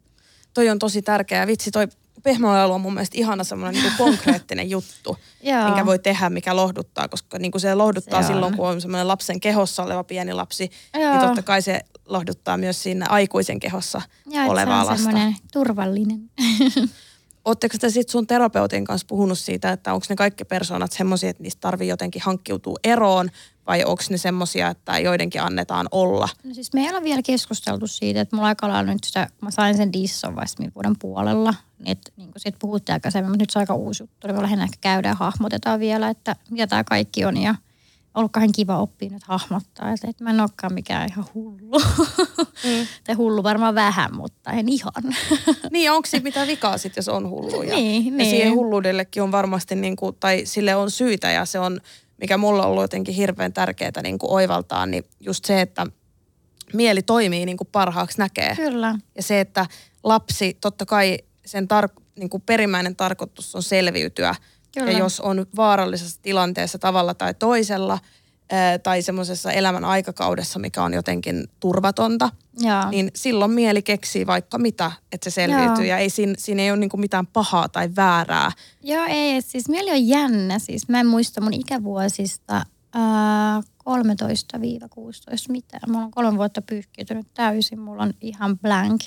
Toi 0.54 0.68
on 0.68 0.78
tosi 0.78 1.02
tärkeä. 1.02 1.46
Vitsi, 1.46 1.70
toi 1.70 1.88
pehmoilu 2.22 2.72
on 2.72 2.80
mun 2.80 2.94
mielestä 2.94 3.18
ihana 3.18 3.44
semmoinen 3.44 3.82
niin 3.82 3.92
konkreettinen 4.04 4.70
juttu, 4.70 5.16
minkä 5.64 5.86
voi 5.86 5.98
tehdä, 5.98 6.30
mikä 6.30 6.56
lohduttaa, 6.56 7.08
koska 7.08 7.38
niin 7.38 7.52
kuin 7.52 7.60
se 7.60 7.74
lohduttaa 7.74 8.22
se 8.22 8.26
silloin, 8.26 8.52
on. 8.52 8.56
kun 8.56 8.68
on 8.68 8.80
semmoinen 8.80 9.08
lapsen 9.08 9.40
kehossa 9.40 9.82
oleva 9.82 10.04
pieni 10.04 10.32
lapsi, 10.32 10.70
niin 10.92 11.02
Joo. 11.02 11.12
niin 11.12 11.26
totta 11.26 11.42
kai 11.42 11.62
se 11.62 11.80
lohduttaa 12.06 12.56
myös 12.56 12.82
siinä 12.82 13.06
aikuisen 13.08 13.60
kehossa 13.60 14.02
Joo, 14.26 14.50
olevaa 14.50 14.86
lasta. 14.86 15.04
semmoinen 15.04 15.36
turvallinen. 15.52 16.30
Oletteko 17.44 17.76
te 17.80 17.90
sitten 17.90 18.12
sun 18.12 18.26
terapeutin 18.26 18.84
kanssa 18.84 19.06
puhunut 19.06 19.38
siitä, 19.38 19.72
että 19.72 19.94
onko 19.94 20.06
ne 20.08 20.16
kaikki 20.16 20.44
persoonat 20.44 20.92
semmoisia, 20.92 21.30
että 21.30 21.42
niistä 21.42 21.60
tarvii 21.60 21.88
jotenkin 21.88 22.22
hankkiutua 22.22 22.76
eroon, 22.84 23.30
vai 23.66 23.84
onko 23.84 24.02
ne 24.10 24.18
semmoisia, 24.18 24.68
että 24.68 24.98
joidenkin 24.98 25.42
annetaan 25.42 25.86
olla? 25.90 26.28
No 26.44 26.54
siis 26.54 26.72
me 26.72 26.80
ei 26.80 26.90
ole 26.90 27.02
vielä 27.02 27.22
keskusteltu 27.22 27.86
siitä, 27.86 28.20
että 28.20 28.36
mulla 28.36 28.48
aika 28.48 28.68
lailla 28.68 28.92
nyt 28.92 29.04
sitä, 29.04 29.28
mä 29.40 29.50
sain 29.50 29.76
sen 29.76 29.92
disson 29.92 30.36
vasta 30.36 30.62
vuoden 30.74 30.98
puolella, 30.98 31.54
niin 31.78 31.92
että 31.92 32.12
niin 32.16 32.30
siitä 32.36 32.58
puhuttiin 32.60 32.94
aikaisemmin, 32.94 33.30
mutta 33.30 33.42
nyt 33.42 33.50
se 33.50 33.58
on 33.58 33.60
aika 33.60 33.74
uusi 33.74 34.02
juttu, 34.02 34.26
niin 34.26 34.42
lähinnä 34.42 34.64
ehkä 34.64 34.78
käydään 34.80 35.16
hahmotetaan 35.16 35.80
vielä, 35.80 36.08
että 36.08 36.36
mitä 36.50 36.66
tämä 36.66 36.84
kaikki 36.84 37.24
on 37.24 37.36
ja 37.36 37.54
ollut 38.14 38.32
kauhean 38.32 38.52
kiva 38.52 38.78
oppia 38.78 39.10
nyt 39.10 39.22
hahmottaa, 39.22 39.92
että, 39.92 40.08
että 40.08 40.24
mä 40.24 40.30
en 40.30 40.40
olekaan 40.40 40.74
mikään 40.74 41.08
ihan 41.10 41.24
hullu. 41.34 41.78
Mm. 42.64 42.86
tai 43.04 43.14
hullu 43.14 43.42
varmaan 43.42 43.74
vähän, 43.74 44.14
mutta 44.16 44.50
en 44.50 44.68
ihan. 44.68 44.92
niin, 45.70 45.92
onko 45.92 46.06
siinä 46.06 46.24
mitään 46.24 46.48
vikaa 46.48 46.78
sitten, 46.78 46.98
jos 46.98 47.08
on 47.08 47.30
hullu? 47.30 47.62
Ja, 47.62 47.74
niin, 47.74 48.06
ja 48.06 48.12
niin. 48.12 48.30
siihen 48.30 48.54
hulluudellekin 48.54 49.22
on 49.22 49.32
varmasti, 49.32 49.74
niin 49.74 49.96
kuin, 49.96 50.16
tai 50.20 50.42
sille 50.44 50.74
on 50.74 50.90
syytä 50.90 51.30
ja 51.30 51.44
se 51.44 51.58
on, 51.58 51.80
mikä 52.20 52.38
mulla 52.38 52.62
on 52.62 52.68
ollut 52.68 52.84
jotenkin 52.84 53.14
hirveän 53.14 53.52
tärkeää 53.52 54.02
niin 54.02 54.18
kuin 54.18 54.32
oivaltaa, 54.32 54.86
niin 54.86 55.04
just 55.20 55.44
se, 55.44 55.60
että 55.60 55.86
mieli 56.72 57.02
toimii 57.02 57.46
niin 57.46 57.56
kuin 57.56 57.68
parhaaksi 57.72 58.18
näkee. 58.18 58.56
Kyllä. 58.56 58.98
Ja 59.16 59.22
se, 59.22 59.40
että 59.40 59.66
lapsi, 60.04 60.56
totta 60.60 60.86
kai 60.86 61.18
sen 61.46 61.64
tar- 61.64 62.02
niin 62.18 62.30
kuin 62.30 62.42
perimmäinen 62.46 62.96
tarkoitus 62.96 63.54
on 63.54 63.62
selviytyä– 63.62 64.34
Kyllä. 64.74 64.90
Ja 64.90 64.98
jos 64.98 65.20
on 65.20 65.46
vaarallisessa 65.56 66.18
tilanteessa 66.22 66.78
tavalla 66.78 67.14
tai 67.14 67.34
toisella 67.34 67.98
tai 68.82 69.02
semmoisessa 69.02 69.52
elämän 69.52 69.84
aikakaudessa, 69.84 70.58
mikä 70.58 70.82
on 70.82 70.94
jotenkin 70.94 71.48
turvatonta, 71.60 72.30
Jaa. 72.60 72.90
niin 72.90 73.10
silloin 73.14 73.50
mieli 73.50 73.82
keksii 73.82 74.26
vaikka 74.26 74.58
mitä, 74.58 74.92
että 75.12 75.30
se 75.30 75.34
selviytyy. 75.34 75.84
Jaa. 75.84 75.96
Ja 75.96 75.98
ei, 75.98 76.10
siinä, 76.10 76.34
siinä 76.38 76.62
ei 76.62 76.70
ole 76.70 76.78
niinku 76.80 76.96
mitään 76.96 77.26
pahaa 77.26 77.68
tai 77.68 77.90
väärää. 77.96 78.52
Joo, 78.82 79.04
ei. 79.08 79.42
Siis 79.42 79.68
mieli 79.68 79.90
on 79.90 80.08
jännä. 80.08 80.58
Siis 80.58 80.88
mä 80.88 81.00
en 81.00 81.06
muista 81.06 81.40
mun 81.40 81.54
ikävuosista 81.54 82.66
ää, 82.94 83.60
13-16 83.60 83.62
mitään. 85.48 85.82
Mulla 85.90 86.04
on 86.04 86.10
kolme 86.10 86.36
vuotta 86.38 86.62
pyyhkiytynyt 86.62 87.26
täysin. 87.34 87.80
Mulla 87.80 88.02
on 88.02 88.14
ihan 88.20 88.58
blank. 88.58 89.00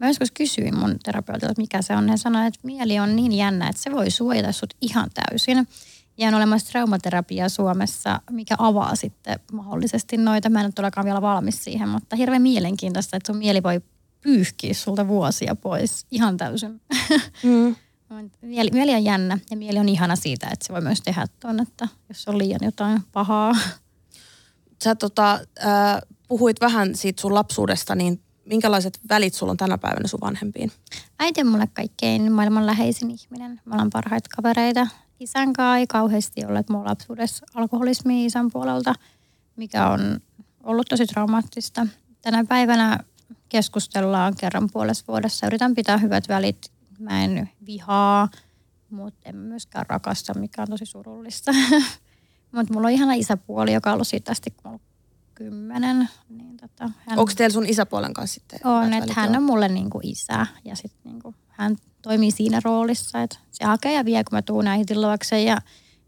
Mä 0.00 0.06
joskus 0.06 0.30
kysyin 0.30 0.78
mun 0.78 0.96
terapeutilta, 1.02 1.52
että 1.52 1.62
mikä 1.62 1.82
se 1.82 1.96
on. 1.96 2.08
Hän 2.08 2.18
sanoi, 2.18 2.46
että 2.46 2.60
mieli 2.62 2.98
on 2.98 3.16
niin 3.16 3.32
jännä, 3.32 3.68
että 3.68 3.82
se 3.82 3.92
voi 3.92 4.10
suojata 4.10 4.52
sut 4.52 4.74
ihan 4.80 5.10
täysin. 5.14 5.68
Ja 6.18 6.28
on 6.28 6.34
olemassa 6.34 6.70
traumaterapia 6.70 7.48
Suomessa, 7.48 8.20
mikä 8.30 8.54
avaa 8.58 8.96
sitten 8.96 9.40
mahdollisesti 9.52 10.16
noita. 10.16 10.50
Mä 10.50 10.60
en 10.60 10.66
ole 10.66 10.72
todellakaan 10.72 11.04
vielä 11.04 11.22
valmis 11.22 11.64
siihen, 11.64 11.88
mutta 11.88 12.16
hirveän 12.16 12.42
mielenkiintoista, 12.42 13.16
että 13.16 13.32
sun 13.32 13.38
mieli 13.38 13.62
voi 13.62 13.80
pyyhkiä 14.20 14.74
sulta 14.74 15.08
vuosia 15.08 15.54
pois 15.54 16.06
ihan 16.10 16.36
täysin. 16.36 16.80
Mm. 17.42 17.76
mieli, 18.42 18.70
mieli 18.72 18.94
on 18.94 19.04
jännä 19.04 19.38
ja 19.50 19.56
mieli 19.56 19.78
on 19.78 19.88
ihana 19.88 20.16
siitä, 20.16 20.48
että 20.52 20.66
se 20.66 20.72
voi 20.72 20.80
myös 20.80 21.00
tehdä 21.00 21.26
tuon, 21.40 21.60
että 21.60 21.88
jos 22.08 22.28
on 22.28 22.38
liian 22.38 22.60
jotain 22.62 23.00
pahaa. 23.12 23.56
Sä 24.84 24.94
tota, 24.94 25.32
äh, 25.34 26.00
puhuit 26.28 26.60
vähän 26.60 26.94
siitä 26.94 27.20
sun 27.20 27.34
lapsuudesta, 27.34 27.94
niin 27.94 28.20
minkälaiset 28.50 29.00
välit 29.08 29.34
sulla 29.34 29.50
on 29.50 29.56
tänä 29.56 29.78
päivänä 29.78 30.08
sun 30.08 30.20
vanhempiin? 30.20 30.72
Äiti 31.18 31.40
on 31.40 31.46
mulle 31.46 31.68
kaikkein 31.72 32.32
maailman 32.32 32.66
läheisin 32.66 33.10
ihminen. 33.10 33.60
Me 33.64 33.72
ollaan 33.72 33.90
parhaita 33.90 34.28
kavereita. 34.36 34.86
Isän 35.20 35.52
kanssa 35.52 35.76
ei 35.76 35.86
kauheasti 35.86 36.44
ole 36.44 36.64
mulla 36.70 36.90
lapsuudessa 36.90 37.46
alkoholismi 37.54 38.26
isän 38.26 38.50
puolelta, 38.50 38.94
mikä 39.56 39.88
on 39.88 40.20
ollut 40.62 40.86
tosi 40.88 41.06
traumaattista. 41.06 41.86
Tänä 42.22 42.44
päivänä 42.44 42.98
keskustellaan 43.48 44.34
kerran 44.40 44.68
puolessa 44.72 45.04
vuodessa. 45.08 45.46
Yritän 45.46 45.74
pitää 45.74 45.98
hyvät 45.98 46.28
välit. 46.28 46.72
Mä 46.98 47.24
en 47.24 47.50
vihaa, 47.66 48.28
mutta 48.90 49.28
en 49.28 49.36
myöskään 49.36 49.86
rakasta, 49.88 50.34
mikä 50.34 50.62
on 50.62 50.68
tosi 50.68 50.86
surullista. 50.86 51.52
mutta 52.52 52.74
mulla 52.74 52.86
on 52.86 52.92
ihana 52.92 53.12
isäpuoli, 53.12 53.72
joka 53.72 53.90
on 53.90 53.94
ollut 53.94 54.08
siitä 54.08 54.32
asti, 54.32 54.50
kun 54.50 54.80
kymmenen. 55.40 56.08
Niin 56.28 56.56
tota, 56.56 56.90
hän... 57.06 57.18
Onko 57.18 57.32
teillä 57.36 57.52
sun 57.52 57.66
isäpuolen 57.66 58.14
kanssa 58.14 58.34
sitten? 58.34 58.60
On, 58.64 58.92
että 58.92 59.12
hän 59.16 59.36
on 59.36 59.42
mulle 59.42 59.68
niinku 59.68 60.00
isä 60.02 60.46
ja 60.64 60.76
sitten 60.76 61.00
niinku, 61.04 61.34
hän 61.48 61.76
toimii 62.02 62.30
siinä 62.30 62.60
roolissa, 62.64 63.22
että 63.22 63.38
se 63.50 63.64
hakee 63.64 63.92
ja 63.92 64.04
vie, 64.04 64.24
kun 64.24 64.36
mä 64.36 64.42
tuun 64.42 64.66
äitin 64.66 65.00
luokse 65.00 65.42
ja 65.42 65.58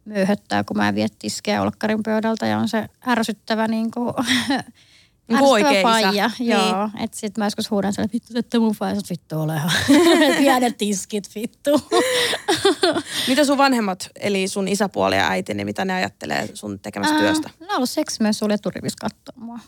myöhöttää, 0.04 0.64
kun 0.64 0.76
mä 0.76 0.94
viet 0.94 1.18
tiskejä 1.18 1.62
olkkarin 1.62 2.02
pöydältä 2.02 2.46
ja 2.46 2.58
on 2.58 2.68
se 2.68 2.88
ärsyttävä 3.06 3.68
Niinku 3.68 4.14
oikein 5.40 5.82
faija, 5.82 6.30
niin. 6.38 6.50
joo. 6.50 6.90
Että 7.00 7.18
sit 7.18 7.38
mä 7.38 7.46
joskus 7.46 7.70
huudan 7.70 7.92
sille, 7.92 8.08
vittu, 8.12 8.38
että 8.38 8.58
mun 8.58 8.74
faijat 8.74 9.10
vittu 9.10 9.40
ole 9.40 9.60
Pienet 10.38 10.78
tiskit, 10.82 11.34
vittu. 11.34 11.70
mitä 13.28 13.44
sun 13.44 13.58
vanhemmat, 13.58 14.08
eli 14.20 14.48
sun 14.48 14.68
isäpuoli 14.68 15.16
ja 15.16 15.28
äiti, 15.28 15.54
niin 15.54 15.66
mitä 15.66 15.84
ne 15.84 15.92
ajattelee 15.92 16.48
sun 16.54 16.78
tekemästä 16.80 17.14
äh, 17.14 17.20
työstä? 17.20 17.50
Ne 17.60 17.66
on 17.66 17.76
ollut 17.76 17.90
seksi 17.90 18.22
myös 18.22 18.38
suljeturivis 18.38 18.96
katsoa 18.96 19.34
mua. 19.36 19.58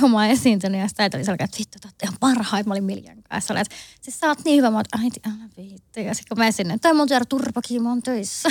Kun 0.00 0.10
mä 0.10 0.16
oon 0.16 0.26
esiintynyt 0.26 0.80
ja 0.80 0.88
sitä 0.88 1.02
äiti 1.02 1.16
oli 1.16 1.24
sellainen, 1.24 1.44
että 1.44 1.58
vittu, 1.58 1.78
te 1.82 2.06
ihan 2.06 2.16
parhaita. 2.20 2.68
Mä 2.68 2.74
olin 2.74 2.84
Miljan 2.84 3.22
kanssa. 3.22 3.54
Oli, 3.54 3.60
että 3.60 3.74
siis 4.00 4.20
sä 4.20 4.26
oot 4.26 4.38
niin 4.44 4.56
hyvä. 4.56 4.70
Mä 4.70 4.76
oon, 4.76 5.04
äiti, 5.04 5.20
älä 5.26 5.48
vittu. 5.56 6.00
Ja 6.00 6.14
sitten 6.14 6.36
kun 6.36 6.44
mä 6.44 6.52
sinne, 6.52 6.78
toi 6.78 6.94
mun 6.94 7.08
työ 7.08 7.20
turpakin, 7.28 7.82
mä 7.82 7.88
oon 7.88 8.02
töissä. 8.02 8.48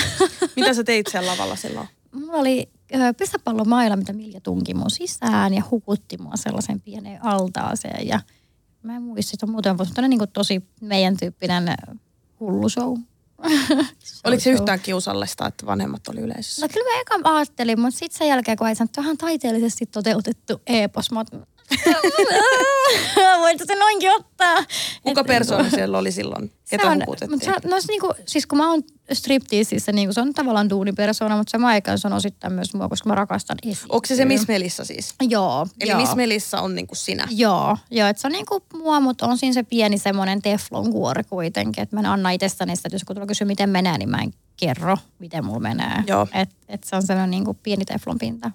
mitä 0.56 0.74
sä 0.74 0.84
teit 0.94 1.08
siellä 1.08 1.32
lavalla 1.32 1.56
silloin? 1.56 1.88
Mulla 2.12 2.40
oli 2.40 2.70
pesäpallomailla, 3.18 3.96
mitä 3.96 4.14
Milja 4.14 4.42
tunki 4.42 4.74
mun 4.74 4.92
sisään 4.92 5.54
ja 5.54 5.64
hukutti 5.72 6.18
mua 6.18 6.36
sellaisen 6.36 6.82
pieneen 6.82 7.26
altaaseen. 7.26 8.08
Ja 8.08 8.20
mä 8.84 8.96
en 8.96 9.02
muista, 9.02 9.32
että 9.34 9.46
muuten 9.46 9.78
mutta 9.78 10.08
niin 10.08 10.20
kuin 10.20 10.32
tosi 10.32 10.64
meidän 10.82 11.18
tyyppinen 11.18 11.68
hullushow. 12.40 12.98
Oliko 14.26 14.42
se 14.42 14.52
yhtään 14.52 14.80
kiusallista, 14.80 15.48
että 15.48 15.66
vanhemmat 15.66 16.08
oli 16.08 16.20
yleisössä? 16.20 16.62
No 16.66 16.70
kyllä 16.74 16.96
mä 16.96 17.02
eka 17.02 17.36
ajattelin, 17.36 17.80
mutta 17.80 18.00
sitten 18.00 18.18
sen 18.18 18.28
jälkeen, 18.28 18.58
kun 18.58 18.68
että 18.68 19.02
vähän 19.02 19.18
taiteellisesti 19.18 19.86
toteutettu 19.86 20.62
epos, 20.68 21.12
mä 21.12 21.20
Voit 23.40 23.62
se 23.68 23.76
noinkin 23.76 24.12
ottaa. 24.12 24.58
Kuka 25.04 25.24
persoona 25.24 25.70
siellä 25.70 25.98
oli 25.98 26.12
silloin? 26.12 26.52
Ketä 26.70 26.88
on, 26.88 27.02
mutta 27.08 27.26
se, 27.42 27.52
no, 27.52 27.78
niinku, 27.88 28.14
siis 28.28 28.46
kun 28.46 28.58
mä 28.58 28.72
oon 28.72 28.84
stripteasissä, 29.14 29.92
niin 29.92 30.14
se 30.14 30.22
on 30.22 30.34
tavallaan 30.34 30.70
duunipersona, 30.70 31.38
mutta 31.38 31.58
se 31.58 31.66
aikaan 31.66 32.00
se 32.00 32.08
on 32.08 32.14
osittain 32.14 32.54
myös 32.54 32.74
mua, 32.74 32.90
koska 32.90 33.10
mä 33.10 33.16
rakastan 33.16 33.58
esiintyä. 33.64 33.86
Onko 33.90 34.08
se 34.08 34.16
se 34.16 34.26
Miss 34.26 34.48
Melissa 34.48 34.86
siis? 34.86 35.16
Joo. 35.22 35.68
Eli 35.80 35.90
joo. 35.90 36.00
Miss 36.00 36.16
Melissa 36.16 36.62
on 36.62 36.76
niinku 36.76 36.96
sinä? 36.96 37.28
Joo, 37.32 37.78
joo 37.92 38.08
että 38.08 38.22
se 38.22 38.28
on 38.28 38.32
niinku 38.32 38.64
mua, 38.74 39.00
mutta 39.00 39.26
on 39.28 39.38
siinä 39.38 39.54
se 39.54 39.64
pieni 39.64 39.98
semmoinen 39.98 40.42
teflon 40.42 40.92
kuori 40.92 41.24
kuitenkin, 41.24 41.82
että 41.82 41.96
mä 41.96 42.00
en 42.00 42.06
anna 42.06 42.32
itsestäni 42.32 42.76
sitä, 42.76 42.88
että 42.88 42.96
jos 42.96 43.04
tulee 43.16 43.28
kysyä, 43.28 43.48
miten 43.48 43.70
menee, 43.70 43.98
niin 43.98 44.10
mä 44.10 44.18
en 44.18 44.34
kerro, 44.58 44.98
miten 45.20 45.46
mulla 45.46 45.60
menee. 45.60 46.04
Joo. 46.08 46.28
Et, 46.34 46.50
et 46.68 46.84
se 46.84 46.96
on 46.96 47.04
semmoinen 47.04 47.32
niin 47.32 47.46
kuin 47.46 47.58
pieni 47.64 47.86
teflon 47.86 48.18
pinta. 48.20 48.52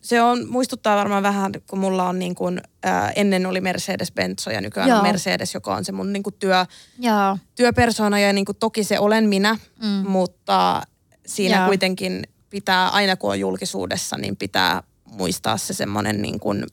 Se 0.00 0.22
on, 0.22 0.48
muistuttaa 0.48 0.96
varmaan 0.96 1.22
vähän, 1.22 1.52
kun 1.66 1.78
mulla 1.78 2.08
on 2.08 2.18
niin 2.18 2.34
kuin, 2.34 2.60
ää, 2.82 3.10
ennen 3.10 3.46
oli 3.46 3.60
Mercedes-Benz 3.60 4.52
ja 4.52 4.60
nykyään 4.60 4.88
Joo. 4.88 4.98
on 4.98 5.04
Mercedes, 5.04 5.54
joka 5.54 5.74
on 5.74 5.84
se 5.84 5.92
mun 5.92 6.12
niin 6.12 6.22
kuin 6.22 6.34
työ, 6.38 6.66
Joo. 6.98 7.37
Työpersona 7.54 8.18
ja 8.18 8.32
niin 8.32 8.44
kuin, 8.44 8.56
toki 8.56 8.84
se 8.84 8.98
olen 8.98 9.28
minä, 9.28 9.58
mm. 9.82 10.10
mutta 10.10 10.82
siinä 11.26 11.56
Joo. 11.56 11.66
kuitenkin 11.66 12.22
pitää, 12.50 12.88
aina 12.88 13.16
kun 13.16 13.30
on 13.30 13.40
julkisuudessa, 13.40 14.16
niin 14.16 14.36
pitää 14.36 14.82
muistaa 15.04 15.56
se 15.56 15.74
semmoinen, 15.74 16.22
niin 16.22 16.40
kuin, 16.40 16.64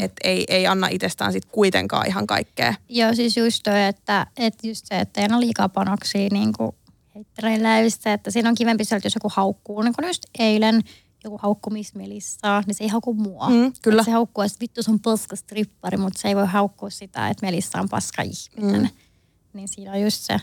että 0.00 0.20
ei, 0.24 0.44
ei 0.48 0.66
anna 0.66 0.88
itsestään 0.88 1.32
sit 1.32 1.44
kuitenkaan 1.44 2.06
ihan 2.06 2.26
kaikkea. 2.26 2.74
Joo, 2.88 3.14
siis 3.14 3.36
just 3.36 3.60
toi, 3.62 3.84
että, 3.84 4.26
että 4.36 4.66
just 4.66 4.86
se, 4.86 5.00
että 5.00 5.20
ei 5.20 5.28
ole 5.30 5.40
liikaa 5.40 5.68
panoksia 5.68 6.28
niin 6.32 6.52
kuin 6.52 6.72
heittereillä 7.14 7.78
että 8.14 8.30
siinä 8.30 8.48
on 8.48 8.54
kivempi 8.54 8.84
sieltä, 8.84 9.06
jos 9.06 9.14
joku 9.14 9.30
haukkuu. 9.34 9.82
Niin 9.82 9.94
kuin 9.94 10.06
just 10.06 10.22
eilen 10.38 10.80
joku 11.24 11.38
haukku 11.42 11.70
Miss 11.70 11.94
niin 11.94 12.22
se 12.70 12.84
ei 12.84 12.88
hauku 12.88 13.14
mua. 13.14 13.50
Mm, 13.50 13.72
kyllä. 13.82 14.00
Että 14.00 14.04
se 14.04 14.10
haukkuu, 14.10 14.44
että 14.44 14.58
vittu 14.60 14.82
sun 14.82 15.00
paska 15.00 15.36
strippari, 15.36 15.96
mutta 15.96 16.20
se 16.20 16.28
ei 16.28 16.36
voi 16.36 16.46
haukkua 16.46 16.90
sitä, 16.90 17.28
että 17.28 17.46
Melissa 17.46 17.80
on 17.80 17.88
paska 17.88 18.22
ihminen. 18.22 18.82
Mm. 18.82 18.88
Niin 19.52 19.68
siinä 19.68 19.92
on 19.92 20.00
just 20.00 20.20
se 20.20 20.40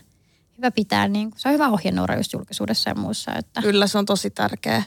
hyvä 0.60 0.72
pitää, 0.72 1.08
niin 1.08 1.32
se 1.38 1.48
on 1.50 1.54
hyvä 1.54 1.70
ohjenuora 1.70 2.16
just 2.16 2.34
julkisuudessa 2.34 2.90
ja 2.90 2.96
muussa. 2.96 3.36
Että... 3.36 3.62
Kyllä, 3.62 3.88
se 3.88 3.98
on 3.98 4.06
tosi 4.06 4.30
tärkeä. 4.30 4.84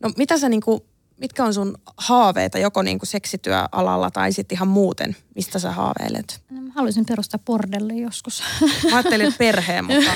No 0.00 0.10
mitä 0.16 0.38
sä 0.38 0.48
niinku, 0.48 0.86
mitkä 1.20 1.44
on 1.44 1.54
sun 1.54 1.78
haaveita 1.96 2.58
joko 2.58 2.82
niinku 2.82 3.06
seksityöalalla 3.06 4.10
tai 4.10 4.32
sitten 4.32 4.56
ihan 4.56 4.68
muuten? 4.68 5.16
Mistä 5.34 5.58
sä 5.58 5.70
haaveilet? 5.70 6.42
No, 6.50 6.60
mä 6.60 6.72
haluaisin 6.74 7.06
perustaa 7.06 7.40
bordelli 7.46 8.00
joskus. 8.00 8.42
Mä 8.90 8.96
ajattelin, 8.96 9.34
perheen, 9.38 9.84
mutta... 9.84 10.10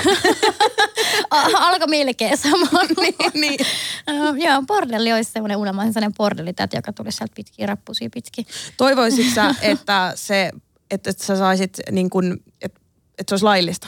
Alkoi 1.59 1.87
melkein 1.87 2.37
sama. 2.37 2.67
niin, 3.01 3.15
niin. 3.33 3.59
Uh, 4.11 4.35
joo, 4.35 4.61
bordelli 4.61 5.13
olisi 5.13 5.31
semmoinen 5.31 5.57
unelma, 5.57 5.81
sellainen 5.81 6.13
bordellitäti, 6.13 6.77
joka 6.77 6.93
tulisi 6.93 7.17
sieltä 7.17 7.33
pitkin, 7.35 7.69
rappusia 7.69 8.09
pitkin. 8.13 8.45
Toivoisitko 8.77 9.33
sä, 9.35 9.55
että, 9.61 10.13
se, 10.15 10.51
että, 10.91 11.09
että 11.09 11.25
sä 11.25 11.37
saisit, 11.37 11.79
niin 11.91 12.09
kuin, 12.09 12.43
että, 13.13 13.21
että 13.21 13.31
se 13.31 13.33
olisi 13.33 13.45
laillista? 13.45 13.87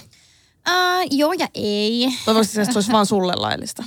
Uh, 0.70 1.08
joo 1.12 1.34
ja 1.34 1.48
ei. 1.54 2.08
Toivottavasti 2.26 2.62
että 2.62 2.74
se 2.74 2.78
olisi 2.78 2.92
vaan 2.92 3.06
sulle 3.06 3.34
laillista. 3.36 3.84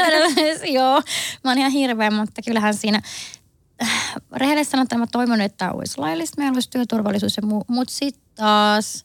joo, 0.78 1.02
mä 1.44 1.50
oon 1.50 1.58
ihan 1.58 1.72
hirveä, 1.72 2.10
mutta 2.10 2.42
kyllähän 2.42 2.74
siinä 2.74 3.00
äh, 3.82 4.14
rehellisesti 4.32 4.70
sanottuna 4.70 4.98
mä 4.98 5.06
toivon, 5.12 5.40
että 5.40 5.58
tämä 5.58 5.70
olisi 5.70 5.98
laillista. 5.98 6.40
Meillä 6.40 6.56
olisi 6.56 6.70
työturvallisuus 6.70 7.36
ja 7.36 7.42
muu. 7.46 7.64
Mutta 7.68 7.94
sitten 7.94 8.22
taas 8.34 9.04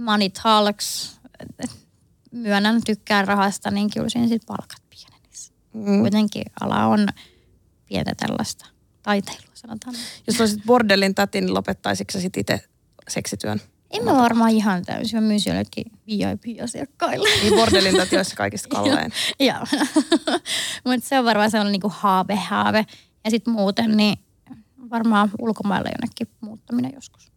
money 0.00 0.28
talks, 0.42 1.18
myönnän, 2.30 2.80
tykkään 2.86 3.28
rahasta, 3.28 3.70
niin 3.70 3.90
kyllä 3.90 4.08
siinä 4.08 4.28
sitten 4.28 4.46
palkat 4.46 4.82
pienenis. 4.90 5.52
Mm. 5.72 6.00
Kuitenkin 6.00 6.44
ala 6.60 6.86
on 6.86 7.08
pientä 7.86 8.12
tällaista 8.16 8.66
taiteilua, 9.02 9.54
sanotaan. 9.54 9.96
Jos 10.26 10.40
olisit 10.40 10.64
bordellin 10.66 11.14
täti, 11.14 11.40
niin 11.40 11.54
lopettaisitko 11.54 12.20
sitten 12.20 12.40
itse 12.40 12.60
seksityön? 13.08 13.60
En 13.94 14.04
mä 14.04 14.16
varmaan 14.16 14.50
ihan 14.50 14.84
täysin. 14.84 15.20
Mä 15.20 15.26
myisin 15.26 15.50
jollekin 15.50 15.84
VIP-asiakkaille. 16.06 17.28
Niin 17.42 17.54
bordellin 17.54 17.96
täti 17.96 18.16
olisi 18.16 18.36
kaikista 18.36 18.68
kallein. 18.76 19.12
Joo. 19.40 19.66
Mutta 20.84 21.08
se 21.08 21.18
on 21.18 21.24
varmaan 21.24 21.50
sellainen 21.50 21.72
niinku 21.72 21.92
haave, 21.94 22.34
haave. 22.34 22.86
Ja 23.24 23.30
sitten 23.30 23.54
muuten, 23.54 23.96
niin 23.96 24.18
varmaan 24.90 25.30
ulkomaille 25.38 25.88
jonnekin 25.88 26.28
muuttaminen 26.40 26.92
joskus. 26.94 27.32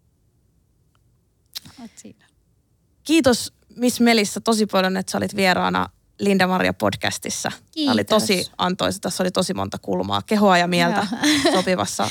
Kiitos 3.03 3.53
Miss 3.75 3.99
Melissa 3.99 4.41
tosi 4.41 4.65
paljon, 4.65 4.97
että 4.97 5.11
sä 5.11 5.17
olit 5.17 5.35
vieraana 5.35 5.89
Linda 6.19 6.47
Maria 6.47 6.73
podcastissa. 6.73 7.51
Kiitos. 7.51 7.85
Tämä 7.85 7.93
oli 7.93 8.03
tosi 8.03 8.51
antoisa. 8.57 8.99
Tässä 8.99 9.23
oli 9.23 9.31
tosi 9.31 9.53
monta 9.53 9.77
kulmaa, 9.77 10.21
kehoa 10.21 10.57
ja 10.57 10.67
mieltä 10.67 11.07
sopivassa 11.53 12.09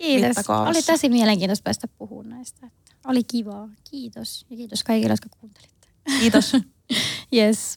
Kiitos. 0.00 0.48
Oli 0.48 0.82
tosi 0.82 1.08
mielenkiintoista 1.08 1.64
päästä 1.64 1.88
puhumaan 1.88 2.28
näistä. 2.28 2.70
Oli 3.06 3.24
kivaa. 3.24 3.68
Kiitos. 3.90 4.46
Ja 4.50 4.56
kiitos 4.56 4.84
kaikille, 4.84 5.12
jotka 5.12 5.28
kuuntelitte. 5.40 5.88
Kiitos. 6.20 6.52
yes. 7.36 7.74